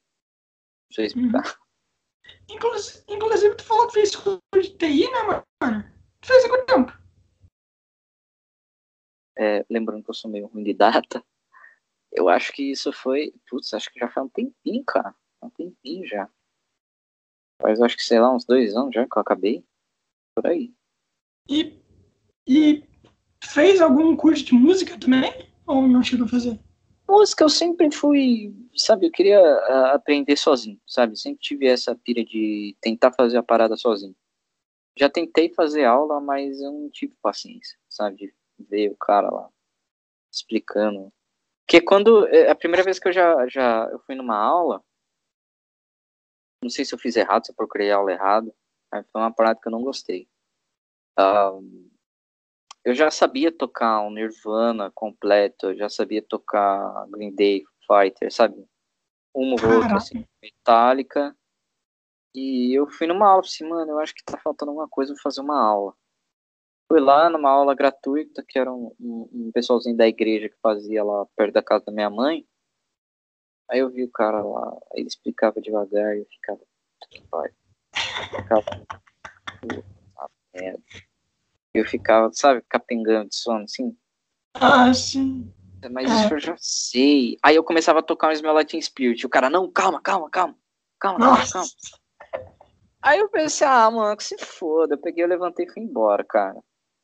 [0.94, 1.44] sei explicar.
[2.50, 2.56] Uhum.
[2.56, 5.84] Inclusive, inclusive, tu falou que fez curso de TI, né, mano?
[6.22, 6.94] Tu fez há quanto tempo?
[9.42, 11.24] É, lembrando que eu sou meio ruim de data,
[12.12, 13.34] eu acho que isso foi.
[13.50, 15.16] Putz, acho que já foi um tempinho, cara.
[15.42, 16.30] Um tempinho já.
[17.64, 19.64] Mas eu acho que, sei lá, uns dois anos já que eu acabei.
[20.36, 20.74] Por aí.
[21.50, 21.80] E,
[22.46, 22.84] e
[23.42, 25.50] fez algum curso de música também?
[25.66, 26.60] Ou não chegou a fazer?
[27.08, 31.18] Música eu sempre fui, sabe, eu queria uh, aprender sozinho, sabe?
[31.18, 34.16] Sempre tive essa pira de tentar fazer a parada sozinho.
[34.98, 38.34] Já tentei fazer aula, mas eu não tive paciência, sabe?
[38.60, 39.50] Ver o cara lá
[40.32, 41.12] explicando
[41.70, 42.28] porque quando.
[42.30, 44.84] É, a primeira vez que eu já, já eu fui numa aula,
[46.64, 48.52] não sei se eu fiz errado, se eu procurei aula errado,
[48.92, 50.28] mas foi uma parada que eu não gostei.
[51.20, 51.92] Um,
[52.84, 58.56] eu já sabia tocar um Nirvana completo, eu já sabia tocar Green Day Fighter, sabe?
[59.36, 61.38] Um ou outro, assim, Metallica.
[62.34, 65.22] E eu fui numa aula, assim, mano, eu acho que tá faltando alguma coisa, vou
[65.22, 65.94] fazer uma aula.
[66.92, 71.04] Fui lá numa aula gratuita, que era um, um, um, pessoalzinho da igreja que fazia
[71.04, 72.44] lá perto da casa da minha mãe.
[73.70, 76.60] Aí eu vi o cara lá, ele explicava devagar e eu ficava.
[77.30, 77.52] Pai.
[78.36, 78.66] Ficava.
[80.52, 80.82] merda.
[81.76, 83.96] Eu ficava, sabe, capengando de sono assim.
[84.56, 85.54] Ah, sim.
[85.92, 86.16] Mas é.
[86.16, 87.38] isso eu já sei.
[87.44, 89.24] Aí eu começava a tocar um Smell Latin Spirit.
[89.28, 90.58] O cara, não, calma, calma, calma.
[91.00, 91.70] Calma, calma, calma.
[93.00, 94.96] Aí eu pensei, ah, mano, que se foda.
[94.96, 96.60] Eu peguei, eu levantei e fui embora, cara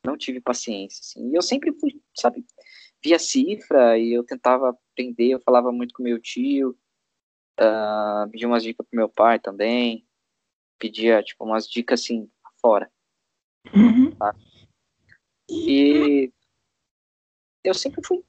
[0.06, 1.32] não tive paciência, assim.
[1.32, 2.46] E eu sempre fui, sabe,
[3.04, 6.78] via cifra e eu tentava aprender, eu falava muito com meu tio,
[7.60, 10.06] uh, pedia umas dicas pro meu pai também,
[10.80, 12.30] pedia, tipo, umas dicas, assim,
[12.62, 12.92] fora.
[13.74, 14.12] Uhum.
[14.16, 14.36] Tá?
[15.50, 16.32] E
[17.64, 18.24] eu sempre fui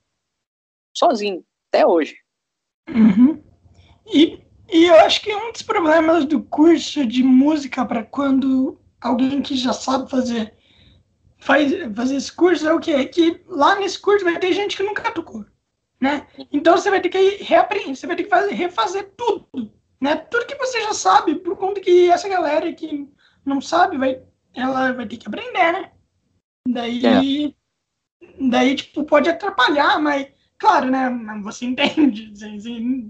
[0.94, 2.16] sozinho, até hoje.
[2.88, 3.42] Uhum.
[4.06, 4.40] E,
[4.72, 9.56] e eu acho que um dos problemas do curso de música para quando alguém que
[9.56, 10.55] já sabe fazer
[11.46, 12.90] faz, fazer esse curso é o quê?
[12.90, 15.46] É que lá nesse curso vai ter gente que nunca tocou,
[16.00, 16.26] né?
[16.52, 20.16] Então você vai ter que reaprender, você vai ter que fazer, refazer tudo, né?
[20.16, 23.08] Tudo que você já sabe, por conta que essa galera que
[23.44, 24.20] não sabe, vai,
[24.52, 25.92] ela vai ter que aprender, né?
[26.68, 27.52] Daí, é.
[28.50, 30.26] daí tipo, pode atrapalhar, mas,
[30.58, 31.08] claro, né?
[31.44, 32.58] Você entende, você,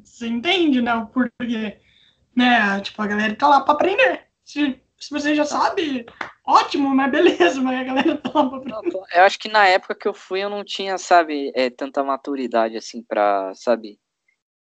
[0.04, 0.94] você entende, né?
[0.94, 1.80] O porquê,
[2.34, 2.80] né?
[2.80, 4.26] Tipo, a galera tá lá para aprender.
[4.44, 6.04] Se, se você já sabe
[6.46, 8.62] ótimo, mas beleza, mas a galera toma.
[9.12, 12.76] Eu acho que na época que eu fui eu não tinha, sabe, é, tanta maturidade
[12.76, 13.98] assim pra, sabe,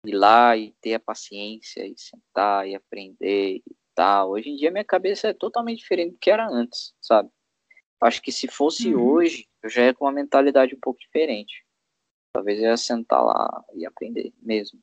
[0.06, 4.32] ir lá e ter a paciência e sentar e aprender e tal.
[4.32, 7.30] Hoje em dia minha cabeça é totalmente diferente do que era antes, sabe?
[8.02, 9.04] Acho que se fosse uhum.
[9.04, 11.66] hoje, eu já ia com uma mentalidade um pouco diferente.
[12.34, 14.80] Talvez eu ia sentar lá e aprender mesmo.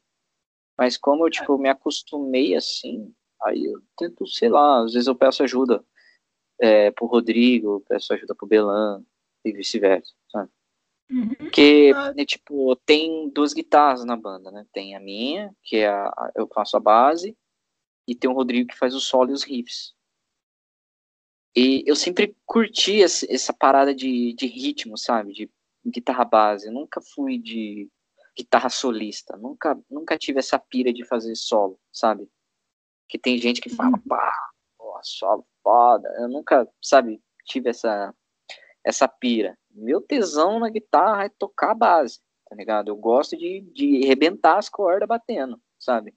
[0.77, 5.14] Mas como eu, tipo, me acostumei assim, aí eu tento, sei lá, às vezes eu
[5.14, 5.82] peço ajuda
[6.61, 9.05] é, pro Rodrigo, peço ajuda pro Belan
[9.45, 10.51] e vice-versa, sabe?
[11.11, 11.35] Uhum.
[11.35, 14.66] Porque, né, tipo, tem duas guitarras na banda, né?
[14.73, 17.37] Tem a minha, que é a, eu faço a base,
[18.09, 19.95] e tem o Rodrigo que faz o solo e os riffs.
[21.55, 25.33] E eu sempre curti essa, essa parada de, de ritmo, sabe?
[25.33, 25.51] De
[25.87, 26.66] guitarra base.
[26.66, 27.89] Eu nunca fui de
[28.37, 29.37] guitarra solista.
[29.37, 32.28] Nunca, nunca tive essa pira de fazer solo, sabe?
[33.09, 34.03] Que tem gente que fala, uhum.
[34.07, 34.51] pá,
[35.03, 36.09] solo foda.
[36.21, 38.15] Eu nunca, sabe, tive essa,
[38.85, 39.59] essa pira.
[39.69, 42.89] Meu tesão na guitarra é tocar a base, tá ligado?
[42.89, 46.15] Eu gosto de, de arrebentar as cordas batendo, sabe?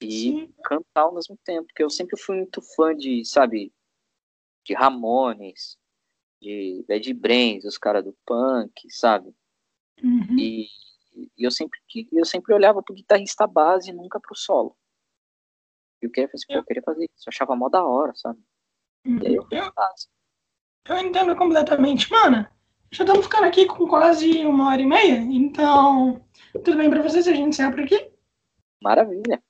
[0.00, 0.54] E Sim.
[0.64, 3.70] cantar ao mesmo tempo, porque eu sempre fui muito fã de, sabe,
[4.64, 5.78] de Ramones,
[6.40, 9.34] de Bad Brains, os caras do punk, sabe?
[10.02, 10.38] Uhum.
[10.38, 10.68] E,
[11.14, 11.78] e, eu sempre
[12.12, 14.76] eu sempre olhava pro guitarrista base e nunca pro solo.
[16.06, 16.56] Eu queria fazer, eu...
[16.56, 18.38] eu queria fazer isso, eu achava mó da hora, sabe?
[19.06, 19.18] Uhum.
[19.22, 19.72] E aí eu, eu,
[20.88, 22.46] eu entendo completamente, mano.
[22.92, 27.26] Já estamos ficando aqui com quase uma hora e meia, então tudo bem para vocês?
[27.26, 28.10] A gente encerra por aqui?
[28.82, 29.42] Maravilha.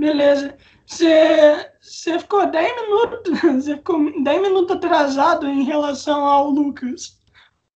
[0.00, 0.56] Beleza.
[0.86, 3.40] Você ficou 10 minutos.
[3.62, 7.18] Você ficou 10 minutos atrasado em relação ao Lucas.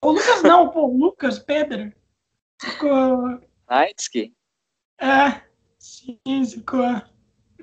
[0.03, 1.93] O Lucas não, pô, o Lucas, Pedro.
[2.61, 3.41] Ficou.
[3.69, 4.35] Naitsky?
[5.01, 5.43] É,
[5.79, 6.19] sim,
[6.49, 7.03] ficou.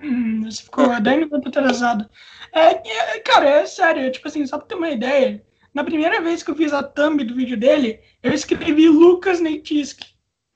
[0.02, 2.10] Hum, você ficou 10 minutos atrasado.
[2.54, 5.46] É, é, cara, é sério, tipo assim, só pra ter uma ideia.
[5.74, 10.02] Na primeira vez que eu fiz a thumb do vídeo dele, eu escrevi Lucas Neitisk,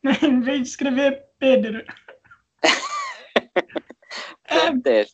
[0.02, 1.84] né, em vez de escrever Pedro.
[4.46, 5.06] É,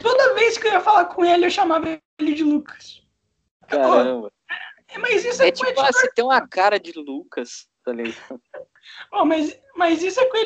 [0.00, 3.00] toda vez que eu ia falar com ele, eu chamava ele de Lucas.
[3.68, 4.32] Caramba.
[4.94, 8.40] Oh, mas isso é, é tipo, ah, você tem uma cara de Lucas, tá ligado?
[9.12, 10.36] Oh, mas, mas isso é com